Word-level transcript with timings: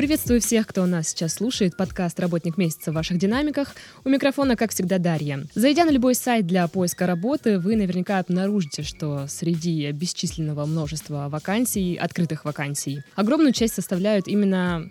Приветствую 0.00 0.40
всех, 0.40 0.66
кто 0.66 0.86
нас 0.86 1.08
сейчас 1.08 1.34
слушает. 1.34 1.76
Подкаст 1.76 2.18
«Работник 2.18 2.56
месяца» 2.56 2.90
в 2.90 2.94
ваших 2.94 3.18
динамиках. 3.18 3.74
У 4.02 4.08
микрофона, 4.08 4.56
как 4.56 4.70
всегда, 4.70 4.96
Дарья. 4.96 5.46
Зайдя 5.54 5.84
на 5.84 5.90
любой 5.90 6.14
сайт 6.14 6.46
для 6.46 6.66
поиска 6.68 7.06
работы, 7.06 7.58
вы 7.58 7.76
наверняка 7.76 8.18
обнаружите, 8.18 8.82
что 8.82 9.26
среди 9.28 9.90
бесчисленного 9.92 10.64
множества 10.64 11.28
вакансий, 11.28 11.96
открытых 11.96 12.46
вакансий, 12.46 13.02
огромную 13.14 13.52
часть 13.52 13.74
составляют 13.74 14.26
именно 14.26 14.88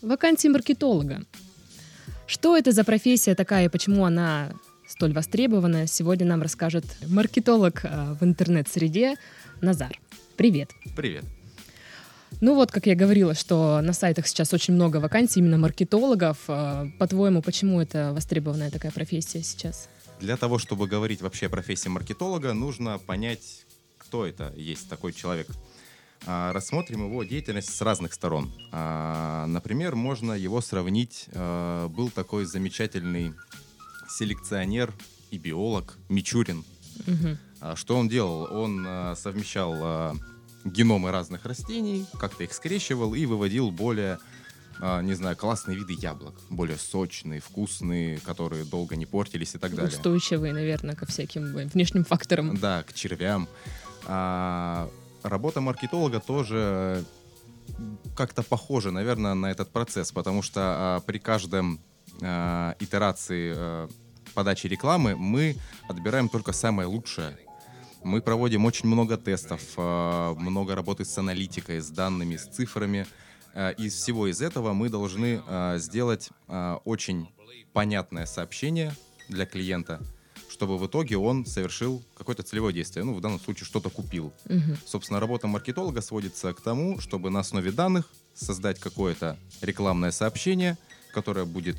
вакансии 0.00 0.48
маркетолога. 0.48 1.26
Что 2.26 2.56
это 2.56 2.72
за 2.72 2.84
профессия 2.84 3.34
такая 3.34 3.66
и 3.66 3.68
почему 3.68 4.06
она 4.06 4.52
столь 4.86 5.12
востребована, 5.12 5.86
сегодня 5.86 6.24
нам 6.24 6.40
расскажет 6.40 6.86
маркетолог 7.06 7.84
э, 7.84 8.14
в 8.18 8.24
интернет-среде 8.24 9.16
Назар. 9.60 10.00
Привет. 10.38 10.70
Привет. 10.96 11.24
Ну 12.40 12.54
вот, 12.54 12.70
как 12.70 12.86
я 12.86 12.94
говорила, 12.94 13.34
что 13.34 13.80
на 13.82 13.92
сайтах 13.92 14.26
сейчас 14.28 14.54
очень 14.54 14.74
много 14.74 14.98
вакансий 14.98 15.40
именно 15.40 15.58
маркетологов. 15.58 16.38
Э, 16.46 16.86
по-твоему, 16.98 17.42
почему 17.42 17.80
это 17.80 18.12
востребованная 18.14 18.70
такая 18.70 18.92
профессия 18.92 19.42
сейчас? 19.42 19.88
Для 20.20 20.36
того, 20.36 20.58
чтобы 20.58 20.86
говорить 20.86 21.20
вообще 21.20 21.46
о 21.46 21.48
профессии 21.50 21.88
маркетолога, 21.88 22.52
нужно 22.52 22.98
понять, 22.98 23.66
кто 23.98 24.24
это 24.24 24.52
есть 24.56 24.88
такой 24.88 25.12
человек. 25.12 25.48
А, 26.26 26.52
рассмотрим 26.52 27.06
его 27.06 27.24
деятельность 27.24 27.74
с 27.74 27.80
разных 27.82 28.12
сторон. 28.12 28.52
А, 28.72 29.46
например, 29.46 29.94
можно 29.94 30.32
его 30.32 30.60
сравнить. 30.60 31.26
А, 31.32 31.88
был 31.88 32.10
такой 32.10 32.44
замечательный 32.44 33.34
селекционер 34.08 34.92
и 35.30 35.38
биолог 35.38 35.96
Мичурин. 36.08 36.64
Угу. 37.06 37.76
Что 37.76 37.96
он 37.96 38.08
делал? 38.08 38.48
Он 38.50 39.14
совмещал 39.16 40.14
геномы 40.70 41.10
разных 41.10 41.44
растений, 41.44 42.06
как-то 42.18 42.44
их 42.44 42.52
скрещивал 42.52 43.14
и 43.14 43.26
выводил 43.26 43.70
более 43.70 44.18
не 45.02 45.14
знаю, 45.14 45.36
классные 45.36 45.76
виды 45.76 45.96
яблок, 45.98 46.34
более 46.50 46.78
сочные, 46.78 47.40
вкусные, 47.40 48.20
которые 48.20 48.64
долго 48.64 48.94
не 48.94 49.06
портились 49.06 49.56
и 49.56 49.58
так 49.58 49.74
далее. 49.74 49.88
Устойчивые, 49.88 50.52
наверное, 50.52 50.94
ко 50.94 51.04
всяким 51.04 51.52
внешним 51.52 52.04
факторам. 52.04 52.56
Да, 52.56 52.84
к 52.84 52.92
червям. 52.92 53.48
А, 54.06 54.88
работа 55.24 55.60
маркетолога 55.60 56.20
тоже 56.20 57.04
как-то 58.16 58.42
похожа, 58.42 58.90
наверное, 58.90 59.34
на 59.34 59.50
этот 59.50 59.70
процесс, 59.70 60.12
потому 60.12 60.42
что 60.42 60.60
а, 60.60 61.00
при 61.00 61.18
каждом 61.18 61.80
а, 62.22 62.74
итерации 62.80 63.54
а, 63.56 63.88
подачи 64.34 64.66
рекламы 64.66 65.16
мы 65.16 65.56
отбираем 65.88 66.28
только 66.28 66.52
самое 66.52 66.88
лучшее. 66.88 67.36
Мы 68.02 68.22
проводим 68.22 68.64
очень 68.64 68.88
много 68.88 69.16
тестов, 69.16 69.62
а, 69.76 70.34
много 70.34 70.74
работы 70.74 71.04
с 71.04 71.18
аналитикой, 71.18 71.80
с 71.80 71.90
данными, 71.90 72.36
с 72.36 72.46
цифрами. 72.46 73.06
А, 73.54 73.70
из 73.70 73.94
всего 73.94 74.26
из 74.26 74.40
этого 74.40 74.72
мы 74.72 74.88
должны 74.88 75.42
а, 75.46 75.78
сделать 75.78 76.30
очень 76.84 77.28
понятное 77.72 78.26
сообщение 78.26 78.94
для 79.28 79.46
клиента– 79.46 80.00
чтобы 80.58 80.76
в 80.76 80.86
итоге 80.88 81.16
он 81.16 81.46
совершил 81.46 82.02
какое-то 82.16 82.42
целевое 82.42 82.72
действие. 82.72 83.04
Ну, 83.04 83.14
в 83.14 83.20
данном 83.20 83.38
случае 83.38 83.64
что-то 83.64 83.90
купил. 83.90 84.32
Угу. 84.46 84.76
Собственно, 84.84 85.20
работа 85.20 85.46
маркетолога 85.46 86.00
сводится 86.00 86.52
к 86.52 86.60
тому, 86.60 86.98
чтобы 86.98 87.30
на 87.30 87.40
основе 87.40 87.70
данных 87.70 88.10
создать 88.34 88.80
какое-то 88.80 89.36
рекламное 89.60 90.10
сообщение, 90.10 90.76
которое 91.12 91.44
будет 91.44 91.76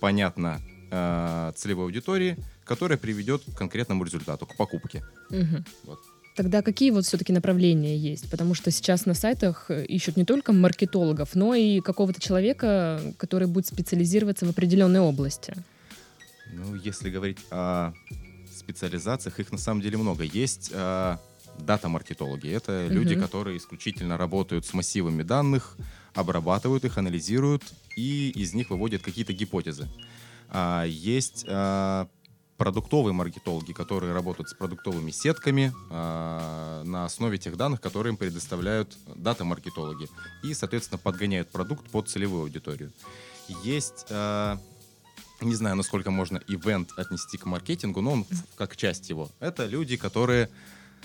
понятно 0.00 0.62
э, 0.92 1.52
целевой 1.56 1.86
аудитории, 1.86 2.36
которое 2.64 2.96
приведет 2.96 3.42
к 3.42 3.58
конкретному 3.58 4.04
результату, 4.04 4.46
к 4.46 4.56
покупке. 4.56 5.02
Угу. 5.30 5.64
Вот. 5.84 5.98
Тогда 6.36 6.62
какие 6.62 6.90
вот 6.90 7.04
все-таки 7.04 7.32
направления 7.32 7.96
есть? 7.96 8.30
Потому 8.30 8.54
что 8.54 8.70
сейчас 8.70 9.04
на 9.04 9.14
сайтах 9.14 9.70
ищут 9.70 10.16
не 10.16 10.24
только 10.24 10.52
маркетологов, 10.52 11.34
но 11.34 11.54
и 11.54 11.80
какого-то 11.80 12.20
человека, 12.20 13.00
который 13.18 13.48
будет 13.48 13.66
специализироваться 13.66 14.46
в 14.46 14.50
определенной 14.50 15.00
области. 15.00 15.54
Ну, 16.52 16.74
если 16.74 17.10
говорить 17.10 17.38
о 17.50 17.92
специализациях, 18.56 19.40
их 19.40 19.52
на 19.52 19.58
самом 19.58 19.80
деле 19.80 19.98
много. 19.98 20.24
Есть 20.24 20.70
э, 20.72 21.16
дата-маркетологи. 21.58 22.48
Это 22.48 22.72
uh-huh. 22.72 22.88
люди, 22.88 23.14
которые 23.14 23.58
исключительно 23.58 24.16
работают 24.16 24.64
с 24.66 24.72
массивами 24.72 25.22
данных, 25.22 25.76
обрабатывают 26.14 26.84
их, 26.84 26.98
анализируют 26.98 27.62
и 27.96 28.30
из 28.30 28.54
них 28.54 28.70
выводят 28.70 29.02
какие-то 29.02 29.32
гипотезы. 29.32 29.88
А, 30.54 30.84
есть 30.84 31.46
а, 31.48 32.08
продуктовые 32.58 33.14
маркетологи, 33.14 33.72
которые 33.72 34.12
работают 34.12 34.50
с 34.50 34.54
продуктовыми 34.54 35.10
сетками 35.10 35.72
а, 35.90 36.84
на 36.84 37.06
основе 37.06 37.38
тех 37.38 37.56
данных, 37.56 37.80
которые 37.80 38.12
им 38.12 38.18
предоставляют 38.18 38.96
дата-маркетологи. 39.16 40.08
И, 40.44 40.52
соответственно, 40.52 40.98
подгоняют 40.98 41.50
продукт 41.50 41.90
под 41.90 42.08
целевую 42.08 42.42
аудиторию. 42.42 42.92
Есть 43.64 44.06
а, 44.10 44.58
не 45.40 45.54
знаю, 45.54 45.74
насколько 45.74 46.10
можно 46.10 46.40
ивент 46.46 46.92
отнести 46.96 47.38
к 47.38 47.46
маркетингу, 47.46 48.00
но 48.00 48.12
он 48.12 48.26
как 48.56 48.76
часть 48.76 49.08
его. 49.10 49.30
Это 49.40 49.66
люди, 49.66 49.96
которые 49.96 50.50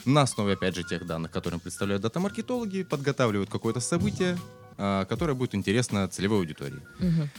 на 0.06 0.22
основе, 0.24 0.54
опять 0.54 0.76
же, 0.76 0.84
тех 0.84 1.08
данных, 1.08 1.32
которые 1.32 1.60
представляют 1.60 2.04
дата-маркетологи, 2.04 2.84
подготавливают 2.84 3.50
какое-то 3.50 3.80
событие, 3.80 4.38
а, 4.78 5.06
которое 5.06 5.34
будет 5.34 5.56
интересно 5.56 6.08
целевой 6.10 6.40
аудитории. 6.40 6.82
Угу. 7.00 7.30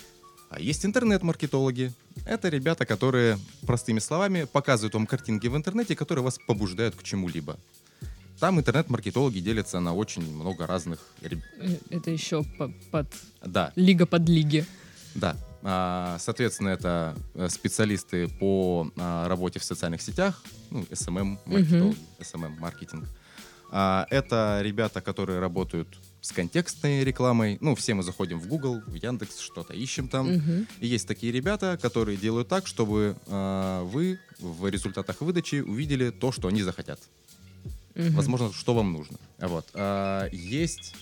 А 0.51 0.61
есть 0.61 0.87
интернет-маркетологи. 0.87 1.93
Это 2.25 2.49
ребята, 2.49 2.87
которые, 2.87 3.39
простыми 3.67 3.99
словами, 3.99 4.45
показывают 4.45 4.95
вам 4.95 5.07
картинки 5.07 5.47
в 5.47 5.57
интернете, 5.57 5.95
которые 5.95 6.25
вас 6.25 6.39
побуждают 6.47 6.95
к 6.95 7.03
чему-либо. 7.03 7.59
Там 8.41 8.59
интернет-маркетологи 8.59 9.41
делятся 9.41 9.81
на 9.81 9.95
очень 9.95 10.23
много 10.23 10.67
разных... 10.67 11.01
Э, 11.23 11.29
это 11.91 12.11
еще 12.11 12.45
под... 12.91 13.07
Да. 13.45 13.73
Лига 13.77 14.07
под 14.07 14.29
лиги. 14.29 14.65
Да. 15.15 15.37
А, 15.63 16.17
соответственно, 16.21 16.69
это 16.69 17.17
э, 17.35 17.49
специалисты 17.49 18.29
по 18.29 18.91
а, 18.97 19.29
работе 19.29 19.59
в 19.59 19.65
социальных 19.65 20.01
сетях, 20.03 20.43
ну, 20.71 20.83
SMM, 20.91 21.39
маркетинг, 21.47 21.97
SMM, 22.21 22.59
маркетинг. 22.59 23.09
Это 23.71 24.61
ребята, 24.63 25.03
которые 25.03 25.41
работают 25.41 25.99
с 26.21 26.33
контекстной 26.33 27.05
рекламой. 27.05 27.59
Ну, 27.61 27.75
все 27.75 27.95
мы 27.95 28.03
заходим 28.03 28.41
в 28.41 28.47
Google, 28.49 28.81
в 28.87 28.95
Яндекс, 28.95 29.39
что-то 29.39 29.75
ищем 29.75 30.09
там. 30.09 30.37
Угу. 30.37 30.67
И 30.81 30.87
есть 30.87 31.07
такие 31.07 31.33
ребята, 31.33 31.79
которые 31.81 32.17
делают 32.17 32.49
так, 32.49 32.67
чтобы 32.67 33.17
э, 33.27 33.83
вы 33.85 34.19
в 34.39 34.69
результатах 34.69 35.21
выдачи 35.21 35.57
увидели 35.57 36.11
то, 36.11 36.33
что 36.33 36.49
они 36.49 36.63
захотят. 36.63 37.01
Угу. 37.95 38.11
Возможно, 38.13 38.53
что 38.53 38.75
вам 38.75 38.93
нужно. 38.93 39.19
Вот. 39.39 39.67
А, 39.75 40.29
есть 40.33 40.95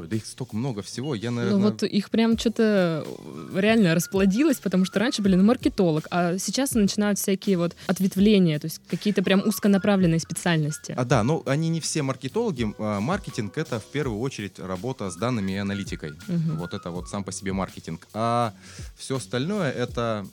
Ой, 0.00 0.06
да 0.06 0.16
их 0.16 0.24
столько 0.24 0.56
много 0.56 0.80
всего, 0.80 1.14
я, 1.14 1.30
наверное... 1.30 1.58
Ну 1.58 1.64
вот 1.64 1.82
их 1.82 2.08
прям 2.08 2.38
что-то 2.38 3.06
реально 3.54 3.94
расплодилось, 3.94 4.56
потому 4.56 4.86
что 4.86 4.98
раньше 4.98 5.20
были, 5.20 5.36
ну, 5.36 5.44
маркетолог, 5.44 6.06
а 6.10 6.38
сейчас 6.38 6.72
начинают 6.72 7.18
всякие 7.18 7.58
вот 7.58 7.76
ответвления, 7.86 8.58
то 8.58 8.66
есть 8.66 8.80
какие-то 8.88 9.22
прям 9.22 9.46
узконаправленные 9.46 10.18
специальности. 10.18 10.94
А 10.96 11.04
да, 11.04 11.22
но 11.22 11.42
они 11.44 11.68
не 11.68 11.80
все 11.80 12.02
маркетологи. 12.02 12.74
А, 12.78 13.00
маркетинг— 13.00 13.52
это 13.58 13.78
в 13.78 13.84
первую 13.84 14.20
очередь 14.20 14.58
работа 14.58 15.10
с 15.10 15.16
данными 15.16 15.52
и 15.52 15.56
аналитикой. 15.56 16.12
Угу. 16.12 16.56
Вот 16.56 16.72
это 16.72 16.90
вот 16.90 17.08
сам 17.08 17.22
по 17.22 17.32
себе 17.32 17.52
маркетинг. 17.52 18.08
А 18.14 18.54
все 18.96 19.16
остальное— 19.16 19.70
это 19.72 20.26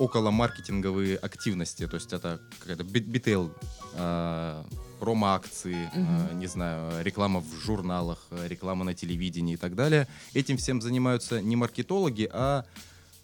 около 0.00 0.32
маркетинговые 0.32 1.16
активности, 1.16 1.86
то 1.86 1.94
есть 1.94 2.12
это 2.12 2.40
какая-то 2.58 2.82
битейл, 2.84 3.52
э, 3.94 4.64
промо-акции, 4.98 5.90
угу. 5.94 6.06
э, 6.30 6.34
не 6.34 6.46
знаю, 6.46 7.04
реклама 7.04 7.40
в 7.40 7.54
журналах, 7.64 8.26
реклама 8.46 8.84
на 8.84 8.94
телевидении 8.94 9.54
и 9.54 9.56
так 9.56 9.74
далее. 9.74 10.06
Этим 10.34 10.56
всем 10.56 10.80
занимаются 10.80 11.40
не 11.40 11.56
маркетологи, 11.56 12.28
а, 12.32 12.64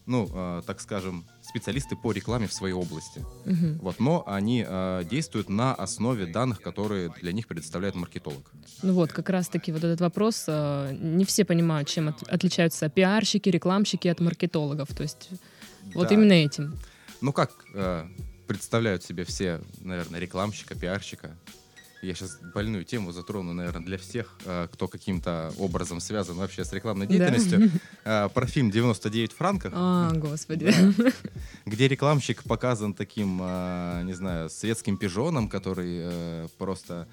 ну, 0.06 0.29
э, 0.32 0.62
так 0.67 0.81
скажем, 0.81 1.25
специалисты 1.43 1.97
по 1.97 2.12
рекламе 2.12 2.47
в 2.47 2.53
своей 2.53 2.75
области. 2.75 3.21
Угу. 3.47 3.79
Вот, 3.81 4.00
но 4.00 4.23
они 4.26 4.65
э, 4.67 5.05
действуют 5.09 5.49
на 5.49 5.75
основе 5.75 6.26
данных, 6.26 6.61
которые 6.61 7.12
для 7.21 7.32
них 7.32 7.47
предоставляет 7.47 7.94
маркетолог. 7.94 8.50
Ну 8.82 8.93
вот, 8.93 9.12
как 9.12 9.31
раз-таки 9.31 9.73
вот 9.73 9.85
этот 9.85 10.00
вопрос, 10.00 10.44
э, 10.47 10.97
не 11.00 11.25
все 11.25 11.44
понимают, 11.44 11.88
чем 11.88 12.09
от, 12.09 12.23
отличаются 12.25 12.88
пиарщики, 12.88 13.49
рекламщики 13.49 14.09
от 14.09 14.20
маркетологов. 14.20 14.88
То 14.94 15.03
есть 15.03 15.31
вот 15.94 16.09
да. 16.09 16.15
именно 16.15 16.32
этим. 16.32 16.79
Ну 17.20 17.32
как 17.32 17.53
э, 17.75 18.06
представляют 18.47 19.03
себе 19.03 19.25
все, 19.25 19.61
наверное, 19.81 20.20
рекламщика, 20.20 20.75
пиарщика? 20.75 21.37
Я 22.05 22.15
сейчас 22.15 22.39
больную 22.55 22.85
тему 22.85 23.12
затрону, 23.12 23.53
наверное, 23.55 23.85
для 23.85 23.99
всех, 23.99 24.37
э, 24.45 24.69
кто 24.73 24.89
каким-то 24.89 25.53
образом 25.59 26.01
связан 26.01 26.37
вообще 26.37 26.65
с 26.65 26.73
рекламной 26.73 27.06
деятельностью. 27.06 27.61
Да. 27.61 27.69
Э, 28.06 28.29
про 28.29 28.47
фильм 28.47 28.69
«99 28.69 29.33
франков». 29.35 29.73
А, 29.75 30.12
господи. 30.12 30.67
Да, 30.67 31.11
где 31.67 31.89
рекламщик 31.89 32.43
показан 32.43 32.93
таким, 32.93 33.41
э, 33.43 34.03
не 34.05 34.12
знаю, 34.12 34.51
светским 34.51 34.99
пижоном, 34.99 35.49
который 35.49 36.49
просто 36.59 37.09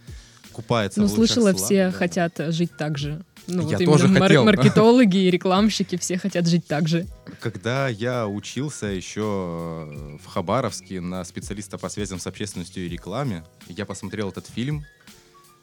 купается 0.52 1.00
ну, 1.00 1.08
в 1.08 1.10
слышала, 1.10 1.52
слав, 1.52 1.62
все 1.62 1.86
да. 1.86 1.92
хотят 1.92 2.34
жить 2.50 2.76
так 2.78 2.98
же. 2.98 3.24
Ну, 3.48 3.70
я 3.70 3.78
вот 3.78 3.86
тоже 3.86 4.08
хотел. 4.10 4.46
маркетологи 4.46 5.18
и 5.18 5.32
рекламщики 5.32 5.98
все 5.98 6.18
хотят 6.18 6.48
жить 6.48 6.66
так 6.68 6.88
же. 6.88 7.08
Когда 7.42 7.88
я 7.88 8.28
учился 8.28 8.86
еще 8.86 9.88
э, 9.90 10.18
в 10.24 10.28
Хабаровске 10.28 11.02
на 11.02 11.24
специалиста 11.24 11.80
по 11.80 11.90
связям 11.90 12.20
с 12.20 12.28
общественностью 12.28 12.86
и 12.86 12.88
рекламе, 12.88 13.44
я 13.68 13.88
посмотрел 13.88 14.30
этот 14.30 14.46
фильм, 14.46 14.86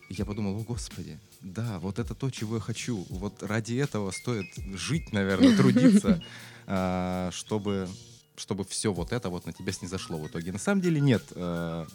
я 0.09 0.25
подумал, 0.25 0.59
о 0.59 0.65
господи, 0.65 1.21
да, 1.41 1.79
вот 1.79 2.01
это 2.01 2.17
то, 2.17 2.31
чего 2.31 2.57
я 2.57 2.61
хочу. 2.61 3.07
Вот 3.11 3.45
ради 3.45 3.77
этого 3.77 4.11
стоит 4.11 4.47
жить, 4.75 5.13
наверное, 5.13 5.57
трудиться, 5.57 6.21
а, 6.67 7.31
чтобы, 7.31 7.89
чтобы 8.35 8.65
все 8.65 8.93
вот 8.93 9.13
это 9.13 9.31
вот 9.31 9.47
на 9.47 9.53
тебя 9.53 9.71
снизошло 9.71 10.19
в 10.19 10.27
итоге. 10.27 10.51
На 10.51 10.59
самом 10.59 10.83
деле 10.83 11.01
нет. 11.01 11.23
А, 11.37 11.87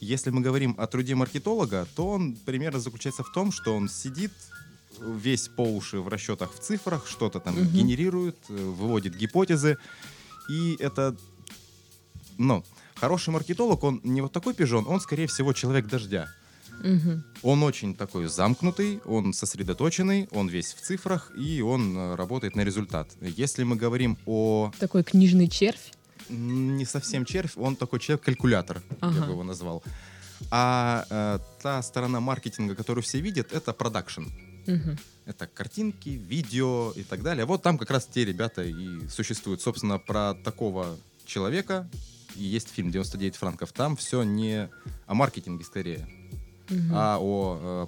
если 0.00 0.30
мы 0.30 0.40
говорим 0.40 0.74
о 0.78 0.86
труде 0.86 1.14
маркетолога, 1.14 1.86
то 1.96 2.08
он 2.08 2.34
примерно 2.34 2.80
заключается 2.80 3.24
в 3.24 3.30
том, 3.30 3.52
что 3.52 3.76
он 3.76 3.90
сидит 3.90 4.32
весь 5.00 5.48
по 5.48 5.62
уши 5.62 6.00
в 6.00 6.08
расчетах 6.08 6.52
в 6.52 6.60
цифрах, 6.60 7.06
что-то 7.06 7.40
там 7.40 7.54
угу. 7.54 7.64
генерирует, 7.64 8.36
э, 8.48 8.54
выводит 8.54 9.16
гипотезы. 9.16 9.78
И 10.48 10.76
это, 10.78 11.16
ну, 12.38 12.64
хороший 12.94 13.30
маркетолог, 13.30 13.82
он 13.84 14.00
не 14.04 14.20
вот 14.20 14.32
такой 14.32 14.54
пижон, 14.54 14.86
он, 14.86 15.00
скорее 15.00 15.26
всего, 15.26 15.52
человек 15.52 15.86
дождя. 15.86 16.28
Угу. 16.80 17.22
Он 17.42 17.62
очень 17.62 17.94
такой 17.94 18.26
замкнутый, 18.26 19.00
он 19.04 19.32
сосредоточенный, 19.32 20.28
он 20.30 20.48
весь 20.48 20.74
в 20.74 20.80
цифрах, 20.80 21.32
и 21.36 21.62
он 21.62 21.96
э, 21.96 22.14
работает 22.16 22.56
на 22.56 22.62
результат. 22.62 23.08
Если 23.20 23.64
мы 23.64 23.76
говорим 23.76 24.18
о... 24.26 24.70
Такой 24.78 25.02
книжный 25.02 25.48
червь? 25.48 25.92
Не 26.28 26.84
совсем 26.84 27.24
червь, 27.24 27.52
он 27.56 27.76
такой 27.76 28.00
человек-калькулятор, 28.00 28.82
ага. 29.00 29.14
я 29.14 29.24
бы 29.24 29.32
его 29.32 29.44
назвал. 29.44 29.82
А 30.50 31.06
э, 31.08 31.38
та 31.62 31.82
сторона 31.82 32.20
маркетинга, 32.20 32.74
которую 32.74 33.02
все 33.02 33.20
видят, 33.20 33.52
это 33.52 33.72
продакшн. 33.72 34.24
Угу. 34.66 34.96
Это 35.26 35.46
картинки, 35.46 36.10
видео 36.10 36.92
и 36.92 37.02
так 37.02 37.22
далее. 37.22 37.44
Вот 37.44 37.62
там 37.62 37.78
как 37.78 37.90
раз 37.90 38.06
те 38.06 38.24
ребята 38.24 38.62
и 38.62 39.08
существуют. 39.08 39.60
Собственно, 39.60 39.98
про 39.98 40.34
такого 40.34 40.96
человека 41.24 41.88
и 42.36 42.44
есть 42.44 42.68
фильм 42.68 42.88
«99 42.90 43.36
франков». 43.36 43.72
Там 43.72 43.96
все 43.96 44.22
не 44.22 44.68
о 45.06 45.14
маркетинге 45.14 45.64
скорее, 45.64 46.08
угу. 46.70 46.78
а 46.92 47.18
о 47.18 47.58
э, 47.60 47.86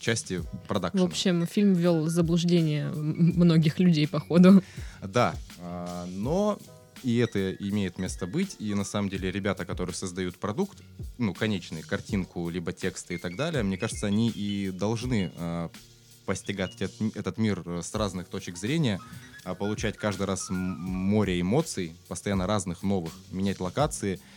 части 0.00 0.42
продакшена. 0.68 1.04
В 1.04 1.06
общем, 1.06 1.46
фильм 1.46 1.74
ввел 1.74 2.06
заблуждение 2.08 2.90
многих 2.90 3.78
людей, 3.78 4.06
походу. 4.08 4.62
Да, 5.02 5.34
э, 5.58 6.06
но 6.10 6.58
и 7.02 7.18
это 7.18 7.52
имеет 7.52 7.98
место 7.98 8.26
быть. 8.26 8.56
И 8.58 8.74
на 8.74 8.84
самом 8.84 9.08
деле 9.08 9.30
ребята, 9.30 9.64
которые 9.64 9.94
создают 9.94 10.38
продукт, 10.38 10.78
ну, 11.18 11.34
конечный, 11.34 11.82
картинку, 11.82 12.48
либо 12.48 12.72
тексты 12.72 13.14
и 13.14 13.18
так 13.18 13.36
далее, 13.36 13.62
мне 13.62 13.76
кажется, 13.78 14.06
они 14.06 14.28
и 14.30 14.70
должны 14.70 15.32
э, 15.34 15.68
постигать 16.26 16.74
этот, 16.80 17.16
этот 17.16 17.38
мир 17.38 17.62
с 17.82 17.94
разных 17.94 18.28
точек 18.28 18.56
зрения, 18.56 19.00
а 19.44 19.54
получать 19.54 19.96
каждый 19.96 20.26
раз 20.26 20.48
море 20.50 21.40
эмоций, 21.40 21.96
постоянно 22.08 22.46
разных 22.46 22.82
новых, 22.82 23.12
менять 23.30 23.60
локации— 23.60 24.20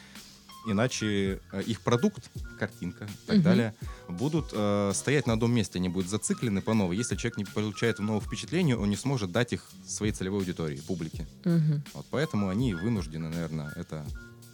иначе 0.66 1.40
э, 1.52 1.62
их 1.64 1.82
продукт, 1.82 2.30
картинка 2.58 3.06
и 3.06 3.28
так 3.28 3.36
угу. 3.38 3.44
далее, 3.44 3.74
будут 4.08 4.50
э, 4.54 4.92
стоять 4.94 5.28
на 5.28 5.34
одном 5.34 5.54
месте, 5.54 5.80
они 5.80 5.90
будут 5.90 6.10
зациклены 6.10 6.62
по 6.62 6.74
новой. 6.74 6.98
Если 6.98 7.16
человек 7.16 7.38
не 7.38 7.46
получает 7.46 8.00
новых 8.00 8.26
впечатлений, 8.26 8.74
он 8.74 8.90
не 8.90 8.96
сможет 8.96 9.32
дать 9.32 9.54
их 9.54 9.70
своей 9.88 10.12
целевой 10.12 10.40
аудитории, 10.40 10.82
публике. 10.88 11.28
Угу. 11.46 11.82
Вот 11.94 12.06
поэтому 12.12 12.50
они 12.50 12.74
вынуждены, 12.74 13.30
наверное, 13.30 13.72
это 13.76 14.06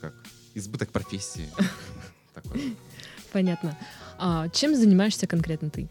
как 0.02 0.14
избыток 0.54 0.92
профессии. 0.92 1.50
Понятно. 3.32 3.78
А 4.18 4.48
чем 4.50 4.76
занимаешься 4.76 5.28
конкретно 5.28 5.70
ты? 5.70 5.90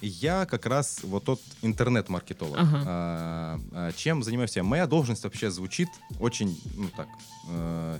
Я 0.00 0.46
как 0.46 0.66
раз 0.66 1.00
вот 1.02 1.24
тот 1.24 1.40
интернет-маркетолог. 1.62 2.58
Ага. 2.58 2.82
А, 2.86 3.60
а, 3.72 3.92
чем 3.92 4.22
занимаюсь 4.22 4.56
я? 4.56 4.62
Моя 4.62 4.86
должность 4.86 5.24
вообще 5.24 5.50
звучит 5.50 5.88
очень, 6.20 6.60
ну 6.74 6.88
так, 6.96 7.08
э, 7.48 7.98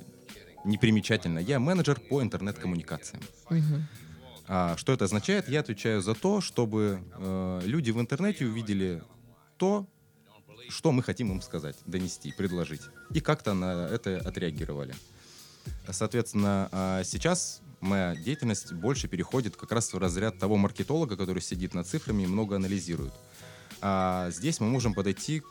непримечательно. 0.65 1.39
Я 1.39 1.59
менеджер 1.59 1.99
по 2.01 2.23
интернет-коммуникациям. 2.23 3.23
Угу. 3.51 3.83
А, 4.49 4.77
что 4.77 4.93
это 4.93 5.07
означает? 5.07 5.49
Я 5.49 5.61
отвечаю 5.61 6.03
за 6.03 6.15
то, 6.15 6.41
чтобы 6.41 7.01
э, 7.15 7.61
люди 7.65 7.91
в 7.91 8.01
интернете 8.01 8.45
увидели 8.45 9.03
то, 9.57 9.87
что 10.69 10.93
мы 10.93 11.03
хотим 11.03 11.33
им 11.33 11.41
сказать, 11.41 11.77
донести, 11.87 12.33
предложить. 12.33 12.83
И 13.13 13.21
как-то 13.21 13.55
на 13.55 13.87
это 13.87 14.19
отреагировали. 14.19 14.95
Соответственно, 15.91 16.69
а 16.73 17.05
сейчас 17.05 17.61
моя 17.87 18.15
деятельность 18.15 18.73
больше 18.73 19.09
переходит 19.09 19.57
как 19.57 19.73
раз 19.73 19.93
в 19.93 19.99
разряд 19.99 20.39
того 20.39 20.57
маркетолога, 20.57 21.17
который 21.17 21.43
сидит 21.43 21.75
над 21.75 21.87
цифрами 21.87 22.25
и 22.25 22.27
много 22.27 22.57
анализирует. 22.57 23.13
А 23.81 24.31
здесь 24.31 24.61
мы 24.61 24.69
можем 24.69 24.95
подойти 24.95 25.43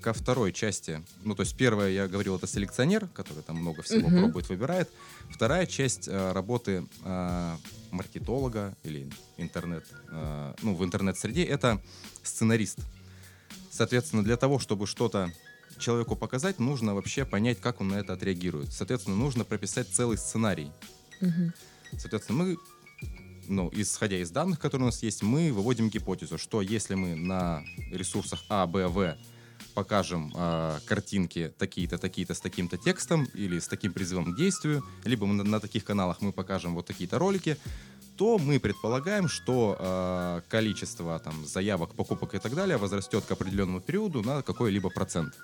ко 0.00 0.12
второй 0.12 0.52
части. 0.52 1.02
Ну, 1.24 1.34
то 1.34 1.42
есть 1.42 1.56
первая, 1.56 1.90
я 1.90 2.06
говорил, 2.06 2.36
это 2.36 2.46
селекционер, 2.46 3.08
который 3.08 3.42
там 3.42 3.56
много 3.56 3.82
всего 3.82 4.08
uh-huh. 4.08 4.20
пробует, 4.20 4.48
выбирает. 4.48 4.88
Вторая 5.30 5.66
часть 5.66 6.06
э, 6.06 6.32
работы 6.32 6.86
э, 7.04 7.56
маркетолога 7.90 8.76
или 8.84 9.10
интернет, 9.36 9.84
э, 10.10 10.54
ну, 10.62 10.76
в 10.76 10.84
интернет-среде, 10.84 11.42
это 11.42 11.82
сценарист. 12.22 12.78
Соответственно, 13.70 14.22
для 14.22 14.36
того, 14.36 14.60
чтобы 14.60 14.86
что-то 14.86 15.32
человеку 15.78 16.14
показать, 16.14 16.58
нужно 16.58 16.94
вообще 16.94 17.24
понять, 17.24 17.60
как 17.60 17.80
он 17.80 17.88
на 17.88 17.96
это 17.96 18.12
отреагирует. 18.12 18.72
Соответственно, 18.72 19.16
нужно 19.16 19.44
прописать 19.44 19.88
целый 19.88 20.18
сценарий. 20.18 20.70
Uh-huh. 21.20 21.52
Соответственно, 21.98 22.44
мы 22.44 22.56
ну, 23.48 23.70
исходя 23.72 24.16
из 24.16 24.30
данных, 24.30 24.58
которые 24.58 24.88
у 24.88 24.90
нас 24.90 25.02
есть, 25.02 25.22
мы 25.22 25.52
выводим 25.52 25.88
гипотезу, 25.88 26.38
что 26.38 26.62
если 26.62 26.94
мы 26.94 27.14
на 27.14 27.62
ресурсах 27.92 28.44
А, 28.48 28.66
Б, 28.66 28.88
В 28.88 29.16
покажем 29.74 30.32
э, 30.34 30.78
картинки 30.86 31.52
такие-то, 31.58 31.98
такие-то 31.98 32.32
с 32.32 32.40
таким-то 32.40 32.78
текстом 32.78 33.26
или 33.34 33.58
с 33.58 33.68
таким 33.68 33.92
призывом 33.92 34.32
к 34.32 34.36
действию, 34.36 34.82
либо 35.04 35.26
на, 35.26 35.44
на 35.44 35.60
таких 35.60 35.84
каналах 35.84 36.22
мы 36.22 36.32
покажем 36.32 36.74
вот 36.74 36.86
такие-то 36.86 37.18
ролики, 37.18 37.58
то 38.16 38.38
мы 38.38 38.58
предполагаем, 38.58 39.28
что 39.28 39.76
э, 39.78 40.40
количество 40.48 41.18
там, 41.18 41.44
заявок, 41.44 41.94
покупок 41.94 42.34
и 42.34 42.38
так 42.38 42.54
далее 42.54 42.78
возрастет 42.78 43.26
к 43.26 43.30
определенному 43.30 43.80
периоду 43.80 44.22
на 44.22 44.40
какой-либо 44.40 44.88
процент. 44.88 45.34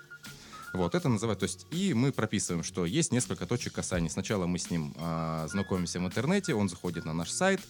Вот, 0.72 0.94
это 0.94 1.08
называют, 1.08 1.40
то 1.40 1.44
есть, 1.44 1.66
и 1.70 1.92
мы 1.92 2.12
прописываем, 2.12 2.64
что 2.64 2.86
есть 2.86 3.12
несколько 3.12 3.46
точек 3.46 3.74
касания. 3.74 4.08
Сначала 4.08 4.46
мы 4.46 4.58
с 4.58 4.70
ним 4.70 4.94
э, 4.96 5.46
знакомимся 5.50 6.00
в 6.00 6.06
интернете, 6.06 6.54
он 6.54 6.68
заходит 6.68 7.04
на 7.04 7.12
наш 7.12 7.30
сайт, 7.30 7.60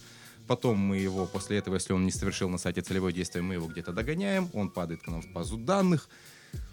Потом 0.47 0.77
мы 0.77 0.97
его, 0.97 1.25
после 1.25 1.57
этого, 1.57 1.75
если 1.75 1.93
он 1.93 2.05
не 2.05 2.11
совершил 2.11 2.49
на 2.49 2.57
сайте 2.57 2.81
целевое 2.81 3.13
действие, 3.13 3.41
мы 3.41 3.53
его 3.53 3.67
где-то 3.67 3.93
догоняем, 3.93 4.49
он 4.53 4.69
падает 4.69 5.01
к 5.01 5.07
нам 5.07 5.21
в 5.21 5.31
базу 5.31 5.57
данных, 5.57 6.09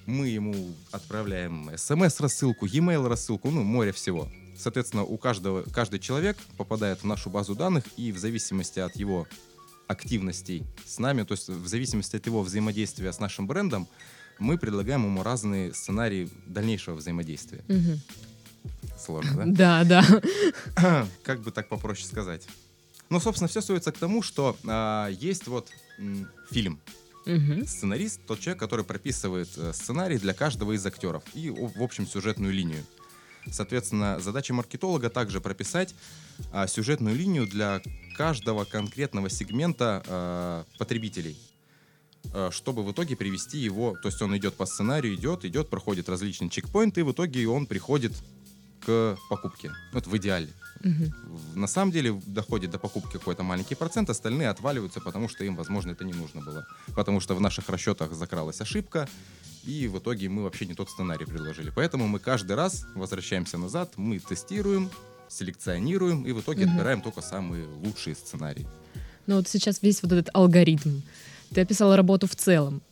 мы 0.07 0.29
ему 0.29 0.75
отправляем 0.91 1.71
смс-рассылку, 1.77 2.67
e-mail 2.67 3.07
рассылку, 3.07 3.51
ну, 3.51 3.63
море 3.63 3.93
всего. 3.93 4.29
Соответственно, 4.59 5.05
у 5.05 5.17
каждого, 5.17 5.63
каждый 5.63 6.01
человек 6.01 6.37
попадает 6.57 7.03
в 7.03 7.05
нашу 7.05 7.31
базу 7.31 7.55
данных, 7.55 7.85
и 7.97 8.11
в 8.11 8.19
зависимости 8.19 8.81
от 8.81 8.97
его 8.97 9.29
активностей 9.87 10.65
с 10.85 10.99
нами, 10.99 11.23
то 11.23 11.33
есть 11.33 11.49
в 11.49 11.67
зависимости 11.67 12.17
от 12.17 12.27
его 12.27 12.43
взаимодействия 12.43 13.13
с 13.13 13.21
нашим 13.21 13.47
брендом, 13.47 13.89
мы 14.41 14.59
предлагаем 14.59 15.05
ему 15.05 15.23
разные 15.23 15.73
сценарии 15.73 16.29
дальнейшего 16.47 16.97
взаимодействия. 16.97 17.63
Угу. 17.69 18.99
Сложно, 18.99 19.47
да? 19.47 19.85
Да, 19.85 20.03
да. 20.77 21.07
Как 21.23 21.41
бы 21.41 21.51
так 21.51 21.69
попроще 21.69 22.07
сказать. 22.07 22.47
Ну, 23.09 23.21
собственно, 23.21 23.49
все 23.49 23.61
сводится 23.61 23.93
к 23.93 23.99
тому, 23.99 24.23
что 24.23 24.57
а, 24.67 25.09
есть 25.09 25.47
вот 25.47 25.71
м, 25.99 26.29
фильм, 26.51 26.81
Угу. 27.27 27.67
Сценарист 27.67 28.21
тот 28.27 28.41
человек, 28.41 28.59
который 28.59 28.85
прописывает 28.85 29.51
э, 29.59 29.73
сценарий 29.75 30.19
для 30.19 30.33
каждого 30.33 30.73
из 30.73 30.85
актеров 30.87 31.23
и, 31.35 31.51
в 31.51 31.83
общем, 31.83 32.07
сюжетную 32.07 32.53
линию. 32.53 32.83
Соответственно, 33.51 34.19
задача 34.21 34.55
маркетолога 34.55 35.11
также 35.11 35.41
прописать 35.41 35.95
а, 36.53 36.67
сюжетную 36.67 37.17
линию 37.17 37.47
для 37.47 37.83
каждого 38.17 38.65
конкретного 38.65 39.31
сегмента 39.31 40.03
а, 40.07 40.65
потребителей, 40.79 41.37
чтобы 42.51 42.85
в 42.85 42.93
итоге 42.93 43.17
привести 43.17 43.59
его, 43.59 43.97
то 44.03 44.09
есть 44.09 44.21
он 44.23 44.37
идет 44.37 44.55
по 44.55 44.67
сценарию, 44.67 45.15
идет, 45.15 45.45
идет, 45.45 45.69
проходит 45.69 46.09
различные 46.09 46.51
чекпоинты, 46.51 47.01
и 47.01 47.05
в 47.05 47.13
итоге 47.13 47.49
он 47.49 47.67
приходит 47.67 48.13
к 48.85 49.17
покупке. 49.29 49.73
Вот 49.93 50.07
в 50.07 50.17
идеале. 50.17 50.49
Угу. 50.83 51.59
На 51.59 51.67
самом 51.67 51.93
деле 51.93 52.21
доходит 52.27 52.71
до 52.71 52.79
покупки 52.79 53.13
какой-то 53.13 53.43
маленький 53.43 53.75
процент, 53.75 54.09
остальные 54.09 54.49
отваливаются, 54.49 55.01
потому 55.01 55.29
что 55.29 55.45
им, 55.45 55.57
возможно, 55.57 55.91
это 55.91 56.05
не 56.05 56.13
нужно 56.13 56.41
было. 56.41 56.67
Потому 56.95 57.21
что 57.21 57.35
в 57.35 57.41
наших 57.41 57.69
расчетах 57.69 58.15
закралась 58.15 58.61
ошибка, 58.61 59.09
и 59.65 59.89
в 59.89 59.99
итоге 59.99 60.29
мы 60.29 60.43
вообще 60.43 60.67
не 60.67 60.75
тот 60.75 60.89
сценарий 60.89 61.27
предложили. 61.27 61.71
Поэтому 61.75 62.09
мы 62.09 62.19
каждый 62.19 62.57
раз 62.57 62.87
возвращаемся 62.95 63.59
назад, 63.59 63.93
мы 63.97 64.19
тестируем, 64.19 64.91
селекционируем 65.29 66.27
и 66.27 66.33
в 66.33 66.41
итоге 66.41 66.65
угу. 66.65 66.73
отбираем 66.73 67.03
только 67.03 67.21
самые 67.21 67.67
лучшие 67.67 68.17
сценарии. 68.17 68.67
Ну 69.27 69.37
вот 69.37 69.49
сейчас 69.49 69.83
весь 69.83 70.03
вот 70.03 70.13
этот 70.13 70.31
алгоритм. 70.35 71.01
Ты 71.55 71.63
описал 71.63 71.95
работу 71.97 72.27
в 72.27 72.35
целом. 72.35 72.83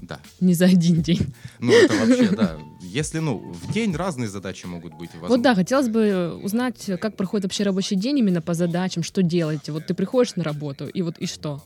Да. 0.00 0.20
Не 0.40 0.54
за 0.54 0.66
один 0.66 1.02
день. 1.02 1.34
Ну, 1.58 1.72
это 1.72 1.94
вообще, 1.94 2.28
да. 2.30 2.58
Если, 2.80 3.18
ну, 3.18 3.38
в 3.38 3.72
день 3.72 3.94
разные 3.94 4.28
задачи 4.28 4.66
могут 4.66 4.94
быть. 4.94 5.10
Возможно. 5.10 5.28
Вот 5.28 5.42
да, 5.42 5.54
хотелось 5.54 5.88
бы 5.88 6.38
узнать, 6.42 6.90
как 7.00 7.16
проходит 7.16 7.44
вообще 7.44 7.64
рабочий 7.64 7.96
день 7.96 8.18
именно 8.18 8.40
по 8.40 8.54
задачам, 8.54 9.02
что 9.02 9.22
делаете. 9.22 9.72
Вот 9.72 9.86
ты 9.86 9.94
приходишь 9.94 10.36
на 10.36 10.44
работу, 10.44 10.86
и 10.86 11.02
вот 11.02 11.18
и 11.18 11.26
что? 11.26 11.62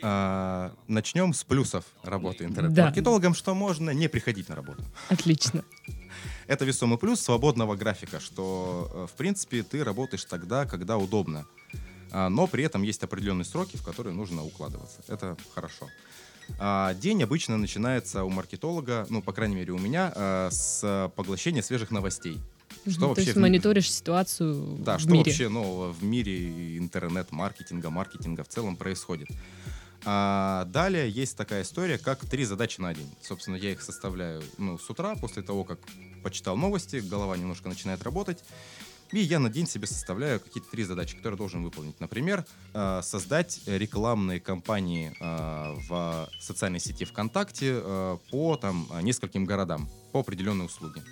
А, 0.00 0.72
начнем 0.86 1.34
с 1.34 1.42
плюсов 1.42 1.84
работы 2.02 2.44
интернет-маркетологом, 2.44 3.32
да. 3.32 3.38
что 3.38 3.54
можно 3.54 3.90
не 3.90 4.08
приходить 4.08 4.48
на 4.48 4.54
работу. 4.54 4.84
Отлично. 5.08 5.64
Это 6.46 6.64
весомый 6.64 6.98
плюс 6.98 7.20
свободного 7.20 7.74
графика, 7.74 8.20
что, 8.20 8.90
э, 8.92 9.06
в 9.12 9.16
принципе, 9.16 9.62
ты 9.62 9.82
работаешь 9.82 10.24
тогда, 10.24 10.66
когда 10.66 10.98
удобно. 10.98 11.46
А, 12.10 12.28
но 12.28 12.46
при 12.46 12.64
этом 12.64 12.82
есть 12.82 13.02
определенные 13.02 13.44
сроки, 13.44 13.76
в 13.76 13.82
которые 13.82 14.14
нужно 14.14 14.44
укладываться. 14.44 15.00
Это 15.08 15.36
хорошо. 15.54 15.88
А, 16.58 16.94
день 16.94 17.22
обычно 17.22 17.56
начинается 17.56 18.24
у 18.24 18.30
маркетолога, 18.30 19.06
ну, 19.10 19.22
по 19.22 19.32
крайней 19.32 19.56
мере, 19.56 19.72
у 19.72 19.78
меня, 19.78 20.12
а, 20.14 20.48
с 20.50 21.10
поглощения 21.14 21.62
свежих 21.62 21.90
новостей. 21.90 22.38
Что 22.86 23.00
То 23.00 23.08
вообще 23.08 23.24
есть 23.24 23.36
в... 23.36 23.40
мониторишь 23.40 23.92
ситуацию 23.92 24.76
да, 24.80 24.96
в 24.98 25.00
что 25.00 25.10
мире. 25.10 25.24
вообще 25.24 25.48
нового 25.48 25.92
в 25.92 26.02
мире 26.02 26.78
интернет-маркетинга, 26.78 27.90
маркетинга 27.90 28.44
в 28.44 28.48
целом 28.48 28.76
происходит. 28.76 29.28
А 30.04 30.64
далее 30.66 31.10
есть 31.10 31.36
такая 31.36 31.62
история, 31.62 31.98
как 31.98 32.24
три 32.24 32.44
задачи 32.44 32.80
на 32.80 32.94
день. 32.94 33.10
Собственно, 33.20 33.56
я 33.56 33.72
их 33.72 33.82
составляю 33.82 34.42
ну, 34.56 34.78
с 34.78 34.88
утра, 34.88 35.16
после 35.16 35.42
того, 35.42 35.64
как 35.64 35.80
почитал 36.22 36.56
новости, 36.56 36.96
голова 36.96 37.36
немножко 37.36 37.68
начинает 37.68 38.02
работать. 38.02 38.44
И 39.12 39.20
я 39.20 39.38
на 39.38 39.48
день 39.48 39.66
себе 39.66 39.86
составляю 39.86 40.38
какие-то 40.38 40.70
три 40.70 40.84
задачи, 40.84 41.16
которые 41.16 41.38
должен 41.38 41.62
выполнить. 41.62 41.98
Например, 41.98 42.44
э, 42.74 43.00
создать 43.02 43.60
рекламные 43.66 44.38
кампании 44.38 45.14
э, 45.18 45.76
в 45.88 46.28
социальной 46.40 46.78
сети 46.78 47.04
ВКонтакте 47.04 47.80
э, 47.82 48.18
по 48.30 48.56
там, 48.56 48.86
нескольким 49.00 49.46
городам, 49.46 49.88
по 50.12 50.20
определенной 50.20 50.66
услуге. 50.66 51.02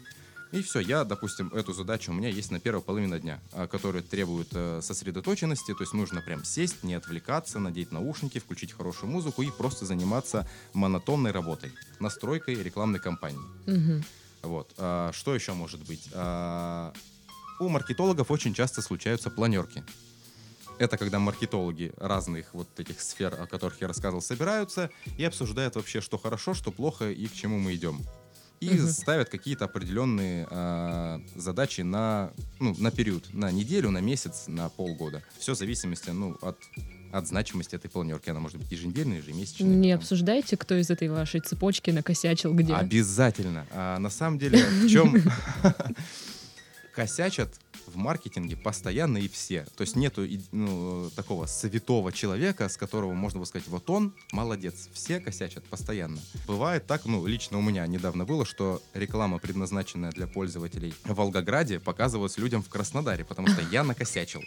И 0.52 0.62
все, 0.62 0.80
я, 0.80 1.04
допустим, 1.04 1.48
эту 1.48 1.72
задачу 1.72 2.12
у 2.12 2.14
меня 2.14 2.28
есть 2.28 2.50
на 2.50 2.60
первой 2.60 2.80
половине 2.80 3.18
дня, 3.18 3.40
которая 3.68 4.02
требует 4.02 4.48
сосредоточенности, 4.82 5.74
то 5.74 5.82
есть 5.82 5.92
нужно 5.92 6.22
прям 6.22 6.44
сесть, 6.44 6.84
не 6.84 6.94
отвлекаться, 6.94 7.58
надеть 7.58 7.90
наушники, 7.90 8.38
включить 8.38 8.72
хорошую 8.72 9.10
музыку 9.10 9.42
и 9.42 9.50
просто 9.50 9.84
заниматься 9.86 10.48
монотонной 10.72 11.32
работой, 11.32 11.72
настройкой 11.98 12.62
рекламной 12.62 13.00
кампании. 13.00 13.40
Угу. 13.66 14.04
Вот. 14.42 14.72
А, 14.78 15.10
что 15.12 15.34
еще 15.34 15.52
может 15.52 15.84
быть? 15.86 16.08
А, 16.14 16.92
у 17.58 17.68
маркетологов 17.68 18.30
очень 18.30 18.54
часто 18.54 18.82
случаются 18.82 19.30
планерки. 19.30 19.84
Это 20.78 20.98
когда 20.98 21.18
маркетологи 21.18 21.92
разных 21.96 22.52
вот 22.52 22.68
этих 22.78 23.00
сфер, 23.00 23.34
о 23.40 23.46
которых 23.46 23.80
я 23.80 23.88
рассказывал, 23.88 24.20
собираются 24.20 24.90
и 25.16 25.24
обсуждают 25.24 25.76
вообще, 25.76 26.00
что 26.00 26.18
хорошо, 26.18 26.52
что 26.52 26.70
плохо 26.70 27.10
и 27.10 27.26
к 27.26 27.32
чему 27.32 27.58
мы 27.58 27.74
идем. 27.74 28.00
И 28.60 28.70
угу. 28.70 28.88
ставят 28.88 29.28
какие-то 29.28 29.66
определенные 29.66 30.46
э, 30.50 31.18
задачи 31.34 31.82
на, 31.82 32.32
ну, 32.58 32.74
на 32.78 32.90
период, 32.90 33.32
на 33.34 33.50
неделю, 33.50 33.90
на 33.90 34.00
месяц, 34.00 34.44
на 34.46 34.68
полгода. 34.70 35.22
Все 35.38 35.54
в 35.54 35.58
зависимости 35.58 36.10
ну, 36.10 36.36
от 36.40 36.58
от 37.12 37.26
значимости 37.26 37.74
этой 37.74 37.88
планерки. 37.88 38.28
Она 38.30 38.40
может 38.40 38.58
быть 38.58 38.70
еженедельной, 38.70 39.18
ежемесячной. 39.18 39.68
Не 39.68 39.92
обсуждайте, 39.92 40.56
кто 40.56 40.74
из 40.74 40.90
этой 40.90 41.08
вашей 41.08 41.40
цепочки 41.40 41.90
накосячил 41.90 42.52
где. 42.52 42.74
Обязательно. 42.74 43.66
А 43.70 43.98
на 43.98 44.10
самом 44.10 44.38
деле, 44.38 44.58
в 44.58 44.88
чем 44.88 45.14
косячат 46.96 47.60
в 47.86 47.96
маркетинге 47.96 48.56
постоянно 48.56 49.18
и 49.18 49.28
все. 49.28 49.66
То 49.76 49.82
есть 49.82 49.96
нету 49.96 50.26
ну, 50.50 51.10
такого 51.14 51.44
святого 51.44 52.10
человека, 52.10 52.70
с 52.70 52.78
которого 52.78 53.12
можно 53.12 53.38
бы 53.38 53.44
сказать, 53.44 53.68
вот 53.68 53.90
он 53.90 54.14
молодец. 54.32 54.88
Все 54.94 55.20
косячат 55.20 55.62
постоянно. 55.64 56.18
Бывает 56.46 56.86
так, 56.86 57.04
ну, 57.04 57.26
лично 57.26 57.58
у 57.58 57.60
меня 57.60 57.86
недавно 57.86 58.24
было, 58.24 58.46
что 58.46 58.82
реклама, 58.94 59.38
предназначенная 59.38 60.10
для 60.10 60.26
пользователей 60.26 60.94
в 61.04 61.14
Волгограде, 61.14 61.80
показывалась 61.80 62.38
людям 62.38 62.62
в 62.62 62.70
Краснодаре, 62.70 63.26
потому 63.26 63.48
что 63.48 63.60
я 63.70 63.84
накосячил. 63.84 64.40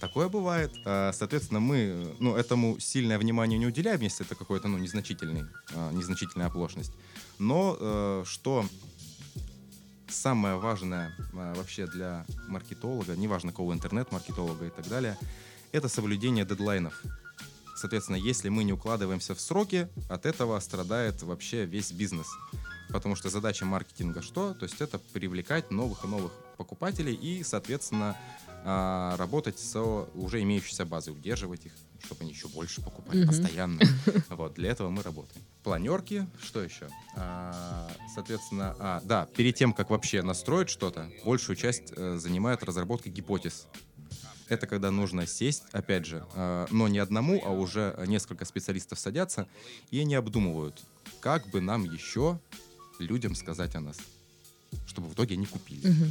Такое 0.00 0.28
бывает. 0.28 0.72
А, 0.86 1.12
соответственно, 1.12 1.58
мы 1.58 2.14
ну, 2.20 2.36
этому 2.36 2.78
сильное 2.78 3.18
внимание 3.18 3.58
не 3.58 3.66
уделяем, 3.66 4.00
если 4.00 4.24
это 4.24 4.36
какой-то 4.36 4.68
ну, 4.68 4.78
незначительный, 4.78 5.46
а, 5.74 5.92
незначительная 5.92 6.46
оплошность. 6.46 6.92
Но 7.40 7.76
э, 7.80 8.22
что 8.24 8.64
самое 10.10 10.56
важное 10.56 11.14
а, 11.32 11.54
вообще 11.54 11.86
для 11.86 12.24
маркетолога, 12.48 13.16
неважно 13.16 13.50
какого 13.50 13.72
интернет-маркетолога 13.72 14.66
и 14.66 14.70
так 14.70 14.88
далее, 14.88 15.16
это 15.72 15.88
соблюдение 15.88 16.44
дедлайнов. 16.44 17.02
Соответственно, 17.76 18.16
если 18.16 18.50
мы 18.50 18.64
не 18.64 18.72
укладываемся 18.72 19.34
в 19.34 19.40
сроки, 19.40 19.88
от 20.10 20.26
этого 20.26 20.58
страдает 20.60 21.22
вообще 21.22 21.64
весь 21.64 21.92
бизнес. 21.92 22.26
Потому 22.90 23.14
что 23.16 23.30
задача 23.30 23.64
маркетинга 23.64 24.20
что? 24.20 24.52
То 24.52 24.64
есть 24.64 24.80
это 24.80 24.98
привлекать 24.98 25.70
новых 25.70 26.04
и 26.04 26.08
новых 26.08 26.32
покупателей 26.58 27.14
и, 27.14 27.42
соответственно, 27.42 28.16
а, 28.64 29.16
работать 29.16 29.58
с 29.58 29.80
уже 30.14 30.42
имеющейся 30.42 30.84
базой, 30.84 31.14
удерживать 31.14 31.66
их, 31.66 31.72
чтобы 32.02 32.22
они 32.22 32.30
еще 32.30 32.48
больше 32.48 32.80
покупали 32.82 33.22
mm-hmm. 33.22 33.26
постоянно. 33.26 33.80
Вот, 34.30 34.54
для 34.54 34.70
этого 34.70 34.90
мы 34.90 35.02
работаем. 35.02 35.44
Планерки, 35.62 36.26
что 36.42 36.62
еще? 36.62 36.88
А, 37.16 37.90
соответственно, 38.14 38.76
а, 38.78 39.00
да, 39.04 39.26
перед 39.36 39.54
тем, 39.54 39.72
как 39.72 39.90
вообще 39.90 40.22
настроить 40.22 40.70
что-то, 40.70 41.10
большую 41.24 41.56
часть 41.56 41.92
э, 41.96 42.16
занимает 42.16 42.62
разработка 42.62 43.10
гипотез. 43.10 43.66
Это 44.48 44.66
когда 44.66 44.90
нужно 44.90 45.26
сесть, 45.26 45.64
опять 45.72 46.06
же, 46.06 46.26
э, 46.34 46.66
но 46.70 46.88
не 46.88 46.98
одному, 46.98 47.42
а 47.44 47.50
уже 47.50 48.02
несколько 48.06 48.44
специалистов 48.44 48.98
садятся, 48.98 49.46
и 49.90 50.00
они 50.00 50.14
обдумывают, 50.14 50.82
как 51.20 51.48
бы 51.50 51.60
нам 51.60 51.84
еще 51.84 52.40
людям 52.98 53.34
сказать 53.34 53.74
о 53.74 53.80
нас, 53.80 53.98
чтобы 54.86 55.08
в 55.08 55.14
итоге 55.14 55.34
они 55.34 55.46
купили. 55.46 55.88
Угу. 55.88 56.06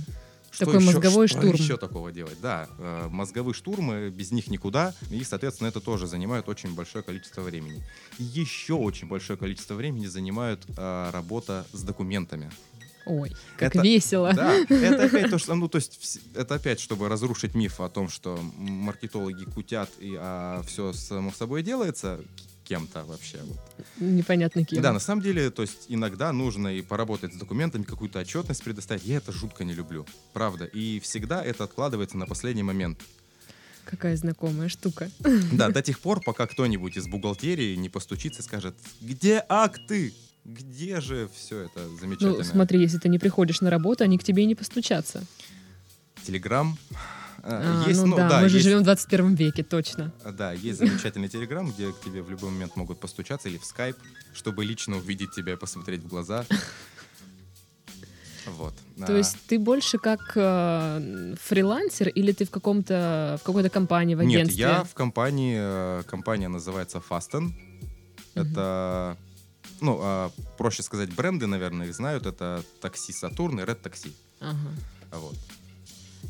Что 0.51 0.65
Такой 0.65 0.81
еще, 0.81 0.93
мозговой 0.93 1.27
что 1.27 1.39
штурм. 1.39 1.55
еще 1.55 1.77
такого 1.77 2.11
делать? 2.11 2.37
Да, 2.41 2.67
э, 2.77 3.07
мозговые 3.09 3.53
штурмы, 3.53 4.09
без 4.09 4.31
них 4.31 4.47
никуда. 4.47 4.93
И, 5.09 5.23
соответственно, 5.23 5.67
это 5.67 5.79
тоже 5.79 6.07
занимает 6.07 6.49
очень 6.49 6.73
большое 6.73 7.03
количество 7.03 7.41
времени. 7.41 7.83
И 8.17 8.23
еще 8.23 8.73
очень 8.73 9.07
большое 9.07 9.37
количество 9.37 9.75
времени 9.75 10.07
занимает 10.07 10.61
э, 10.75 11.09
работа 11.11 11.65
с 11.71 11.83
документами. 11.83 12.51
Ой, 13.05 13.31
как 13.57 13.75
это, 13.75 13.83
весело. 13.83 14.33
Да, 14.33 14.53
это 14.53 15.05
опять 15.05 15.31
то, 15.31 15.37
что, 15.39 15.55
ну, 15.55 15.67
то 15.67 15.77
есть, 15.77 16.19
это 16.35 16.55
опять, 16.55 16.79
чтобы 16.79 17.09
разрушить 17.09 17.55
миф 17.55 17.79
о 17.79 17.89
том, 17.89 18.07
что 18.07 18.39
маркетологи 18.57 19.45
кутят 19.45 19.89
и 19.99 20.15
а, 20.17 20.61
все 20.67 20.93
само 20.93 21.31
собой 21.31 21.63
делается 21.63 22.19
кем-то 22.69 23.03
вообще. 23.03 23.39
Вот. 23.41 23.59
Непонятно 23.97 24.63
кем. 24.63 24.81
Да, 24.81 24.93
на 24.93 24.99
самом 24.99 25.23
деле, 25.23 25.49
то 25.49 25.63
есть 25.63 25.85
иногда 25.87 26.31
нужно 26.31 26.67
и 26.67 26.83
поработать 26.83 27.33
с 27.33 27.37
документами, 27.37 27.83
какую-то 27.83 28.19
отчетность 28.19 28.63
предоставить. 28.63 29.05
Я 29.05 29.17
это 29.17 29.31
жутко 29.31 29.63
не 29.63 29.73
люблю, 29.73 30.05
правда. 30.33 30.65
И 30.65 30.99
всегда 30.99 31.43
это 31.43 31.63
откладывается 31.63 32.15
на 32.17 32.27
последний 32.27 32.61
момент. 32.61 33.01
Какая 33.85 34.15
знакомая 34.15 34.69
штука. 34.69 35.09
Да, 35.51 35.69
до 35.69 35.81
тех 35.81 35.99
пор, 35.99 36.21
пока 36.21 36.45
кто-нибудь 36.45 36.95
из 36.95 37.07
бухгалтерии 37.07 37.75
не 37.75 37.89
постучится 37.89 38.41
и 38.41 38.43
скажет, 38.43 38.75
где 39.01 39.43
акты? 39.49 40.13
Где 40.45 41.01
же 41.01 41.27
все 41.35 41.61
это 41.61 41.89
замечательно? 41.99 42.37
Ну, 42.37 42.43
смотри, 42.43 42.79
если 42.79 42.99
ты 42.99 43.09
не 43.09 43.19
приходишь 43.19 43.61
на 43.61 43.69
работу, 43.69 44.03
они 44.03 44.17
к 44.17 44.23
тебе 44.23 44.43
и 44.43 44.45
не 44.45 44.55
постучатся. 44.55 45.25
Телеграм, 46.23 46.77
а, 47.43 47.85
есть, 47.87 47.99
ну, 48.01 48.07
ну 48.07 48.17
да, 48.17 48.29
да, 48.29 48.41
мы 48.41 48.49
же 48.49 48.57
есть, 48.57 48.65
живем 48.65 48.79
в 48.79 48.83
21 48.83 49.35
веке, 49.35 49.63
точно. 49.63 50.13
Да, 50.25 50.51
есть 50.51 50.79
замечательный 50.79 51.29
телеграм, 51.29 51.69
где 51.71 51.91
к 51.91 51.99
тебе 52.01 52.21
в 52.21 52.29
любой 52.29 52.51
момент 52.51 52.75
могут 52.75 52.99
постучаться, 52.99 53.49
или 53.49 53.57
в 53.57 53.65
скайп, 53.65 53.97
чтобы 54.33 54.65
лично 54.65 54.97
увидеть 54.97 55.31
тебя 55.31 55.53
и 55.53 55.55
посмотреть 55.55 56.01
в 56.01 56.07
глаза. 56.07 56.45
Вот. 58.45 58.73
То 58.97 59.13
а. 59.13 59.17
есть 59.17 59.37
ты 59.47 59.59
больше 59.59 59.97
как 59.97 60.31
э, 60.35 61.35
фрилансер 61.39 62.09
или 62.09 62.31
ты 62.31 62.45
в 62.45 62.49
каком-то 62.49 63.37
в 63.41 63.45
какой-то 63.45 63.69
компании 63.69 64.15
в 64.15 64.19
агентстве? 64.19 64.65
Нет, 64.65 64.77
я 64.77 64.83
в 64.83 64.93
компании. 64.93 65.57
Э, 65.59 66.03
компания 66.03 66.47
называется 66.47 67.01
Fasten. 67.07 67.51
Это 68.35 69.17
ну 69.81 69.99
э, 70.01 70.29
проще 70.57 70.83
сказать 70.83 71.13
бренды, 71.13 71.47
наверное, 71.47 71.87
их 71.87 71.93
знают. 71.93 72.25
Это 72.25 72.63
такси 72.81 73.13
Сатурн 73.13 73.59
и 73.59 73.63
Red 73.63 73.81
Taxi. 73.81 74.11
Ага. 74.39 74.57
Вот. 75.11 75.35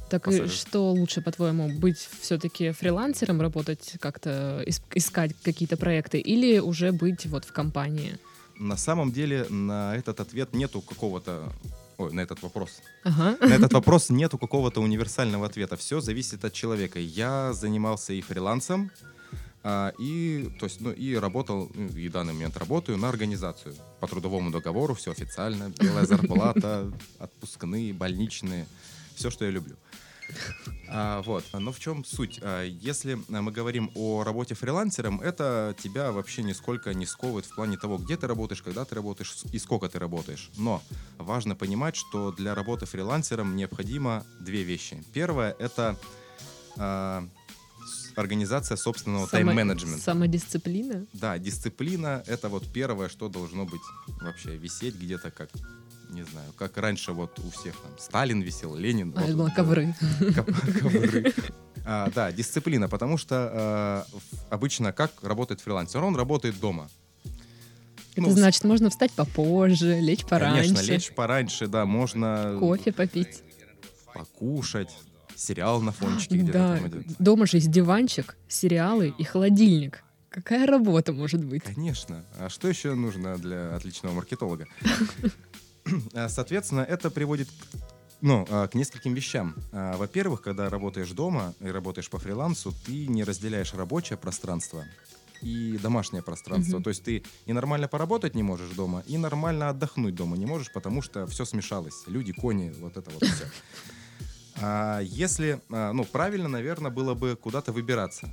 Так 0.10 0.28
и 0.28 0.48
что 0.48 0.92
лучше, 0.92 1.22
по-твоему, 1.22 1.70
быть 1.80 2.10
все-таки 2.22 2.72
фрилансером, 2.72 3.42
работать 3.42 3.94
как-то, 4.00 4.64
искать 4.96 5.32
какие-то 5.44 5.78
проекты, 5.78 6.20
или 6.20 6.60
уже 6.60 6.92
быть 6.92 7.26
вот 7.26 7.46
в 7.46 7.54
компании? 7.54 8.18
На 8.58 8.78
самом 8.78 9.12
деле 9.12 9.46
на 9.50 9.96
этот 9.96 10.20
ответ 10.20 10.54
нету 10.54 10.82
какого-то 10.82 11.52
Ой, 12.00 12.14
на 12.14 12.22
этот 12.22 12.42
вопрос. 12.42 12.82
Ага. 13.04 13.36
На 13.42 13.54
этот 13.54 13.74
вопрос 13.80 14.10
нету 14.10 14.38
какого-то 14.38 14.82
универсального 14.82 15.46
ответа. 15.46 15.76
Все 15.76 16.00
зависит 16.00 16.46
от 16.46 16.54
человека. 16.54 16.98
Я 16.98 17.52
занимался 17.52 18.14
и 18.14 18.22
фрилансом, 18.22 18.90
а, 19.64 19.92
и, 20.00 20.50
то 20.60 20.66
есть, 20.66 20.80
ну, 20.80 20.92
и 20.92 21.16
работал, 21.16 21.66
и 21.66 22.08
в 22.08 22.12
данный 22.12 22.34
момент 22.34 22.56
работаю 22.56 22.98
на 22.98 23.10
организацию. 23.10 23.76
По 24.00 24.08
трудовому 24.08 24.50
договору 24.50 24.94
все 24.94 25.12
официально. 25.12 25.74
Белая 25.78 26.06
зарплата, 26.06 26.90
отпускные, 27.20 27.94
больничные. 27.94 28.66
Все, 29.20 29.30
что 29.30 29.44
я 29.46 29.52
люблю. 29.52 29.76
А, 30.92 31.22
вот. 31.22 31.44
Но 31.54 31.72
в 31.72 31.80
чем 31.80 32.04
суть? 32.04 32.40
А, 32.42 32.64
если 32.64 33.20
мы 33.28 33.52
говорим 33.52 33.92
о 33.94 34.24
работе 34.24 34.56
фрилансером, 34.56 35.22
это 35.22 35.76
тебя 35.78 36.12
вообще 36.12 36.42
нисколько 36.42 36.96
не 36.96 37.06
сковывает 37.06 37.46
в 37.46 37.54
плане 37.54 37.78
того, 37.78 38.00
где 38.00 38.18
ты 38.18 38.26
работаешь, 38.26 38.64
когда 38.64 38.86
ты 38.86 38.96
работаешь 38.96 39.36
и 39.52 39.60
сколько 39.60 39.88
ты 39.88 40.00
работаешь. 40.00 40.50
Но 40.58 40.82
важно 41.20 41.56
понимать, 41.56 41.96
что 41.96 42.32
для 42.32 42.56
работы 42.56 42.88
фрилансером 42.88 43.56
необходимо 43.56 44.26
две 44.40 44.64
вещи. 44.64 45.04
Первое— 45.14 45.56
это 45.60 45.96
а, 46.78 47.24
организация 48.16 48.76
собственного 48.76 49.28
Само, 49.28 49.52
тайм-менеджмента. 49.52 50.02
Самодисциплина? 50.02 51.06
Да, 51.14 51.38
дисциплина— 51.38 52.24
это 52.26 52.50
вот 52.50 52.66
первое, 52.74 53.10
что 53.10 53.30
должно 53.30 53.66
быть 53.66 53.82
вообще 54.22 54.58
висеть 54.58 54.96
где-то 54.96 55.30
как 55.30 55.52
не 56.10 56.24
знаю, 56.24 56.52
как 56.58 56.78
раньше 56.78 57.14
вот 57.14 57.40
у 57.40 57.50
всех 57.52 57.76
там 57.76 57.92
Сталин 57.98 58.42
висел, 58.42 58.76
Ленин. 58.76 59.14
А, 59.16 59.22
вот, 59.22 59.28
я 59.28 59.32
думала, 59.34 59.50
ковры. 59.56 59.96
Ковры. 60.80 61.34
А, 61.92 62.12
да, 62.14 62.32
дисциплина, 62.32 62.88
потому 62.88 63.18
что 63.18 64.06
э, 64.14 64.18
обычно 64.52 64.92
как 64.92 65.12
работает 65.24 65.62
фрилансер? 65.62 66.04
Он 66.04 66.16
работает 66.16 66.60
дома. 66.60 66.88
Это 68.12 68.22
ну, 68.22 68.30
значит, 68.30 68.64
можно 68.64 68.90
встать 68.92 69.12
попозже, 69.14 70.00
лечь 70.00 70.26
пораньше. 70.26 70.76
Конечно, 70.76 70.92
лечь 70.92 71.12
пораньше, 71.14 71.68
да, 71.68 71.86
можно... 71.86 72.58
Кофе 72.60 72.92
попить. 72.92 73.42
Покушать, 74.14 74.96
сериал 75.36 75.82
на 75.82 75.92
фончике 75.92 76.36
где-то 76.36 76.54
да. 76.54 76.78
там 76.78 76.88
идет. 76.90 77.06
Дома 77.18 77.48
же 77.48 77.58
есть 77.58 77.72
диванчик, 77.72 78.38
сериалы 78.48 79.14
и 79.18 79.24
холодильник. 79.24 80.04
Какая 80.30 80.68
работа 80.68 81.12
может 81.12 81.44
быть? 81.44 81.64
Конечно. 81.64 82.24
А 82.38 82.50
что 82.50 82.68
еще 82.68 82.94
нужно 82.94 83.38
для 83.38 83.76
отличного 83.76 84.14
маркетолога? 84.14 84.68
А, 86.14 86.30
соответственно, 86.30 86.82
это 86.82 87.10
приводит 87.10 87.48
ну, 88.22 88.46
а, 88.50 88.68
к 88.68 88.76
нескольким 88.76 89.14
вещам. 89.14 89.56
А, 89.72 89.98
во-первых, 89.98 90.42
когда 90.42 90.70
работаешь 90.70 91.12
дома 91.12 91.54
и 91.60 91.68
работаешь 91.68 92.10
по 92.10 92.20
фрилансу, 92.20 92.74
ты 92.86 93.08
не 93.08 93.24
разделяешь 93.24 93.74
рабочее 93.74 94.18
пространство 94.18 94.84
и 95.42 95.80
домашнее 95.82 96.22
пространство. 96.22 96.80
Mm-hmm. 96.80 96.84
То 96.84 96.90
есть 96.90 97.04
ты 97.04 97.24
и 97.46 97.54
нормально 97.54 97.88
поработать 97.88 98.36
не 98.36 98.44
можешь 98.44 98.72
дома, 98.72 99.04
и 99.08 99.18
нормально 99.18 99.70
отдохнуть 99.70 100.16
дома 100.16 100.36
не 100.36 100.46
можешь, 100.46 100.72
потому 100.74 101.02
что 101.02 101.28
все 101.28 101.46
смешалось. 101.46 102.04
Люди, 102.08 102.34
кони, 102.34 102.74
вот 102.80 102.98
это 102.98 103.10
вот 103.10 103.24
все. 103.24 103.46
А 104.62 105.00
если, 105.00 105.62
ну, 105.70 106.04
правильно, 106.04 106.50
наверное, 106.50 106.92
было 106.92 107.14
бы 107.14 107.38
куда-то 107.42 107.72
выбираться. 107.72 108.30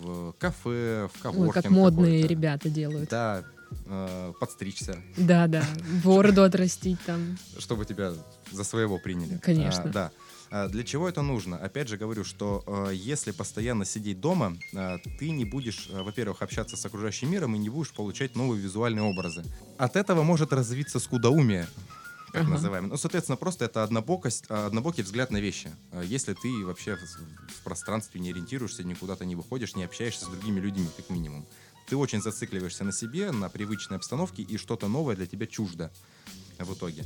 В 0.00 0.32
кафе, 0.32 1.08
в 1.14 1.22
коворкинг 1.22 1.56
Ой, 1.56 1.62
как 1.62 1.70
модные 1.70 2.26
ребята 2.26 2.68
делают. 2.68 3.08
Да, 3.08 3.44
э, 3.86 4.32
подстричься. 4.40 4.96
Да, 5.16 5.46
да, 5.46 5.64
бороду 6.04 6.42
отрастить 6.42 7.00
там. 7.04 7.38
Чтобы 7.58 7.84
тебя 7.84 8.12
за 8.50 8.64
своего 8.64 8.98
приняли. 8.98 9.38
Конечно. 9.38 9.84
А, 9.84 9.88
да. 9.88 10.10
А 10.50 10.68
для 10.68 10.84
чего 10.84 11.08
это 11.08 11.22
нужно? 11.22 11.56
Опять 11.56 11.88
же 11.88 11.96
говорю, 11.96 12.24
что 12.24 12.62
э, 12.66 12.90
если 12.94 13.30
постоянно 13.30 13.86
сидеть 13.86 14.20
дома, 14.20 14.56
э, 14.74 14.98
ты 15.18 15.30
не 15.30 15.46
будешь, 15.46 15.88
э, 15.90 16.02
во-первых, 16.02 16.42
общаться 16.42 16.76
с 16.76 16.84
окружающим 16.84 17.30
миром 17.30 17.54
и 17.54 17.58
не 17.58 17.70
будешь 17.70 17.92
получать 17.92 18.36
новые 18.36 18.60
визуальные 18.60 19.02
образы. 19.02 19.44
От 19.78 19.96
этого 19.96 20.22
может 20.22 20.52
развиться 20.52 21.00
скудоумие 21.00 21.68
как 22.32 22.44
uh-huh. 22.44 22.48
называем. 22.48 22.88
Ну, 22.88 22.96
соответственно, 22.96 23.36
просто 23.36 23.66
это 23.66 23.82
однобокость, 23.82 24.46
а, 24.48 24.66
однобокий 24.66 25.02
взгляд 25.02 25.30
на 25.30 25.36
вещи. 25.36 25.70
А, 25.90 26.02
если 26.02 26.32
ты 26.32 26.64
вообще 26.64 26.96
в 26.96 27.62
пространстве 27.62 28.20
не 28.20 28.30
ориентируешься, 28.30 28.84
никуда-то 28.84 29.26
не 29.26 29.36
выходишь, 29.36 29.76
не 29.76 29.84
общаешься 29.84 30.24
с 30.24 30.28
другими 30.28 30.58
людьми, 30.58 30.88
как 30.96 31.10
минимум. 31.10 31.46
Ты 31.92 31.96
очень 31.98 32.22
зацикливаешься 32.22 32.84
на 32.84 32.92
себе, 32.92 33.32
на 33.32 33.50
привычной 33.50 33.98
обстановке, 33.98 34.42
и 34.42 34.56
что-то 34.56 34.88
новое 34.88 35.14
для 35.14 35.26
тебя 35.26 35.46
чуждо 35.46 35.92
в 36.58 36.72
итоге 36.72 37.04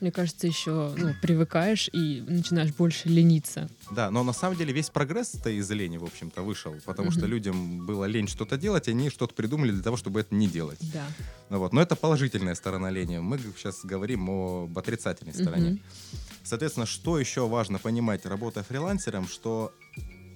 мне 0.00 0.10
кажется, 0.10 0.48
еще 0.48 0.92
ну, 0.98 1.14
привыкаешь 1.22 1.88
и 1.92 2.20
начинаешь 2.26 2.74
больше 2.74 3.08
лениться. 3.08 3.70
Да, 3.92 4.10
но 4.10 4.24
на 4.24 4.32
самом 4.32 4.58
деле 4.58 4.72
весь 4.72 4.90
прогресс-то 4.90 5.48
из 5.50 5.70
лени, 5.70 5.98
в 5.98 6.04
общем-то, 6.04 6.42
вышел, 6.42 6.74
потому 6.84 7.08
mm-hmm. 7.08 7.18
что 7.18 7.26
людям 7.26 7.86
было 7.86 8.04
лень 8.04 8.26
что-то 8.26 8.58
делать, 8.58 8.88
они 8.88 9.08
что-то 9.08 9.34
придумали 9.34 9.70
для 9.70 9.82
того, 9.82 9.96
чтобы 9.96 10.20
это 10.20 10.34
не 10.34 10.48
делать. 10.48 10.80
Да. 10.92 11.06
Ну, 11.48 11.58
вот. 11.60 11.72
Но 11.72 11.80
это 11.80 11.94
положительная 11.94 12.56
сторона 12.56 12.90
лени. 12.90 13.18
Мы 13.18 13.38
сейчас 13.56 13.84
говорим 13.84 14.28
об 14.28 14.76
отрицательной 14.76 15.32
стороне. 15.32 15.70
Mm-hmm. 15.70 16.18
Соответственно, 16.42 16.86
что 16.86 17.18
еще 17.18 17.46
важно 17.46 17.78
понимать, 17.78 18.26
работая 18.26 18.64
фрилансером, 18.64 19.28
что 19.28 19.72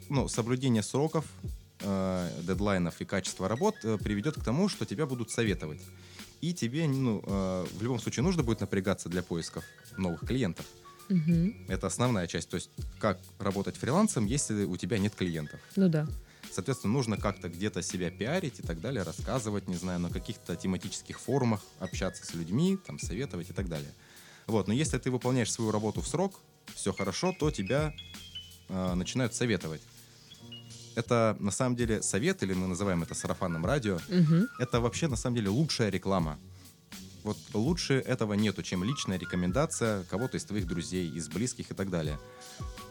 ну, 0.08 0.28
соблюдение 0.28 0.82
сроков, 0.82 1.26
э, 1.80 2.30
дедлайнов 2.42 3.00
и 3.00 3.04
качества 3.04 3.48
работ 3.48 3.76
э, 3.84 3.98
приведет 3.98 4.36
к 4.36 4.44
тому, 4.44 4.68
что 4.68 4.84
тебя 4.84 5.06
будут 5.06 5.30
советовать 5.30 5.80
и 6.40 6.52
тебе 6.52 6.86
ну, 6.86 7.22
э, 7.26 7.66
в 7.78 7.82
любом 7.82 7.98
случае 7.98 8.22
нужно 8.22 8.42
будет 8.42 8.60
напрягаться 8.60 9.08
для 9.08 9.22
поисков 9.22 9.64
новых 9.96 10.20
клиентов. 10.20 10.66
Угу. 11.10 11.54
Это 11.68 11.86
основная 11.86 12.26
часть. 12.26 12.48
То 12.48 12.56
есть 12.56 12.70
как 12.98 13.18
работать 13.38 13.76
фрилансом, 13.76 14.26
если 14.26 14.64
у 14.64 14.76
тебя 14.76 14.98
нет 14.98 15.14
клиентов. 15.14 15.60
Ну 15.76 15.88
да. 15.88 16.06
Соответственно, 16.50 16.92
нужно 16.92 17.16
как-то 17.16 17.48
где-то 17.48 17.82
себя 17.82 18.10
пиарить 18.10 18.60
и 18.60 18.62
так 18.62 18.80
далее, 18.80 19.02
рассказывать, 19.02 19.68
не 19.68 19.76
знаю, 19.76 20.00
на 20.00 20.10
каких-то 20.10 20.56
тематических 20.56 21.20
форумах, 21.20 21.60
общаться 21.78 22.24
с 22.24 22.34
людьми, 22.34 22.78
там, 22.86 22.98
советовать 22.98 23.50
и 23.50 23.52
так 23.52 23.68
далее. 23.68 23.92
Вот. 24.46 24.66
Но 24.66 24.74
если 24.74 24.98
ты 24.98 25.10
выполняешь 25.10 25.52
свою 25.52 25.70
работу 25.70 26.00
в 26.00 26.08
срок, 26.08 26.40
все 26.74 26.92
хорошо, 26.92 27.34
то 27.38 27.50
тебя 27.50 27.94
э, 28.68 28.94
начинают 28.94 29.34
советовать 29.34 29.82
это 30.98 31.36
на 31.38 31.52
самом 31.52 31.76
деле 31.76 32.02
совет, 32.02 32.42
или 32.42 32.54
мы 32.54 32.66
называем 32.66 33.02
это 33.02 33.14
сарафанным 33.14 33.64
радио, 33.64 33.96
угу. 33.96 34.48
это 34.58 34.80
вообще 34.80 35.06
на 35.06 35.16
самом 35.16 35.36
деле 35.36 35.48
лучшая 35.48 35.90
реклама. 35.90 36.38
Вот 37.22 37.36
лучше 37.54 37.94
этого 37.94 38.34
нету, 38.34 38.62
чем 38.62 38.82
личная 38.82 39.18
рекомендация 39.18 40.04
кого-то 40.04 40.36
из 40.36 40.44
твоих 40.44 40.66
друзей, 40.66 41.08
из 41.08 41.28
близких 41.28 41.70
и 41.70 41.74
так 41.74 41.90
далее. 41.90 42.18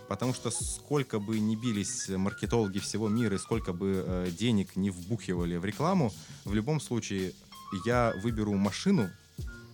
Потому 0.07 0.33
что 0.33 0.51
сколько 0.51 1.19
бы 1.19 1.39
ни 1.39 1.55
бились 1.55 2.07
маркетологи 2.09 2.79
всего 2.79 3.09
мира, 3.09 3.35
и 3.35 3.39
сколько 3.39 3.73
бы 3.73 4.03
э, 4.05 4.31
денег 4.31 4.77
не 4.77 4.89
вбухивали 4.89 5.57
в 5.57 5.65
рекламу, 5.65 6.13
в 6.45 6.53
любом 6.53 6.79
случае 6.79 7.33
я 7.85 8.13
выберу 8.23 8.53
машину 8.53 9.09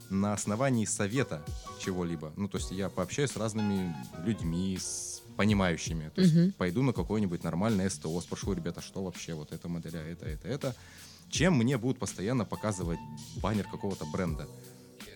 на 0.09 0.33
основании 0.33 0.85
совета 0.85 1.43
чего-либо. 1.79 2.31
Ну, 2.35 2.47
то 2.47 2.57
есть 2.57 2.71
я 2.71 2.89
пообщаюсь 2.89 3.31
с 3.31 3.37
разными 3.37 3.95
людьми, 4.25 4.77
с 4.79 5.22
понимающими. 5.35 6.09
То 6.15 6.21
есть 6.21 6.55
пойду 6.55 6.83
на 6.83 6.93
какой-нибудь 6.93 7.43
нормальный 7.43 7.89
СТО, 7.89 8.19
спрошу, 8.21 8.53
ребята, 8.53 8.81
что 8.81 9.03
вообще 9.03 9.33
вот 9.33 9.51
эта 9.51 9.67
модель, 9.67 9.97
а 9.97 10.01
это, 10.01 10.25
это, 10.25 10.47
это. 10.47 10.75
Чем 11.29 11.55
мне 11.55 11.77
будут 11.77 11.99
постоянно 11.99 12.45
показывать 12.45 12.99
баннер 13.41 13.65
какого-то 13.65 14.05
бренда. 14.05 14.47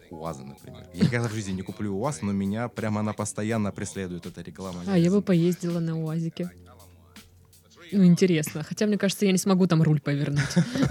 УАЗа, 0.10 0.44
например. 0.44 0.88
Я 0.94 1.04
никогда 1.06 1.28
в 1.28 1.34
жизни 1.34 1.52
не 1.52 1.62
куплю 1.62 1.94
УАЗ, 1.96 2.22
но 2.22 2.32
меня 2.32 2.70
прямо 2.70 3.02
она 3.02 3.14
постоянно 3.14 3.72
преследует, 3.72 4.26
эта 4.26 4.42
реклама. 4.42 4.82
А, 4.88 4.98
я 4.98 5.12
бы 5.12 5.22
поездила 5.22 5.80
на 5.80 6.02
УАЗике. 6.02 6.50
Ну, 7.92 8.04
интересно. 8.04 8.64
Хотя, 8.64 8.86
мне 8.86 8.98
кажется, 8.98 9.26
я 9.26 9.32
не 9.32 9.38
смогу 9.38 9.68
там 9.68 9.82
руль 9.82 10.02
повернуть. 10.02 10.44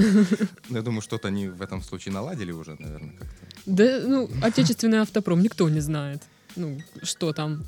Я 0.70 0.82
думаю, 0.82 1.02
что-то 1.02 1.28
они 1.28 1.48
в 1.48 1.60
этом 1.60 1.82
случае 1.82 2.14
наладили 2.14 2.52
уже, 2.52 2.76
наверное, 2.78 3.12
как-то. 3.12 3.46
Да, 3.66 4.00
ну, 4.06 4.30
отечественный 4.42 5.00
автопром 5.00 5.42
никто 5.42 5.68
не 5.68 5.80
знает. 5.80 6.22
Ну, 6.56 6.80
что 7.02 7.32
там 7.32 7.66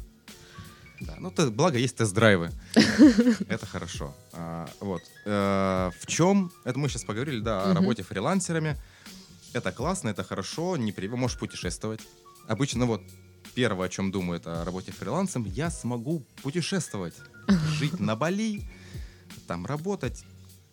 да, 1.00 1.16
ну, 1.18 1.30
то, 1.30 1.50
благо 1.50 1.78
есть 1.78 1.96
тест-драйвы. 1.96 2.50
Это 3.48 3.66
хорошо. 3.66 4.14
А, 4.32 4.68
вот. 4.80 5.02
Э, 5.24 5.90
в 6.00 6.06
чем? 6.06 6.50
Это 6.64 6.78
мы 6.78 6.88
сейчас 6.88 7.04
поговорили, 7.04 7.40
да, 7.40 7.70
о 7.70 7.74
работе 7.74 8.02
фрилансерами. 8.02 8.76
Это 9.52 9.72
классно, 9.72 10.08
это 10.08 10.24
хорошо, 10.24 10.76
не 10.76 10.92
при... 10.92 11.08
можешь 11.08 11.38
путешествовать. 11.38 12.00
Обычно 12.48 12.86
вот 12.86 13.02
первое, 13.54 13.86
о 13.86 13.88
чем 13.88 14.10
думают 14.10 14.46
о 14.46 14.64
работе 14.64 14.92
фрилансом, 14.92 15.44
я 15.44 15.70
смогу 15.70 16.24
путешествовать, 16.42 17.14
жить 17.78 17.98
на 18.00 18.16
Бали, 18.16 18.62
там 19.46 19.66
работать. 19.66 20.24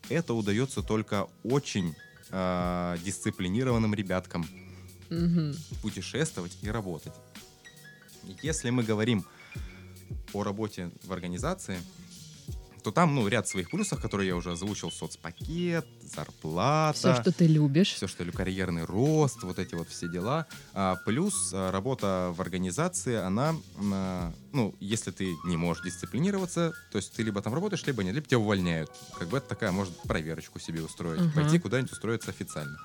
Это 0.10 0.34
удается 0.34 0.82
только 0.82 1.28
очень 1.44 1.96
э, 2.32 2.98
дисциплинированным 3.04 3.94
ребяткам. 3.94 4.48
Путешествовать 5.84 6.58
и 6.64 6.70
работать. 6.70 7.14
Если 8.42 8.72
мы 8.72 8.84
говорим 8.84 9.24
по 10.36 10.44
работе 10.44 10.92
в 11.04 11.14
организации, 11.14 11.78
то 12.84 12.92
там, 12.92 13.16
ну, 13.16 13.26
ряд 13.26 13.48
своих 13.48 13.70
плюсов, 13.70 14.02
которые 14.02 14.28
я 14.28 14.36
уже 14.36 14.52
озвучил, 14.52 14.92
соцпакет, 14.92 15.88
зарплата. 16.02 17.00
Все, 17.00 17.22
что 17.22 17.32
ты 17.32 17.48
любишь. 17.48 17.94
Все, 17.94 18.06
что 18.06 18.26
люблю, 18.26 18.38
карьерный 18.38 18.84
рост, 18.84 19.44
вот 19.44 19.60
эти 19.60 19.76
вот 19.76 19.88
все 19.88 20.10
дела. 20.10 20.46
А, 20.74 20.98
плюс 21.06 21.52
а, 21.54 21.72
работа 21.72 22.34
в 22.36 22.42
организации, 22.42 23.16
она, 23.16 23.56
а, 23.94 24.34
ну, 24.52 24.76
если 24.82 25.12
ты 25.12 25.34
не 25.46 25.56
можешь 25.56 25.86
дисциплинироваться, 25.86 26.74
то 26.92 26.98
есть 26.98 27.14
ты 27.14 27.24
либо 27.24 27.42
там 27.42 27.54
работаешь, 27.54 27.86
либо 27.88 28.04
нет, 28.04 28.14
либо 28.14 28.28
тебя 28.28 28.40
увольняют. 28.40 28.92
Как 29.18 29.30
бы 29.30 29.38
это 29.38 29.48
такая, 29.48 29.72
может, 29.72 29.94
проверочку 30.02 30.60
себе 30.60 30.82
устроить, 30.82 31.22
uh-huh. 31.22 31.34
пойти 31.34 31.60
куда-нибудь 31.60 31.94
устроиться 31.94 32.32
официально. 32.32 32.78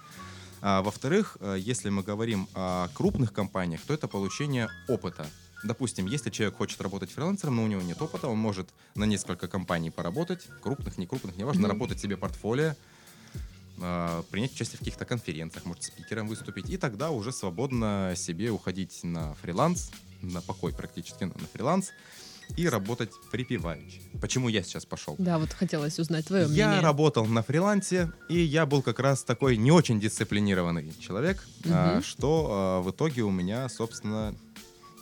А, 0.63 0.83
во-вторых, 0.83 1.37
а, 1.41 1.57
если 1.57 1.91
мы 1.91 2.05
говорим 2.05 2.49
о 2.55 2.87
крупных 2.95 3.33
компаниях, 3.33 3.81
то 3.81 3.93
это 3.93 4.07
получение 4.07 4.69
опыта 4.89 5.27
допустим, 5.63 6.07
если 6.07 6.31
человек 6.31 6.57
хочет 6.57 6.81
работать 6.81 7.11
фрилансером, 7.11 7.57
но 7.57 7.65
у 7.65 7.67
него 7.67 7.83
нет 7.83 8.01
опыта, 8.01 8.29
он 8.29 8.39
может 8.39 8.69
на 8.95 9.05
несколько 9.05 9.49
компаний 9.49 9.91
поработать, 9.91 10.47
крупных, 10.63 10.99
не 10.99 11.07
крупных, 11.07 11.37
неважно, 11.37 11.61
mm-hmm. 11.61 11.63
наработать 11.63 12.01
себе 12.01 12.17
портфолио, 12.17 12.75
э, 13.79 14.23
принять 14.31 14.53
участие 14.53 14.77
в 14.77 14.81
каких-то 14.81 15.05
конференциях, 15.05 15.65
может, 15.65 15.85
спикером 15.85 16.29
выступить, 16.29 16.71
и 16.71 16.77
тогда 16.77 17.11
уже 17.11 17.33
свободно 17.33 18.15
себе 18.17 18.51
уходить 18.51 19.01
на 19.03 19.35
фриланс, 19.35 19.91
на 20.23 20.41
покой 20.41 20.73
практически, 20.73 21.25
на 21.25 21.35
фриланс, 21.53 21.91
и 22.57 22.69
работать 22.69 23.11
припеваючи. 23.31 24.01
Почему 24.21 24.49
я 24.49 24.63
сейчас 24.63 24.85
пошел? 24.85 25.15
Да, 25.19 25.39
вот 25.39 25.53
хотелось 25.53 25.99
узнать 25.99 26.27
твое 26.27 26.47
мнение. 26.47 26.67
Я 26.67 26.81
работал 26.81 27.27
на 27.27 27.43
фрилансе, 27.43 28.13
и 28.29 28.39
я 28.39 28.67
был 28.67 28.83
как 28.83 28.99
раз 28.99 29.23
такой 29.23 29.57
не 29.57 29.71
очень 29.71 30.01
дисциплинированный 30.01 30.93
человек, 30.99 31.45
угу. 31.65 31.73
а, 31.73 32.03
что 32.03 32.49
а, 32.51 32.81
в 32.81 32.91
итоге 32.91 33.23
у 33.23 33.31
меня, 33.31 33.69
собственно, 33.69 34.35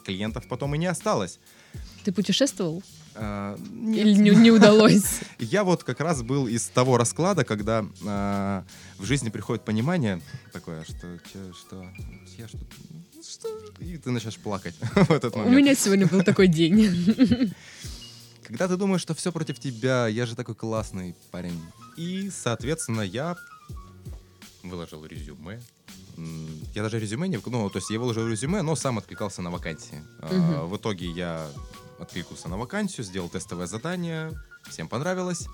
клиентов 0.09 0.49
потом 0.49 0.75
и 0.75 0.79
не 0.79 0.87
осталось. 0.87 1.39
Ты 2.03 2.13
путешествовал? 2.13 2.83
А, 3.15 3.59
Или 3.75 4.15
не, 4.15 4.31
не 4.31 4.51
удалось? 4.51 5.21
Я 5.39 5.65
вот 5.65 5.85
как 5.85 6.01
раз 6.01 6.23
был 6.23 6.49
из 6.49 6.65
того 6.69 6.97
расклада, 6.97 7.45
когда 7.45 7.85
а, 8.07 8.65
в 8.97 9.05
жизни 9.05 9.29
приходит 9.29 9.65
понимание 9.65 10.23
такое, 10.53 10.85
что 10.85 11.19
что 11.61 11.87
я 12.39 12.49
что 12.49 12.59
что 13.23 13.49
и 13.81 13.99
ты 13.99 14.11
начинаешь 14.11 14.39
плакать 14.39 14.75
в 14.95 15.11
этот 15.11 15.37
момент. 15.37 15.55
У 15.55 15.59
меня 15.59 15.75
сегодня 15.75 16.07
был 16.07 16.23
такой 16.23 16.49
день. 16.49 17.53
когда 18.45 18.67
ты 18.67 18.77
думаешь, 18.79 19.03
что 19.03 19.15
все 19.15 19.31
против 19.31 19.59
тебя, 19.59 20.09
я 20.09 20.25
же 20.25 20.35
такой 20.35 20.55
классный 20.55 21.15
парень. 21.31 21.61
И, 21.99 22.31
соответственно, 22.31 23.03
я 23.03 23.37
выложил 24.69 25.05
резюме. 25.05 25.61
Я 26.75 26.83
даже 26.83 26.99
резюме 26.99 27.29
не... 27.29 27.41
Ну, 27.45 27.71
то 27.71 27.79
есть 27.79 27.91
я 27.91 27.99
выложил 27.99 28.29
резюме, 28.29 28.63
но 28.63 28.77
сам 28.77 28.99
откликался 28.99 29.43
на 29.43 29.51
вакансии. 29.51 30.03
Угу. 30.23 30.67
В 30.67 30.77
итоге 30.77 31.11
я 31.11 31.49
откликнулся 31.99 32.49
на 32.49 32.57
вакансию, 32.57 33.05
сделал 33.05 33.29
тестовое 33.29 33.67
задание, 33.67 34.33
всем 34.69 34.89
понравилось. 34.89 35.47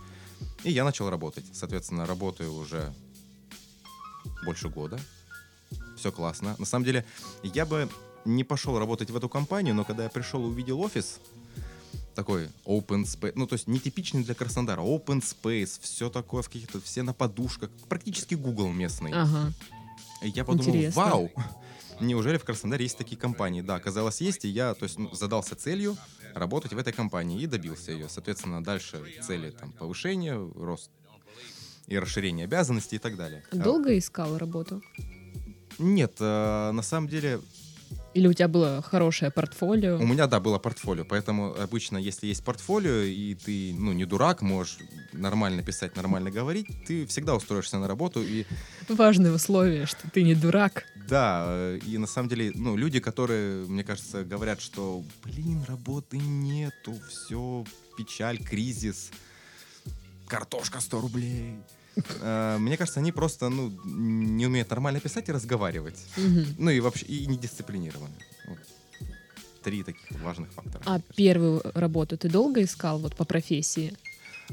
И 0.62 0.70
я 0.70 0.84
начал 0.84 1.10
работать. 1.10 1.44
Соответственно, 1.52 2.06
работаю 2.06 2.54
уже 2.54 2.92
больше 4.44 4.68
года. 4.68 4.98
Все 5.96 6.10
классно. 6.12 6.56
На 6.58 6.66
самом 6.66 6.84
деле, 6.84 7.04
я 7.42 7.66
бы 7.66 7.88
не 8.24 8.44
пошел 8.44 8.78
работать 8.78 9.10
в 9.10 9.16
эту 9.16 9.28
компанию, 9.28 9.74
но 9.74 9.84
когда 9.84 10.04
я 10.04 10.08
пришел 10.08 10.42
и 10.42 10.48
увидел 10.48 10.80
офис, 10.80 11.20
такой 12.14 12.48
open 12.64 13.04
space, 13.04 13.32
ну 13.34 13.46
то 13.46 13.54
есть 13.54 13.66
нетипичный 13.66 14.24
для 14.24 14.34
Краснодара, 14.34 14.80
open 14.80 15.22
space, 15.22 15.78
все 15.80 16.10
такое 16.10 16.42
в 16.42 16.48
каких-то, 16.48 16.80
все 16.80 17.02
на 17.02 17.12
подушках, 17.12 17.70
практически 17.88 18.34
Google 18.34 18.72
местный. 18.72 19.12
Ага. 19.12 19.52
И 20.22 20.28
я 20.28 20.44
подумал, 20.44 20.74
Интересно. 20.74 21.02
вау, 21.02 21.30
неужели 22.00 22.38
в 22.38 22.44
Краснодаре 22.44 22.84
есть 22.84 22.96
такие 22.96 23.16
компании? 23.16 23.60
Да, 23.60 23.76
оказалось 23.76 24.20
есть, 24.20 24.44
и 24.44 24.48
я 24.48 24.74
то 24.74 24.84
есть, 24.84 24.98
ну, 24.98 25.14
задался 25.14 25.56
целью 25.56 25.96
работать 26.34 26.72
в 26.72 26.78
этой 26.78 26.92
компании 26.92 27.42
и 27.42 27.46
добился 27.46 27.92
ее. 27.92 28.08
Соответственно, 28.08 28.62
дальше 28.62 29.02
цели 29.22 29.50
там 29.50 29.72
повышение, 29.72 30.34
рост 30.56 30.90
и 31.86 31.98
расширение 31.98 32.44
обязанностей 32.44 32.96
и 32.96 32.98
так 32.98 33.16
далее. 33.16 33.44
Долго 33.52 33.96
искал 33.98 34.38
работу? 34.38 34.82
Нет, 35.78 36.14
э, 36.20 36.70
на 36.72 36.82
самом 36.82 37.08
деле 37.08 37.40
или 38.14 38.28
у 38.28 38.32
тебя 38.32 38.48
было 38.48 38.82
хорошее 38.82 39.30
портфолио? 39.30 39.98
У 39.98 40.06
меня, 40.06 40.26
да, 40.26 40.40
было 40.40 40.58
портфолио. 40.58 41.04
Поэтому 41.04 41.54
обычно, 41.60 41.98
если 41.98 42.26
есть 42.26 42.44
портфолио, 42.44 43.02
и 43.02 43.34
ты, 43.34 43.74
ну, 43.74 43.92
не 43.92 44.04
дурак, 44.04 44.42
можешь 44.42 44.78
нормально 45.12 45.62
писать, 45.62 45.96
нормально 45.96 46.30
говорить, 46.30 46.66
ты 46.86 47.06
всегда 47.06 47.34
устроишься 47.34 47.78
на 47.78 47.88
работу. 47.88 48.22
И... 48.22 48.46
Важное 48.88 49.32
условие, 49.32 49.86
что 49.86 50.08
ты 50.10 50.22
не 50.22 50.34
дурак. 50.34 50.84
Да, 51.08 51.44
э, 51.48 51.78
и 51.86 51.98
на 51.98 52.06
самом 52.06 52.28
деле, 52.28 52.52
ну, 52.54 52.76
люди, 52.76 53.00
которые, 53.00 53.66
мне 53.66 53.84
кажется, 53.84 54.24
говорят, 54.24 54.60
что, 54.60 55.02
блин, 55.24 55.64
работы 55.66 56.18
нету, 56.18 56.94
все, 57.08 57.64
печаль, 57.96 58.38
кризис, 58.38 59.10
картошка 60.26 60.80
100 60.80 61.00
рублей. 61.00 61.56
Э, 62.20 62.56
мне 62.58 62.76
кажется, 62.76 63.00
они 63.00 63.12
просто 63.12 63.48
ну, 63.48 63.72
не 63.84 64.46
умеют 64.46 64.70
нормально 64.70 65.00
писать 65.00 65.28
и 65.28 65.32
разговаривать. 65.32 65.98
Ну 66.58 66.70
и 66.70 66.80
вообще 66.80 67.06
и 67.06 67.26
не 67.26 67.36
дисциплинированы. 67.36 68.14
Три 69.62 69.82
таких 69.82 70.20
важных 70.22 70.52
фактора. 70.52 70.82
А 70.84 71.00
первую 71.16 71.62
работу 71.74 72.18
ты 72.18 72.28
долго 72.28 72.62
искал 72.62 72.98
вот 72.98 73.16
по 73.16 73.24
профессии? 73.24 73.96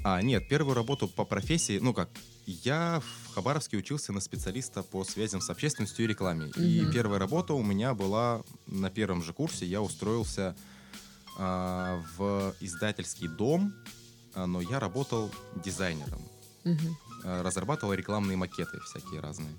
А, 0.03 0.21
нет, 0.21 0.47
первую 0.47 0.73
работу 0.73 1.09
по 1.09 1.25
профессии, 1.25 1.79
ну 1.79 1.93
как, 1.93 2.09
я 2.45 3.01
в 3.01 3.33
Хабаровске 3.33 3.77
учился 3.77 4.11
на 4.13 4.19
специалиста 4.19 4.83
по 4.83 5.03
связям 5.03 5.41
с 5.41 5.49
общественностью 5.49 6.05
и 6.05 6.07
рекламе. 6.07 6.45
Угу. 6.47 6.61
И 6.61 6.85
первая 6.91 7.19
работа 7.19 7.53
у 7.53 7.63
меня 7.63 7.93
была 7.93 8.41
на 8.67 8.89
первом 8.89 9.21
же 9.23 9.33
курсе. 9.33 9.65
Я 9.65 9.81
устроился 9.81 10.55
а, 11.37 12.01
в 12.17 12.55
издательский 12.59 13.27
дом, 13.27 13.73
а, 14.33 14.47
но 14.47 14.61
я 14.61 14.79
работал 14.79 15.31
дизайнером. 15.63 16.21
Угу. 16.63 16.97
Э, 17.23 17.41
разрабатывал 17.41 17.93
рекламные 17.93 18.37
макеты 18.37 18.79
всякие 18.79 19.19
разные. 19.19 19.53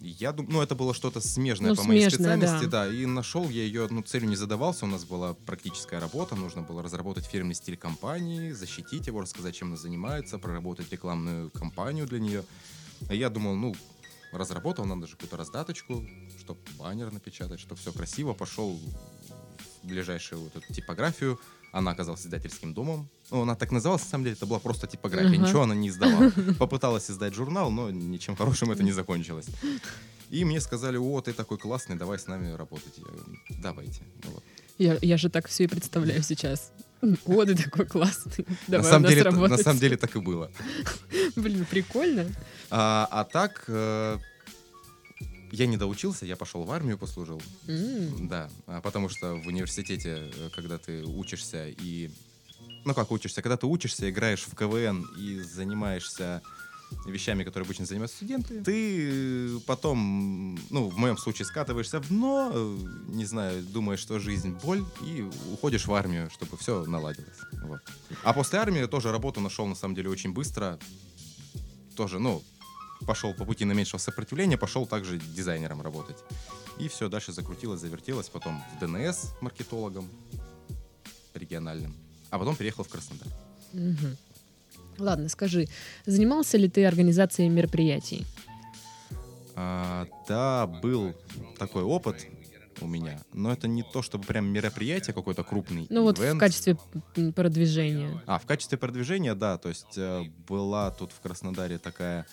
Я 0.00 0.32
думаю, 0.32 0.52
ну, 0.52 0.62
это 0.62 0.74
было 0.74 0.92
что-то 0.92 1.20
смежное 1.20 1.70
ну, 1.70 1.76
по 1.76 1.82
моей 1.82 2.02
смежное, 2.02 2.36
специальности, 2.36 2.66
да. 2.66 2.86
да. 2.86 2.92
И 2.92 3.06
нашел 3.06 3.48
я 3.48 3.62
ее, 3.62 3.88
ну, 3.90 4.02
целью 4.02 4.28
не 4.28 4.36
задавался. 4.36 4.84
У 4.84 4.88
нас 4.88 5.04
была 5.04 5.32
практическая 5.32 5.98
работа. 5.98 6.36
Нужно 6.36 6.60
было 6.62 6.82
разработать 6.82 7.24
фирменный 7.24 7.54
стиль 7.54 7.78
компании, 7.78 8.52
защитить 8.52 9.06
его, 9.06 9.22
рассказать, 9.22 9.54
чем 9.54 9.68
она 9.68 9.76
занимается, 9.76 10.38
проработать 10.38 10.92
рекламную 10.92 11.50
кампанию 11.50 12.06
для 12.06 12.20
нее. 12.20 12.44
И 13.10 13.16
я 13.16 13.30
думал, 13.30 13.54
ну, 13.54 13.74
разработал, 14.30 14.84
надо 14.84 15.06
же 15.06 15.14
какую-то 15.14 15.38
раздаточку, 15.38 16.06
чтобы 16.38 16.60
баннер 16.78 17.10
напечатать, 17.10 17.60
чтобы 17.60 17.80
все 17.80 17.90
красиво. 17.90 18.34
Пошел 18.34 18.78
в 19.82 19.86
ближайшую 19.86 20.42
вот 20.42 20.56
эту 20.56 20.72
типографию, 20.72 21.40
она 21.74 21.90
оказалась 21.90 22.24
издательским 22.24 22.72
домом. 22.72 23.08
Ну, 23.30 23.42
она 23.42 23.56
так 23.56 23.72
называлась, 23.72 24.02
на 24.04 24.08
самом 24.08 24.24
деле, 24.24 24.36
это 24.36 24.46
была 24.46 24.60
просто 24.60 24.86
типография. 24.86 25.36
Uh-huh. 25.36 25.46
Ничего 25.46 25.62
она 25.62 25.74
не 25.74 25.88
издавала. 25.88 26.30
Попыталась 26.58 27.10
издать 27.10 27.34
журнал, 27.34 27.70
но 27.70 27.90
ничем 27.90 28.36
хорошим 28.36 28.70
это 28.70 28.84
не 28.84 28.92
закончилось. 28.92 29.46
И 30.30 30.44
мне 30.44 30.60
сказали, 30.60 30.96
о, 30.98 31.20
ты 31.20 31.32
такой 31.32 31.58
классный, 31.58 31.96
давай 31.96 32.18
с 32.18 32.28
нами 32.28 32.52
работать. 32.52 32.94
Я 32.96 33.04
говорю, 33.04 33.24
давайте. 33.62 34.02
Ну 34.24 34.30
вот. 34.30 34.44
Я, 34.78 34.98
я 35.02 35.16
же 35.16 35.28
так 35.28 35.48
все 35.48 35.64
и 35.64 35.66
представляю 35.66 36.22
сейчас. 36.22 36.72
О, 37.26 37.44
ты 37.44 37.56
такой 37.56 37.86
классный. 37.86 38.46
Давай 38.68 38.84
на, 38.84 38.90
самом 38.90 39.08
деле, 39.08 39.30
на 39.30 39.58
самом 39.58 39.78
деле 39.78 39.96
так 39.96 40.16
и 40.16 40.20
было. 40.20 40.50
Блин, 41.36 41.66
прикольно. 41.68 42.26
А, 42.70 43.06
а 43.10 43.24
так, 43.24 43.64
э, 43.66 44.18
я 45.54 45.66
не 45.66 45.76
доучился, 45.76 46.26
я 46.26 46.36
пошел 46.36 46.64
в 46.64 46.72
армию, 46.72 46.98
послужил. 46.98 47.40
Mm. 47.66 48.28
Да, 48.28 48.50
а 48.66 48.80
потому 48.80 49.08
что 49.08 49.34
в 49.34 49.46
университете, 49.46 50.30
э, 50.36 50.50
когда 50.54 50.78
ты 50.78 51.04
учишься 51.04 51.68
и... 51.68 52.10
Ну 52.84 52.94
как 52.94 53.10
учишься? 53.10 53.40
Когда 53.40 53.56
ты 53.56 53.66
учишься, 53.66 54.10
играешь 54.10 54.44
в 54.44 54.54
КВН 54.54 55.06
и 55.16 55.40
занимаешься 55.40 56.42
вещами, 57.06 57.44
которые 57.44 57.64
обычно 57.66 57.86
занимаются 57.86 58.16
студенты, 58.16 58.62
ты 58.62 59.58
потом, 59.66 60.58
ну, 60.70 60.88
в 60.88 60.96
моем 60.98 61.16
случае, 61.16 61.46
скатываешься 61.46 62.00
в 62.00 62.08
дно, 62.08 62.50
э, 62.52 62.78
не 63.08 63.24
знаю, 63.24 63.62
думаешь, 63.62 64.00
что 64.00 64.18
жизнь 64.18 64.56
боль, 64.62 64.84
и 65.02 65.28
уходишь 65.52 65.86
в 65.86 65.94
армию, 65.94 66.30
чтобы 66.30 66.56
все 66.56 66.84
наладилось. 66.84 67.38
Вот. 67.64 67.80
А 68.22 68.32
после 68.32 68.58
армии 68.58 68.84
тоже 68.86 69.12
работу 69.12 69.40
нашел, 69.40 69.66
на 69.66 69.74
самом 69.74 69.94
деле, 69.94 70.10
очень 70.10 70.32
быстро. 70.32 70.78
Тоже, 71.96 72.18
ну, 72.18 72.42
пошел 73.04 73.34
по 73.34 73.44
пути 73.44 73.64
наименьшего 73.64 73.98
сопротивления, 73.98 74.56
пошел 74.56 74.86
также 74.86 75.18
дизайнером 75.18 75.82
работать. 75.82 76.16
И 76.78 76.88
все, 76.88 77.08
дальше 77.08 77.32
закрутилось, 77.32 77.80
завертелось, 77.80 78.28
потом 78.28 78.62
в 78.74 78.84
ДНС 78.84 79.32
маркетологом 79.40 80.08
региональным, 81.34 81.94
а 82.30 82.38
потом 82.38 82.56
переехал 82.56 82.84
в 82.84 82.88
Краснодар. 82.88 83.28
Угу. 83.72 84.16
Ладно, 84.98 85.28
скажи, 85.28 85.68
занимался 86.06 86.56
ли 86.56 86.68
ты 86.68 86.84
организацией 86.84 87.48
мероприятий? 87.48 88.26
А, 89.56 90.06
да, 90.28 90.66
был 90.66 91.14
такой 91.58 91.82
опыт 91.82 92.26
у 92.80 92.86
меня, 92.86 93.20
но 93.32 93.52
это 93.52 93.68
не 93.68 93.82
то, 93.82 94.02
чтобы 94.02 94.24
прям 94.24 94.46
мероприятие 94.46 95.14
какой-то 95.14 95.44
крупный. 95.44 95.86
Ну 95.90 96.02
вот 96.02 96.18
в 96.18 96.38
качестве 96.38 96.76
продвижения. 97.34 98.20
А, 98.26 98.38
в 98.38 98.46
качестве 98.46 98.78
продвижения, 98.78 99.34
да, 99.34 99.58
то 99.58 99.68
есть 99.68 99.96
э, 99.96 100.24
была 100.48 100.90
тут 100.90 101.12
в 101.12 101.20
Краснодаре 101.20 101.78
такая 101.78 102.26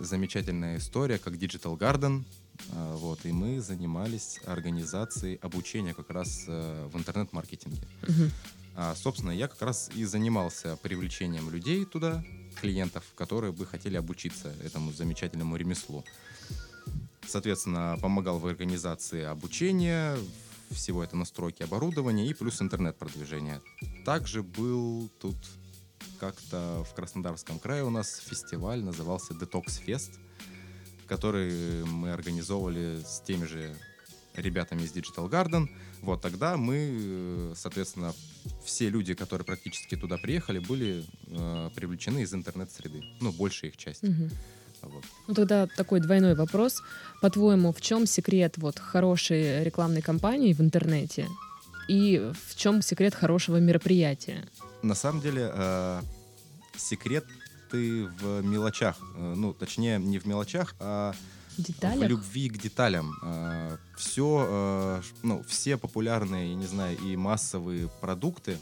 замечательная 0.00 0.78
история, 0.78 1.18
как 1.18 1.34
Digital 1.34 1.78
Garden. 1.78 2.24
Э, 2.72 2.94
вот, 2.96 3.24
и 3.24 3.32
мы 3.32 3.60
занимались 3.60 4.40
организацией 4.46 5.38
обучения 5.42 5.94
как 5.94 6.10
раз 6.10 6.44
э, 6.46 6.88
в 6.92 6.96
интернет-маркетинге. 6.96 7.82
Uh-huh. 8.02 8.30
А, 8.76 8.94
собственно, 8.94 9.30
я 9.30 9.48
как 9.48 9.60
раз 9.62 9.90
и 9.94 10.04
занимался 10.04 10.76
привлечением 10.76 11.50
людей 11.50 11.84
туда, 11.84 12.24
клиентов, 12.60 13.04
которые 13.14 13.52
бы 13.52 13.66
хотели 13.66 13.96
обучиться 13.96 14.54
этому 14.64 14.92
замечательному 14.92 15.56
ремеслу. 15.56 16.04
Соответственно, 17.26 17.98
помогал 18.00 18.38
в 18.38 18.46
организации 18.46 19.24
обучения, 19.24 20.16
всего 20.70 21.02
это 21.02 21.16
настройки 21.16 21.62
оборудования 21.62 22.26
и 22.26 22.34
плюс 22.34 22.62
интернет-продвижение. 22.62 23.60
Также 24.04 24.42
был 24.42 25.10
тут 25.20 25.36
как-то 26.20 26.84
в 26.88 26.94
Краснодарском 26.94 27.58
крае 27.58 27.82
у 27.82 27.90
нас 27.90 28.18
фестиваль 28.18 28.82
назывался 28.82 29.32
Detox 29.32 29.82
Fest, 29.84 30.10
который 31.06 31.84
мы 31.84 32.12
организовывали 32.12 33.00
с 33.04 33.20
теми 33.20 33.46
же 33.46 33.74
ребятами 34.34 34.82
из 34.82 34.92
Digital 34.92 35.30
Garden. 35.30 35.68
Вот 36.02 36.20
тогда 36.20 36.56
мы, 36.56 37.52
соответственно, 37.56 38.14
все 38.64 38.90
люди, 38.90 39.14
которые 39.14 39.44
практически 39.44 39.96
туда 39.96 40.18
приехали, 40.18 40.58
были 40.58 41.04
э, 41.26 41.70
привлечены 41.74 42.20
из 42.20 42.32
интернет-среды. 42.32 43.02
Ну, 43.20 43.32
большая 43.32 43.70
их 43.70 43.76
часть. 43.76 44.04
Угу. 44.04 44.30
Вот. 44.82 45.04
Ну 45.28 45.34
тогда 45.34 45.66
такой 45.66 46.00
двойной 46.00 46.34
вопрос. 46.34 46.82
По-твоему, 47.20 47.72
в 47.72 47.80
чем 47.80 48.06
секрет 48.06 48.54
вот 48.56 48.78
хорошей 48.78 49.64
рекламной 49.64 50.02
кампании 50.02 50.52
в 50.52 50.60
интернете 50.60 51.26
и 51.88 52.30
в 52.46 52.56
чем 52.56 52.82
секрет 52.82 53.14
хорошего 53.14 53.56
мероприятия? 53.56 54.48
На 54.82 54.94
самом 54.94 55.20
деле, 55.20 55.50
э, 55.52 56.02
секрет 56.76 57.24
ты 57.70 58.06
в 58.06 58.42
мелочах. 58.42 58.96
Э, 59.16 59.34
ну, 59.36 59.52
точнее, 59.54 59.98
не 59.98 60.18
в 60.18 60.26
мелочах, 60.26 60.74
а 60.80 61.14
Деталях? 61.56 62.06
в 62.06 62.10
любви 62.10 62.48
к 62.48 62.58
деталям. 62.58 63.14
Э, 63.22 63.76
все, 63.96 64.46
э, 64.48 65.02
ну, 65.22 65.42
все 65.44 65.76
популярные, 65.76 66.50
я 66.50 66.54
не 66.54 66.66
знаю, 66.66 66.98
и 66.98 67.16
массовые 67.16 67.88
продукты, 68.00 68.58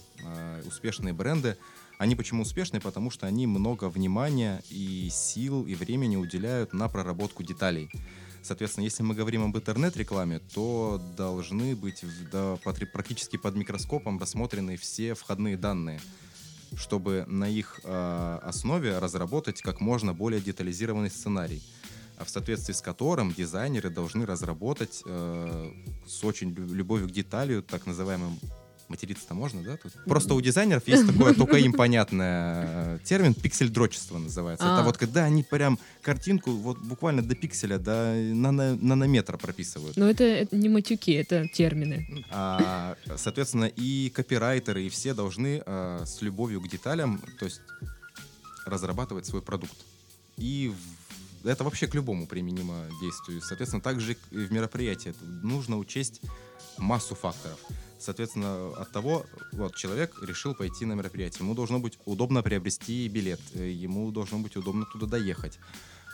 успешные 0.66 1.14
бренды, 1.14 1.57
они 1.98 2.14
почему 2.14 2.42
успешные? 2.42 2.81
Потому 2.81 3.11
что 3.11 3.26
они 3.26 3.46
много 3.46 3.88
внимания 3.88 4.62
и 4.70 5.09
сил, 5.11 5.64
и 5.66 5.74
времени 5.74 6.16
уделяют 6.16 6.72
на 6.72 6.88
проработку 6.88 7.42
деталей. 7.42 7.90
Соответственно, 8.48 8.84
если 8.84 9.02
мы 9.02 9.14
говорим 9.14 9.44
об 9.44 9.54
интернет-рекламе, 9.54 10.38
то 10.54 10.98
должны 11.18 11.76
быть 11.76 12.02
да, 12.32 12.56
практически 12.62 13.37
под 13.37 13.56
микроскопом 13.56 14.18
рассмотрены 14.18 14.78
все 14.78 15.12
входные 15.12 15.58
данные, 15.58 16.00
чтобы 16.74 17.26
на 17.28 17.46
их 17.46 17.78
э, 17.84 18.38
основе 18.42 18.98
разработать 19.00 19.61
как 19.61 19.82
можно 19.82 20.14
более 20.14 20.40
детализированный 20.40 21.11
сценарий, 21.11 21.62
а 22.16 22.24
в 22.24 22.30
соответствии 22.30 22.72
с 22.72 22.80
которым 22.80 23.34
дизайнеры 23.34 23.90
должны 23.90 24.24
разработать 24.24 25.02
э, 25.04 25.72
с 26.06 26.24
очень 26.24 26.54
любовью 26.54 27.06
к 27.08 27.12
деталью, 27.12 27.62
так 27.62 27.84
называемым 27.84 28.38
Материться-то 28.88 29.35
можно, 29.35 29.62
да? 29.62 29.77
Тут? 29.77 29.92
Просто 30.07 30.35
у 30.35 30.40
дизайнеров 30.40 30.88
есть 30.88 31.07
такой 31.07 31.35
только 31.35 31.59
им 31.59 31.72
понятный 31.74 32.24
э, 32.24 32.98
термин 33.05 33.35
пиксель-дрочество 33.35 34.18
называется. 34.18 34.66
А. 34.66 34.74
Это 34.74 34.85
вот 34.85 34.96
когда 34.96 35.24
они 35.24 35.42
прям 35.42 35.79
картинку 36.01 36.53
вот 36.53 36.79
буквально 36.79 37.22
до 37.22 37.35
пикселя, 37.35 37.79
до 37.79 38.14
нано 38.14 38.77
нанометра 38.77 39.37
прописывают. 39.37 39.96
Но 39.96 40.09
это, 40.09 40.24
это 40.24 40.57
не 40.57 40.68
матюки, 40.68 41.12
это 41.12 41.46
термины. 41.48 42.24
А, 42.31 42.96
соответственно, 43.16 43.66
и 43.66 44.11
копирайтеры, 44.11 44.85
и 44.85 44.88
все 44.88 45.12
должны 45.12 45.62
а, 45.66 46.05
с 46.07 46.22
любовью 46.22 46.61
к 46.62 46.68
деталям, 46.68 47.20
то 47.38 47.44
есть 47.44 47.61
разрабатывать 48.64 49.27
свой 49.27 49.42
продукт. 49.42 49.77
И 50.38 50.72
это 51.44 51.64
вообще 51.64 51.87
к 51.87 51.94
любому 51.94 52.27
применимо 52.27 52.87
действию. 53.01 53.40
Соответственно, 53.42 53.83
также 53.83 54.16
и 54.31 54.37
в 54.37 54.53
мероприятии 54.53 55.14
нужно 55.42 55.79
учесть 55.79 56.20
массу 56.77 57.14
факторов. 57.14 57.59
Соответственно, 57.98 58.68
от 58.76 58.92
того, 58.92 59.26
вот 59.52 59.74
человек 59.76 60.14
решил 60.22 60.54
пойти 60.54 60.84
на 60.84 60.92
мероприятие. 60.94 61.44
Ему 61.44 61.54
должно 61.54 61.80
быть 61.80 61.98
удобно 62.04 62.42
приобрести 62.42 63.08
билет, 63.08 63.40
э, 63.54 63.70
ему 63.70 64.11
должно 64.12 64.38
быть 64.38 64.56
удобно 64.56 64.87
туда 64.87 65.06
доехать. 65.06 65.58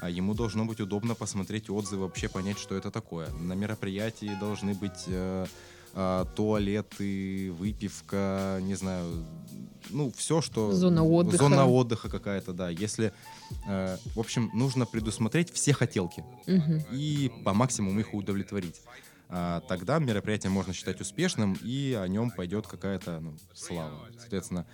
А 0.01 0.11
ему 0.11 0.35
должно 0.35 0.65
быть 0.65 0.81
удобно 0.81 1.15
посмотреть 1.15 1.71
отзывы, 1.71 2.03
вообще 2.03 2.29
понять, 2.29 2.59
что 2.59 2.75
это 2.75 2.91
такое. 2.91 3.31
На 3.41 3.53
мероприятии 3.53 4.37
должны 4.41 4.75
быть 4.75 5.05
э, 5.07 5.47
э, 5.95 6.25
туалеты, 6.35 7.53
выпивка, 7.53 8.59
не 8.63 8.75
знаю, 8.75 9.25
ну, 9.91 10.13
все, 10.17 10.41
что... 10.41 10.73
Зона 10.73 11.05
отдыха. 11.05 11.39
Зона 11.39 11.67
отдыха 11.67 12.09
какая-то, 12.09 12.53
да. 12.53 12.71
Если, 12.71 13.13
э, 13.67 13.97
в 14.15 14.21
общем, 14.21 14.51
нужно 14.55 14.87
предусмотреть 14.87 15.53
все 15.53 15.73
хотелки 15.73 16.25
угу. 16.47 16.83
и 16.93 17.31
по 17.45 17.53
максимуму 17.53 18.01
их 18.01 18.15
удовлетворить. 18.15 18.81
А, 19.29 19.61
тогда 19.69 19.99
мероприятие 19.99 20.51
можно 20.51 20.73
считать 20.73 21.01
успешным, 21.01 21.59
и 21.63 21.93
о 21.93 22.07
нем 22.09 22.31
пойдет 22.31 22.67
какая-то 22.67 23.21
ну, 23.21 23.37
слава. 23.55 24.09
Соответственно, 24.19 24.67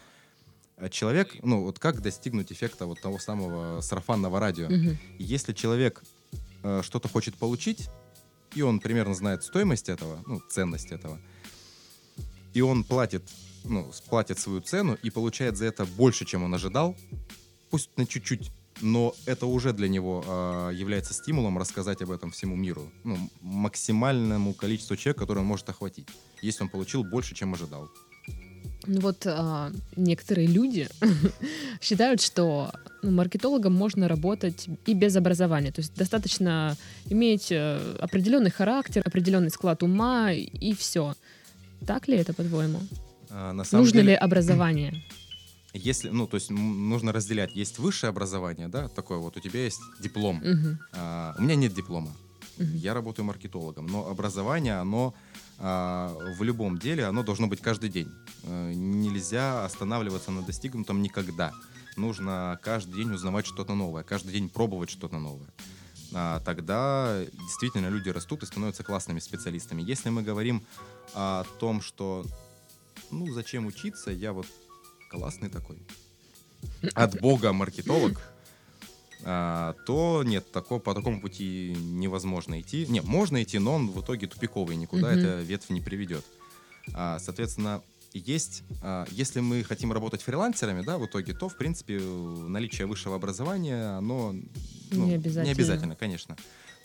человек, 0.90 1.36
ну 1.42 1.62
вот 1.62 1.78
как 1.78 2.00
достигнуть 2.00 2.52
эффекта 2.52 2.86
вот 2.86 3.00
того 3.00 3.18
самого 3.18 3.80
сарафанного 3.80 4.40
радио? 4.40 4.66
Угу. 4.66 4.96
Если 5.18 5.52
человек 5.52 6.02
э, 6.62 6.82
что-то 6.82 7.08
хочет 7.08 7.36
получить, 7.36 7.88
и 8.54 8.62
он 8.62 8.80
примерно 8.80 9.14
знает 9.14 9.44
стоимость 9.44 9.88
этого, 9.88 10.22
ну, 10.26 10.40
ценность 10.50 10.90
этого, 10.90 11.20
и 12.52 12.60
он 12.60 12.82
платит, 12.84 13.22
ну, 13.64 13.90
платит 14.08 14.38
свою 14.38 14.60
цену 14.60 14.98
и 15.02 15.10
получает 15.10 15.56
за 15.56 15.66
это 15.66 15.84
больше, 15.84 16.24
чем 16.24 16.42
он 16.42 16.54
ожидал, 16.54 16.96
пусть 17.70 17.90
на 17.96 18.06
чуть-чуть 18.06 18.50
но 18.82 19.14
это 19.26 19.46
уже 19.46 19.72
для 19.72 19.88
него 19.88 20.24
э, 20.26 20.70
является 20.74 21.14
стимулом 21.14 21.58
рассказать 21.58 22.02
об 22.02 22.10
этом 22.10 22.30
всему 22.30 22.56
миру, 22.56 22.90
ну, 23.04 23.16
максимальному 23.40 24.54
количеству 24.54 24.96
человек, 24.96 25.18
который 25.18 25.40
он 25.40 25.46
может 25.46 25.68
охватить, 25.68 26.08
если 26.42 26.64
он 26.64 26.68
получил 26.68 27.04
больше, 27.04 27.34
чем 27.34 27.54
ожидал. 27.54 27.88
Ну 28.86 29.00
вот 29.00 29.26
а, 29.26 29.70
некоторые 29.96 30.46
люди 30.46 30.88
считают, 31.80 32.20
что 32.22 32.72
ну, 33.02 33.10
маркетологом 33.10 33.74
можно 33.74 34.08
работать 34.08 34.68
и 34.86 34.94
без 34.94 35.16
образования. 35.16 35.70
То 35.70 35.80
есть 35.80 35.94
достаточно 35.94 36.76
иметь 37.06 37.52
э, 37.52 37.96
определенный 38.00 38.50
характер, 38.50 39.02
определенный 39.04 39.50
склад 39.50 39.82
ума 39.82 40.32
и 40.32 40.74
все. 40.74 41.14
Так 41.86 42.08
ли 42.08 42.16
это, 42.16 42.32
по-твоему? 42.32 42.80
А, 43.28 43.52
Нужно 43.52 43.92
деле... 43.92 44.02
ли 44.02 44.14
образование? 44.14 45.02
Если, 45.72 46.08
ну, 46.10 46.26
то 46.26 46.36
есть 46.36 46.50
нужно 46.50 47.12
разделять. 47.12 47.54
Есть 47.54 47.78
высшее 47.78 48.10
образование, 48.10 48.68
да, 48.68 48.88
такое 48.88 49.18
вот, 49.18 49.36
у 49.36 49.40
тебя 49.40 49.64
есть 49.64 49.80
диплом. 50.00 50.38
Угу. 50.38 50.78
А, 50.94 51.34
у 51.38 51.42
меня 51.42 51.54
нет 51.54 51.74
диплома. 51.74 52.10
Угу. 52.58 52.66
Я 52.74 52.94
работаю 52.94 53.24
маркетологом, 53.26 53.86
но 53.86 54.08
образование, 54.08 54.80
оно 54.80 55.14
а, 55.58 56.16
в 56.38 56.42
любом 56.42 56.78
деле, 56.78 57.04
оно 57.04 57.22
должно 57.22 57.46
быть 57.46 57.60
каждый 57.60 57.90
день. 57.90 58.08
А, 58.44 58.72
нельзя 58.72 59.64
останавливаться 59.64 60.30
на 60.30 60.42
достигнутом 60.42 61.02
никогда. 61.02 61.52
Нужно 61.96 62.58
каждый 62.62 62.94
день 62.94 63.12
узнавать 63.12 63.46
что-то 63.46 63.74
новое, 63.74 64.02
каждый 64.02 64.32
день 64.32 64.48
пробовать 64.48 64.90
что-то 64.90 65.18
новое. 65.18 65.52
А, 66.12 66.40
тогда 66.40 67.24
действительно 67.32 67.88
люди 67.88 68.08
растут 68.08 68.42
и 68.42 68.46
становятся 68.46 68.82
классными 68.82 69.20
специалистами. 69.20 69.82
Если 69.82 70.08
мы 70.08 70.22
говорим 70.22 70.64
о 71.14 71.44
том, 71.58 71.80
что 71.80 72.24
ну, 73.10 73.32
зачем 73.32 73.66
учиться, 73.66 74.10
я 74.10 74.32
вот 74.32 74.46
классный 75.10 75.48
такой, 75.48 75.78
от 76.94 77.20
бога 77.20 77.52
маркетолог, 77.52 78.20
а, 79.22 79.74
то 79.86 80.22
нет, 80.24 80.50
тако, 80.50 80.78
по 80.78 80.94
такому 80.94 81.20
пути 81.20 81.76
невозможно 81.78 82.60
идти. 82.60 82.86
Не, 82.88 83.02
можно 83.02 83.42
идти, 83.42 83.58
но 83.58 83.74
он 83.74 83.90
в 83.90 84.00
итоге 84.00 84.26
тупиковый, 84.26 84.76
никуда 84.76 85.12
mm-hmm. 85.12 85.18
эта 85.18 85.40
ветвь 85.42 85.70
не 85.70 85.80
приведет. 85.80 86.24
А, 86.94 87.18
соответственно, 87.18 87.82
есть, 88.12 88.62
а, 88.82 89.06
если 89.10 89.40
мы 89.40 89.62
хотим 89.62 89.92
работать 89.92 90.22
фрилансерами, 90.22 90.82
да, 90.82 90.96
в 90.96 91.06
итоге, 91.06 91.34
то, 91.34 91.48
в 91.48 91.56
принципе, 91.56 91.98
наличие 91.98 92.86
высшего 92.86 93.16
образования, 93.16 93.98
оно 93.98 94.34
ну, 94.90 95.06
не, 95.06 95.14
обязательно. 95.14 95.44
не 95.44 95.50
обязательно, 95.50 95.96
конечно. 95.96 96.36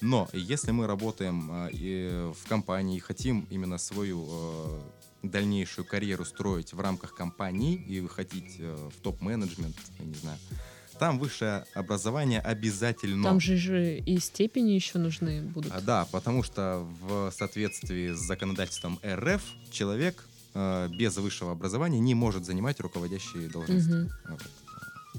Но 0.01 0.27
если 0.33 0.71
мы 0.71 0.87
работаем 0.87 1.49
а, 1.51 1.69
и 1.71 2.31
в 2.33 2.47
компании 2.49 2.97
и 2.97 2.99
хотим 2.99 3.47
именно 3.49 3.77
свою 3.77 4.25
а, 4.29 4.81
дальнейшую 5.29 5.85
карьеру 5.85 6.25
строить 6.25 6.73
в 6.73 6.79
рамках 6.79 7.15
компании 7.15 7.75
и 7.75 7.99
выходить 7.99 8.57
э, 8.59 8.89
в 8.95 9.01
топ-менеджмент, 9.01 9.75
я 9.99 10.05
не 10.05 10.13
знаю, 10.15 10.37
там 10.99 11.19
высшее 11.19 11.65
образование 11.73 12.39
обязательно. 12.39 13.23
Там 13.23 13.39
же, 13.39 13.57
же 13.57 13.99
и 13.99 14.17
степени 14.19 14.71
еще 14.71 14.97
нужны 14.97 15.41
будут. 15.41 15.71
А, 15.73 15.81
да, 15.81 16.07
потому 16.11 16.41
что 16.43 16.87
в 17.01 17.31
соответствии 17.31 18.13
с 18.13 18.19
законодательством 18.19 18.99
РФ 19.05 19.43
человек 19.71 20.23
э, 20.53 20.87
без 20.97 21.17
высшего 21.17 21.51
образования 21.51 21.99
не 21.99 22.15
может 22.15 22.45
занимать 22.45 22.79
руководящие 22.79 23.49
должности. 23.49 23.91
Угу. 23.91 24.09
Вот. 24.29 24.41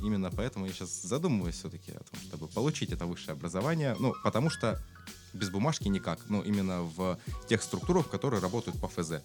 Именно 0.03 0.31
поэтому 0.31 0.66
я 0.66 0.73
сейчас 0.73 1.03
задумываюсь 1.03 1.57
все-таки 1.57 1.92
о 1.92 2.01
том, 2.01 2.21
чтобы 2.27 2.49
получить 2.49 2.92
это 2.92 3.07
высшее 3.07 3.33
образование. 3.33 3.97
Ну, 3.99 4.14
потому 4.25 4.51
что 4.51 4.81
без 5.33 5.51
бумажки 5.51 5.88
никак. 5.88 6.19
Ну, 6.29 6.42
именно 6.42 6.83
в 6.83 7.19
тех 7.49 7.62
структурах, 7.62 8.09
которые 8.09 8.40
работают 8.40 8.81
по 8.81 8.88
ФЗ. 8.88 9.23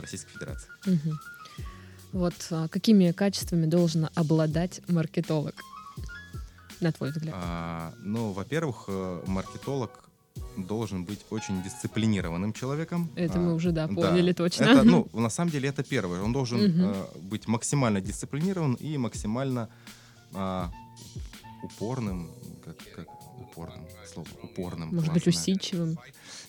Российской 0.00 0.32
Федерации. 0.32 0.68
Угу. 0.86 1.16
Вот 2.12 2.34
а, 2.50 2.68
какими 2.68 3.12
качествами 3.12 3.66
должен 3.66 4.08
обладать 4.14 4.80
маркетолог, 4.88 5.54
на 6.80 6.92
твой 6.92 7.10
взгляд? 7.10 7.34
А, 7.36 7.92
ну, 8.02 8.32
во-первых, 8.32 8.84
э, 8.88 9.22
маркетолог 9.26 10.08
должен 10.56 11.04
быть 11.04 11.20
очень 11.30 11.62
дисциплинированным 11.62 12.52
человеком. 12.52 13.10
Это 13.14 13.38
а, 13.38 13.40
мы 13.40 13.54
уже, 13.54 13.72
да, 13.72 13.88
поняли 13.88 14.32
да. 14.32 14.36
точно. 14.36 14.64
Это, 14.64 14.82
ну, 14.84 15.08
на 15.12 15.30
самом 15.30 15.50
деле 15.50 15.68
это 15.68 15.82
первое. 15.82 16.22
Он 16.22 16.32
должен 16.32 16.58
угу. 16.58 16.94
э, 16.94 17.06
быть 17.20 17.46
максимально 17.46 18.00
дисциплинирован 18.00 18.74
и 18.74 18.96
максимально 18.96 19.68
э, 20.32 20.64
упорным, 21.62 22.30
как, 22.64 22.76
как 22.96 23.08
упорным, 23.40 23.86
слово 24.12 24.28
упорным. 24.42 24.88
Может 24.88 25.10
классное. 25.10 25.14
быть, 25.14 25.26
усидчивым. 25.26 25.98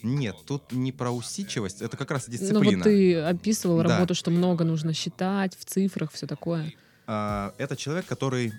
Нет, 0.03 0.35
тут 0.45 0.71
не 0.71 0.91
про 0.91 1.11
усидчивость, 1.11 1.81
это 1.81 1.97
как 1.97 2.11
раз 2.11 2.29
дисциплина. 2.29 2.71
Ну 2.71 2.77
вот 2.77 2.83
ты 2.83 3.19
описывал 3.19 3.77
да. 3.77 3.83
работу, 3.83 4.15
что 4.15 4.31
много 4.31 4.63
нужно 4.63 4.93
считать 4.93 5.57
в 5.57 5.65
цифрах, 5.65 6.11
все 6.11 6.27
такое. 6.27 6.73
А, 7.07 7.53
это 7.57 7.75
человек, 7.75 8.05
который 8.05 8.53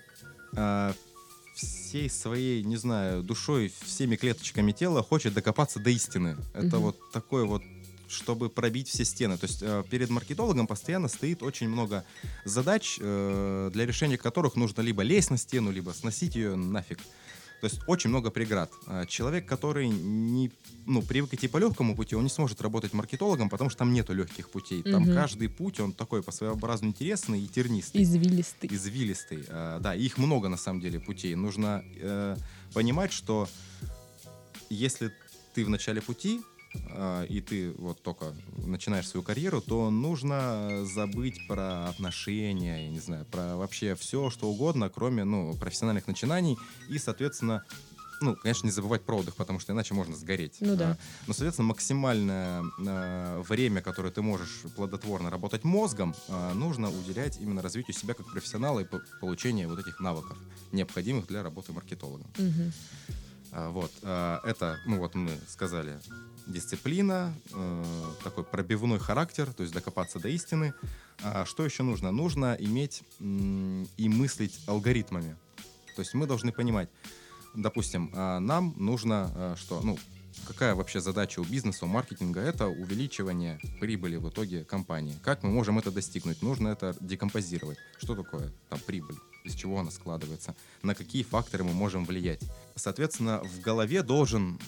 а, 0.57 0.93
всей 1.55 2.11
своей, 2.11 2.63
не 2.63 2.77
знаю, 2.77 3.23
душой, 3.23 3.73
всеми 3.85 4.17
клеточками 4.17 4.73
тела 4.73 5.03
хочет 5.03 5.35
докопаться 5.35 5.81
до 5.81 5.91
истины. 5.91 6.37
Это 6.55 6.79
угу. 6.79 6.87
вот 6.87 7.13
такой 7.13 7.45
вот 7.45 7.63
чтобы 8.11 8.51
пробить 8.51 8.89
все 8.89 9.05
стены. 9.05 9.39
То 9.39 9.47
есть 9.47 9.61
э, 9.63 9.85
перед 9.89 10.11
маркетологом 10.11 10.67
постоянно 10.67 11.07
стоит 11.09 11.43
очень 11.43 11.69
много 11.69 12.05
задач, 12.45 12.99
э, 13.01 13.71
для 13.73 13.87
решения 13.87 14.19
которых 14.19 14.57
нужно 14.57 14.81
либо 14.83 15.03
лезть 15.03 15.31
на 15.31 15.39
стену, 15.39 15.71
либо 15.71 15.91
сносить 15.91 16.35
ее 16.35 16.57
нафиг. 16.57 16.99
То 17.61 17.67
есть 17.67 17.81
очень 17.87 18.11
много 18.11 18.31
преград. 18.31 18.71
А 18.87 19.05
человек, 19.07 19.47
который 19.47 19.89
не 19.89 20.51
ну, 20.87 21.03
привык 21.03 21.35
идти 21.35 21.47
по 21.47 21.59
легкому 21.59 21.95
пути, 21.95 22.17
он 22.17 22.25
не 22.25 22.31
сможет 22.31 22.61
работать 22.63 22.95
маркетологом, 22.95 23.51
потому 23.51 23.71
что 23.71 23.81
там 23.81 23.93
нету 23.93 24.15
легких 24.15 24.49
путей. 24.49 24.83
Там 24.83 25.03
угу. 25.03 25.13
каждый 25.13 25.49
путь, 25.49 25.79
он 25.81 25.93
такой 25.93 26.23
по 26.23 26.33
своеобразному 26.33 26.93
интересный 26.93 27.43
и 27.43 27.47
тернистый. 27.47 28.03
Извилистый. 28.03 28.71
Извилистый. 28.73 29.45
А, 29.49 29.79
да, 29.81 29.95
их 29.95 30.17
много 30.17 30.49
на 30.49 30.57
самом 30.57 30.81
деле 30.81 31.01
путей. 31.01 31.35
Нужно 31.35 31.85
э, 31.97 32.37
понимать, 32.73 33.13
что 33.13 33.49
если 34.71 35.13
ты 35.55 35.65
в 35.65 35.69
начале 35.69 36.01
пути, 36.01 36.41
и 37.29 37.41
ты 37.41 37.73
вот 37.73 38.03
только 38.03 38.35
начинаешь 38.57 39.09
свою 39.09 39.25
карьеру, 39.25 39.61
то 39.61 39.91
нужно 39.91 40.85
забыть 40.85 41.47
про 41.47 41.89
отношения, 41.89 42.85
я 42.85 42.91
не 42.91 43.01
знаю, 43.01 43.25
про 43.27 43.57
вообще 43.57 43.95
все, 43.95 44.31
что 44.31 44.49
угодно, 44.49 44.89
кроме, 44.89 45.25
ну, 45.25 45.57
профессиональных 45.57 46.07
начинаний, 46.07 46.57
и, 46.89 46.99
соответственно, 46.99 47.65
ну, 48.21 48.37
конечно, 48.37 48.67
не 48.67 48.73
забывать 48.73 49.03
про 49.03 49.17
отдых, 49.17 49.35
потому 49.35 49.61
что 49.61 49.73
иначе 49.73 49.95
можно 49.95 50.15
сгореть. 50.15 50.59
Ну 50.61 50.77
да. 50.77 50.99
Но, 51.27 51.33
соответственно, 51.33 51.69
максимальное 51.69 52.63
э, 52.79 53.43
время, 53.49 53.81
которое 53.81 54.11
ты 54.11 54.21
можешь 54.21 54.63
плодотворно 54.77 55.31
работать 55.31 55.65
мозгом, 55.65 56.15
э, 56.29 56.53
нужно 56.53 56.91
уделять 56.91 57.39
именно 57.41 57.63
развитию 57.63 57.95
себя 57.97 58.13
как 58.15 58.27
профессионала 58.31 58.81
и 58.81 58.85
по- 58.85 59.01
получению 59.21 59.71
вот 59.71 59.79
этих 59.79 60.01
навыков, 60.01 60.37
необходимых 60.71 61.29
для 61.29 61.43
работы 61.43 61.73
маркетолога. 61.73 62.27
Мгм. 62.37 62.73
А, 63.53 63.71
Вот, 63.71 63.91
а, 64.03 64.41
это, 64.45 64.79
ну 64.87 64.99
вот 64.99 65.15
мы 65.15 65.31
сказали, 65.49 65.99
дисциплина, 66.47 67.35
э, 67.53 67.85
такой 68.25 68.45
пробивной 68.45 68.99
характер, 68.99 69.53
то 69.53 69.63
есть 69.63 69.75
докопаться 69.75 70.19
до 70.19 70.29
истины. 70.29 70.75
А 71.23 71.45
Что 71.45 71.65
еще 71.65 71.83
нужно? 71.83 72.11
Нужно 72.13 72.57
иметь 72.59 73.03
и 73.21 74.09
мыслить 74.09 74.59
алгоритмами. 74.67 75.37
То 75.95 76.03
есть 76.03 76.15
мы 76.15 76.27
должны 76.27 76.51
понимать, 76.51 76.89
допустим, 77.55 78.11
нам 78.15 78.75
нужно 78.79 79.55
что? 79.59 79.81
Ну, 79.83 79.99
какая 80.47 80.75
вообще 80.75 81.01
задача 81.01 81.41
у 81.41 81.45
бизнеса, 81.45 81.85
у 81.85 81.89
маркетинга? 81.89 82.41
Это 82.41 82.69
увеличивание 82.69 83.61
прибыли 83.81 84.17
в 84.17 84.29
итоге 84.31 84.65
компании. 84.65 85.17
Как 85.23 85.43
мы 85.43 85.51
можем 85.51 85.79
это 85.79 85.91
достигнуть? 85.91 86.43
Нужно 86.43 86.69
это 86.69 86.97
декомпозировать. 87.01 87.79
Что 87.99 88.15
такое 88.15 88.51
там 88.69 88.81
прибыль? 88.81 89.17
Из 89.45 89.55
чего 89.55 89.79
она 89.79 89.91
складывается? 89.91 90.55
На 90.83 90.95
какие 90.95 91.23
факторы 91.23 91.65
мы 91.65 91.73
можем 91.73 92.05
влиять? 92.05 92.41
Соответственно, 92.77 93.43
в 93.43 93.61
голове 93.61 94.03
должен, 94.03 94.59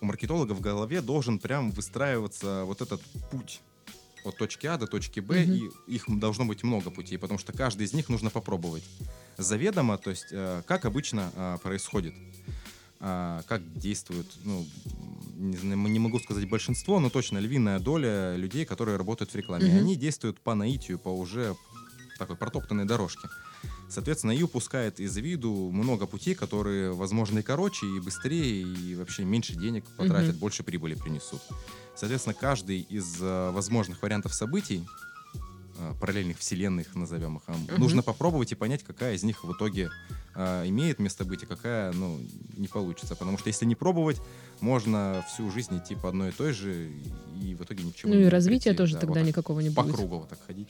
у 0.00 0.06
маркетолога 0.06 0.52
в 0.52 0.60
голове 0.60 1.00
должен 1.00 1.38
прям 1.38 1.70
выстраиваться 1.70 2.64
вот 2.64 2.82
этот 2.82 3.00
путь 3.30 3.60
от 4.24 4.36
точки 4.36 4.66
А 4.66 4.76
до 4.76 4.86
точки 4.86 5.20
Б, 5.20 5.44
Мгм. 5.44 5.52
и 5.86 5.94
их 5.94 6.04
должно 6.08 6.44
быть 6.44 6.62
много 6.62 6.90
путей, 6.90 7.18
потому 7.18 7.38
что 7.38 7.52
каждый 7.52 7.86
из 7.86 7.92
них 7.94 8.08
нужно 8.08 8.30
попробовать. 8.30 8.84
Заведомо, 9.38 9.96
то 9.96 10.10
есть 10.10 10.26
э, 10.30 10.62
как 10.66 10.84
обычно 10.84 11.30
э, 11.34 11.58
происходит, 11.62 12.14
а, 13.00 13.42
как 13.46 13.62
действуют, 13.78 14.26
ну, 14.44 14.66
не, 15.36 15.98
могу 16.00 16.18
сказать 16.18 16.48
большинство, 16.48 16.98
но 16.98 17.10
точно 17.10 17.38
львиная 17.38 17.78
доля 17.78 18.34
людей, 18.34 18.64
которые 18.64 18.96
работают 18.96 19.30
в 19.30 19.36
рекламе. 19.36 19.66
Мгм. 19.68 19.78
Они 19.78 19.96
действуют 19.96 20.40
по 20.40 20.54
наитию, 20.54 20.98
по 20.98 21.10
уже 21.10 21.56
такой 22.18 22.36
протоптанной 22.36 22.84
дорожке. 22.84 23.28
Соответственно, 23.88 24.32
и 24.32 24.42
упускает 24.42 25.00
из 25.00 25.16
виду 25.16 25.70
много 25.72 26.06
путей, 26.06 26.34
которые, 26.34 26.92
возможно, 26.92 27.38
и 27.38 27.42
короче, 27.42 27.86
и 27.86 28.00
быстрее, 28.00 28.62
и 28.62 28.94
вообще 28.94 29.24
меньше 29.24 29.54
денег 29.54 29.84
потратят, 29.96 30.30
Мгм. 30.32 30.38
больше 30.40 30.62
прибыли 30.62 30.94
принесут. 30.94 31.40
Соответственно, 31.96 32.34
каждый 32.34 32.80
из 32.80 33.16
э, 33.20 33.50
возможных 33.50 34.02
вариантов 34.02 34.34
событий, 34.34 34.86
э, 35.78 35.94
параллельных 36.00 36.38
вселенных, 36.38 36.94
назовем 36.94 37.38
их, 37.38 37.42
э, 37.46 37.76
нужно 37.78 38.02
попробовать 38.02 38.52
и 38.52 38.54
понять, 38.54 38.84
какая 38.84 39.14
из 39.14 39.22
них 39.22 39.42
в 39.42 39.52
итоге 39.52 39.88
э, 40.34 40.68
имеет 40.68 40.98
место 40.98 41.24
быть, 41.24 41.42
а 41.44 41.46
какая, 41.46 41.92
ну, 41.92 42.20
не 42.56 42.68
получится. 42.68 43.16
Потому 43.16 43.38
что 43.38 43.48
если 43.48 43.64
не 43.64 43.74
пробовать, 43.74 44.20
можно 44.60 45.24
всю 45.32 45.50
жизнь 45.50 45.76
идти 45.78 45.94
по 45.96 46.08
одной 46.10 46.28
и 46.28 46.32
той 46.32 46.52
же, 46.52 46.90
и 47.42 47.54
в 47.54 47.62
итоге 47.64 47.82
ничего 47.84 48.12
Ну 48.12 48.20
и 48.20 48.24
не 48.24 48.28
развития 48.28 48.70
прийти. 48.70 48.76
тоже 48.78 48.94
Да, 48.94 49.00
тогда 49.00 49.20
вот 49.20 49.26
никакого 49.28 49.60
не 49.60 49.70
по 49.70 49.82
будет. 49.82 49.94
кругу 49.96 50.18
вот 50.18 50.28
так 50.28 50.38
ходить. 50.46 50.68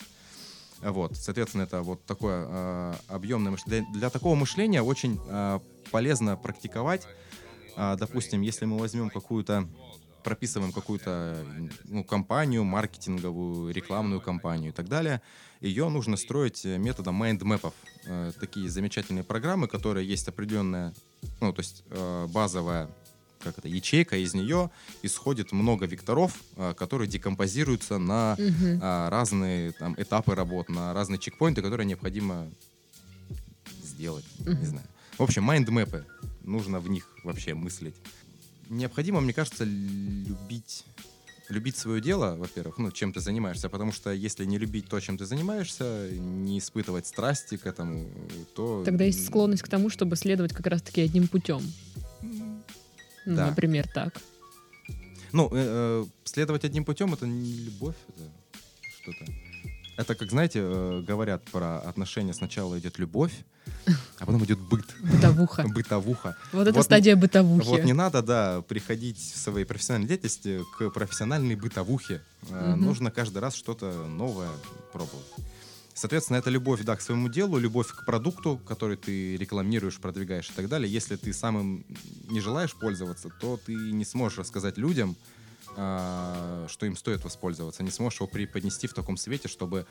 А 0.81 0.93
Вот, 0.93 1.17
соответственно, 1.17 1.63
это 1.63 1.83
вот 1.83 2.05
такое 2.05 2.47
э, 2.49 2.95
объемное 3.09 3.53
мышление. 3.53 3.87
Для, 3.91 4.01
для 4.01 4.11
такого 4.11 4.35
мышления 4.35 4.83
очень 4.83 5.21
э, 5.29 5.59
полезно 5.91 6.37
практиковать. 6.37 7.07
А, 7.77 7.97
допустим, 7.97 8.43
если 8.43 8.65
мы 8.65 8.79
возьмем 8.79 9.11
какую-то, 9.11 9.69
прописываем 10.23 10.73
какую-то 10.73 11.45
ну, 11.85 12.05
компанию, 12.05 12.65
маркетинговую, 12.65 13.73
рекламную 13.73 14.21
компанию 14.21 14.71
и 14.71 14.75
так 14.75 14.89
далее, 14.89 15.21
ее 15.61 15.89
нужно 15.89 16.17
строить 16.17 16.65
э, 16.65 16.79
методом 16.79 17.17
майндмэпов. 17.17 17.75
Э, 18.07 18.33
такие 18.39 18.69
замечательные 18.69 19.25
программы, 19.25 19.67
которые 19.67 20.07
есть 20.07 20.29
определенная, 20.29 20.95
ну, 21.41 21.53
то 21.53 21.61
есть 21.61 21.85
э, 21.91 22.27
базовая 22.29 22.89
как 23.43 23.59
это, 23.59 23.69
ячейка, 23.69 24.17
из 24.17 24.35
нее 24.35 24.71
исходит 25.03 25.53
много 25.53 25.87
векторов, 25.87 26.37
э, 26.57 26.75
которые 26.75 27.09
декомпозируются 27.09 27.99
на 27.99 28.37
а, 28.81 29.11
разные 29.11 29.73
там, 29.73 29.95
этапы 29.97 30.35
работ, 30.35 30.69
на 30.69 30.93
разные 30.93 31.19
чекпоинты, 31.19 31.63
которые 31.63 31.87
необходимо 31.87 32.51
сделать. 33.83 34.25
Не 34.41 34.53
Мгм. 34.55 34.65
знаю. 34.65 34.87
В 35.19 35.23
общем, 35.23 35.43
майндмэпы. 35.43 36.05
Нужно 36.45 36.81
в 36.81 36.89
них 36.89 37.09
вообще 37.25 37.55
мыслить. 37.55 37.97
Необходимо, 38.69 39.21
мне 39.21 39.33
кажется, 39.33 39.65
любить 39.65 40.85
любить 41.49 41.77
свое 41.77 42.01
дело, 42.01 42.37
во-первых, 42.37 42.79
ну, 42.79 42.91
чем 42.91 43.13
ты 43.13 43.21
занимаешься, 43.21 43.69
потому 43.69 43.93
что 43.93 44.13
если 44.13 44.45
не 44.45 44.59
любить 44.59 44.89
то, 44.89 45.01
чем 45.01 45.17
ты 45.17 45.25
занимаешься, 45.25 46.09
не 46.13 46.59
испытывать 46.59 47.07
страсти 47.07 47.57
к 47.57 47.67
этому, 47.67 48.11
то... 48.55 48.83
Тогда 48.85 49.05
есть 49.05 49.25
склонность 49.25 49.63
к 49.63 49.69
тому, 49.69 49.89
чтобы 49.89 50.17
следовать 50.17 50.53
как 50.53 50.67
раз-таки 50.67 51.01
одним 51.01 51.27
путем. 51.27 51.63
Ну, 53.29 53.37
Да. 53.37 53.47
Например, 53.49 53.87
так. 53.87 54.21
Ну, 55.33 55.49
э, 55.53 55.53
э, 55.53 56.07
следовать 56.25 56.65
одним 56.65 56.85
путем 56.85 57.13
это 57.13 57.27
не 57.27 57.53
любовь, 57.53 57.97
это 58.09 58.31
что-то. 59.03 59.33
Это 59.99 60.15
как, 60.15 60.31
знаете, 60.31 60.61
э, 60.63 61.03
говорят 61.07 61.45
про 61.45 61.81
отношения. 61.81 62.33
Сначала 62.33 62.79
идет 62.79 62.99
любовь, 62.99 63.33
а 64.19 64.25
потом 64.25 64.43
идет 64.45 64.59
быт, 64.59 64.87
Бытовуха. 65.01 65.65
бытовуха. 65.75 66.37
Вот 66.53 66.63
это 66.69 66.73
Вот 66.77 66.85
стадия 66.85 67.17
бытовухи. 67.17 67.67
Вот 67.67 67.85
не 67.85 67.93
надо, 67.93 68.23
да, 68.23 68.63
приходить 68.63 69.19
в 69.19 69.37
своей 69.37 69.67
профессиональной 69.67 70.09
деятельности 70.09 70.63
к 70.79 70.91
профессиональной 70.91 71.57
бытовухе. 71.57 72.23
Э, 72.49 72.71
Мгм. 72.73 72.85
Нужно 72.87 73.11
каждый 73.11 73.39
раз 73.39 73.55
что-то 73.55 74.07
новое 74.07 74.49
пробовать. 74.93 75.27
Соответственно, 75.99 76.37
это 76.37 76.49
любовь, 76.49 76.83
да, 76.85 76.95
к 76.95 77.01
своему 77.01 77.29
делу, 77.29 77.59
любовь 77.59 77.89
к 77.89 78.05
продукту, 78.05 78.57
который 78.69 78.97
ты 78.97 79.37
рекламируешь, 79.37 79.99
продвигаешь 79.99 80.49
и 80.49 80.53
так 80.53 80.69
далее. 80.69 80.89
Если 80.91 81.17
ты 81.17 81.33
самым 81.33 81.85
не 82.31 82.41
желаешь 82.41 82.73
пользоваться, 82.73 83.31
то 83.41 83.57
ты 83.57 83.75
не 83.75 84.05
сможешь 84.05 84.39
рассказать 84.39 84.79
людям, 84.79 85.17
а, 85.77 86.67
что 86.69 86.87
им 86.87 86.97
стоит 86.97 87.25
воспользоваться. 87.25 87.83
Не 87.83 87.91
сможешь 87.91 88.21
его 88.21 88.29
преподнести 88.29 88.87
в 88.87 88.95
таком 88.95 89.17
свете, 89.17 89.49
чтобы 89.49 89.87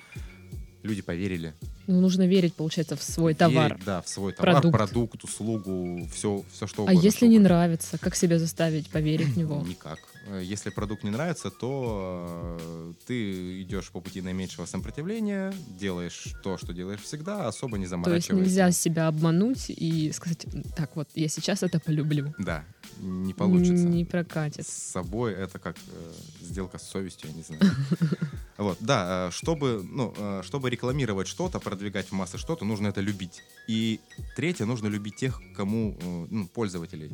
люди 0.88 1.02
поверили. 1.02 1.54
Ну, 1.88 2.02
нужно 2.02 2.28
верить, 2.28 2.54
получается, 2.56 2.96
в 2.96 3.04
свой 3.04 3.34
товар. 3.34 3.72
Верить, 3.74 3.86
да, 3.86 4.02
в 4.02 4.10
свой 4.10 4.34
товар, 4.34 4.54
Продукт. 4.54 4.74
продукт, 4.78 5.24
услугу, 5.24 6.08
все, 6.14 6.44
все 6.52 6.68
что 6.68 6.82
А 6.82 6.86
угодно. 6.92 7.00
если 7.06 7.18
что 7.18 7.28
не 7.28 7.40
нравится, 7.40 7.98
как 7.98 8.16
себя 8.16 8.40
заставить 8.40 8.90
поверить 8.90 9.28
в 9.30 9.38
него? 9.38 9.64
Никак. 9.68 10.00
Э, 10.28 10.42
Если 10.44 10.70
продукт 10.70 11.04
не 11.04 11.10
нравится, 11.12 11.50
то 11.50 12.58
э, 12.60 12.94
ты 13.06 13.62
идешь 13.62 13.90
по 13.92 14.02
пути 14.02 14.22
наименьшего 14.22 14.66
сопротивления, 14.66 15.54
делаешь 15.80 16.26
то, 16.44 16.58
что 16.58 16.74
делаешь 16.74 17.02
всегда, 17.02 17.48
особо 17.48 17.78
не 17.78 17.82
То 17.82 17.84
есть 17.84 17.90
заморачиваешься. 17.92 18.34
нельзя 18.36 18.72
себя 18.72 19.08
обмануть 19.08 19.66
и 19.70 20.12
сказать, 20.12 20.46
так 20.76 20.96
вот, 20.96 21.08
я 21.16 21.28
сейчас 21.30 21.64
это 21.64 21.80
полюблю. 21.80 22.34
Да, 22.40 22.64
не 23.00 23.34
получится. 23.34 23.86
Не 23.86 24.06
прокатит. 24.06 24.68
С 24.68 24.92
собой 24.92 25.34
это 25.34 25.60
как 25.60 25.76
э, 25.78 26.14
сделка 26.42 26.78
с 26.78 26.84
совестью, 26.84 27.30
я 27.30 27.36
не 27.36 27.44
знаю. 27.44 27.62
Вот, 28.58 28.78
да, 28.80 29.28
э, 29.28 29.32
чтобы, 29.32 29.86
ну, 29.88 30.14
э, 30.18 30.42
чтобы 30.44 30.72
рекламировать 30.72 31.28
что-то, 31.28 31.60
продвигать 31.60 32.08
в 32.08 32.12
массы 32.14 32.40
что-то, 32.40 32.66
нужно 32.66 32.88
это 32.88 33.02
любить. 33.02 33.44
И 33.68 34.00
третье, 34.36 34.66
нужно 34.66 34.88
любить 34.88 35.16
тех, 35.16 35.40
кому, 35.56 35.96
э, 36.00 36.28
ну, 36.30 36.48
пользователей. 36.48 37.12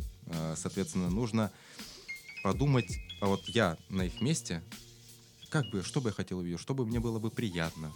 Соответственно, 0.55 1.09
нужно 1.09 1.51
подумать, 2.43 2.97
а 3.21 3.27
вот 3.27 3.41
я 3.49 3.77
на 3.89 4.05
их 4.05 4.21
месте, 4.21 4.63
как 5.49 5.69
бы, 5.69 5.83
что 5.83 5.99
бы 5.99 6.09
я 6.09 6.13
хотел 6.13 6.39
увидеть, 6.39 6.61
что 6.61 6.73
бы 6.73 6.85
мне 6.85 6.99
было 7.01 7.19
бы 7.19 7.29
приятно, 7.29 7.91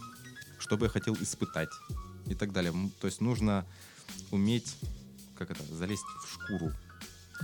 что 0.58 0.76
бы 0.76 0.86
я 0.86 0.90
хотел 0.90 1.14
испытать 1.14 1.70
и 2.26 2.34
так 2.34 2.52
далее. 2.52 2.72
То 3.00 3.06
есть 3.06 3.22
нужно 3.22 3.64
уметь, 4.30 4.76
как 5.36 5.50
это, 5.50 5.62
залезть 5.74 6.04
в 6.04 6.32
шкуру 6.32 6.70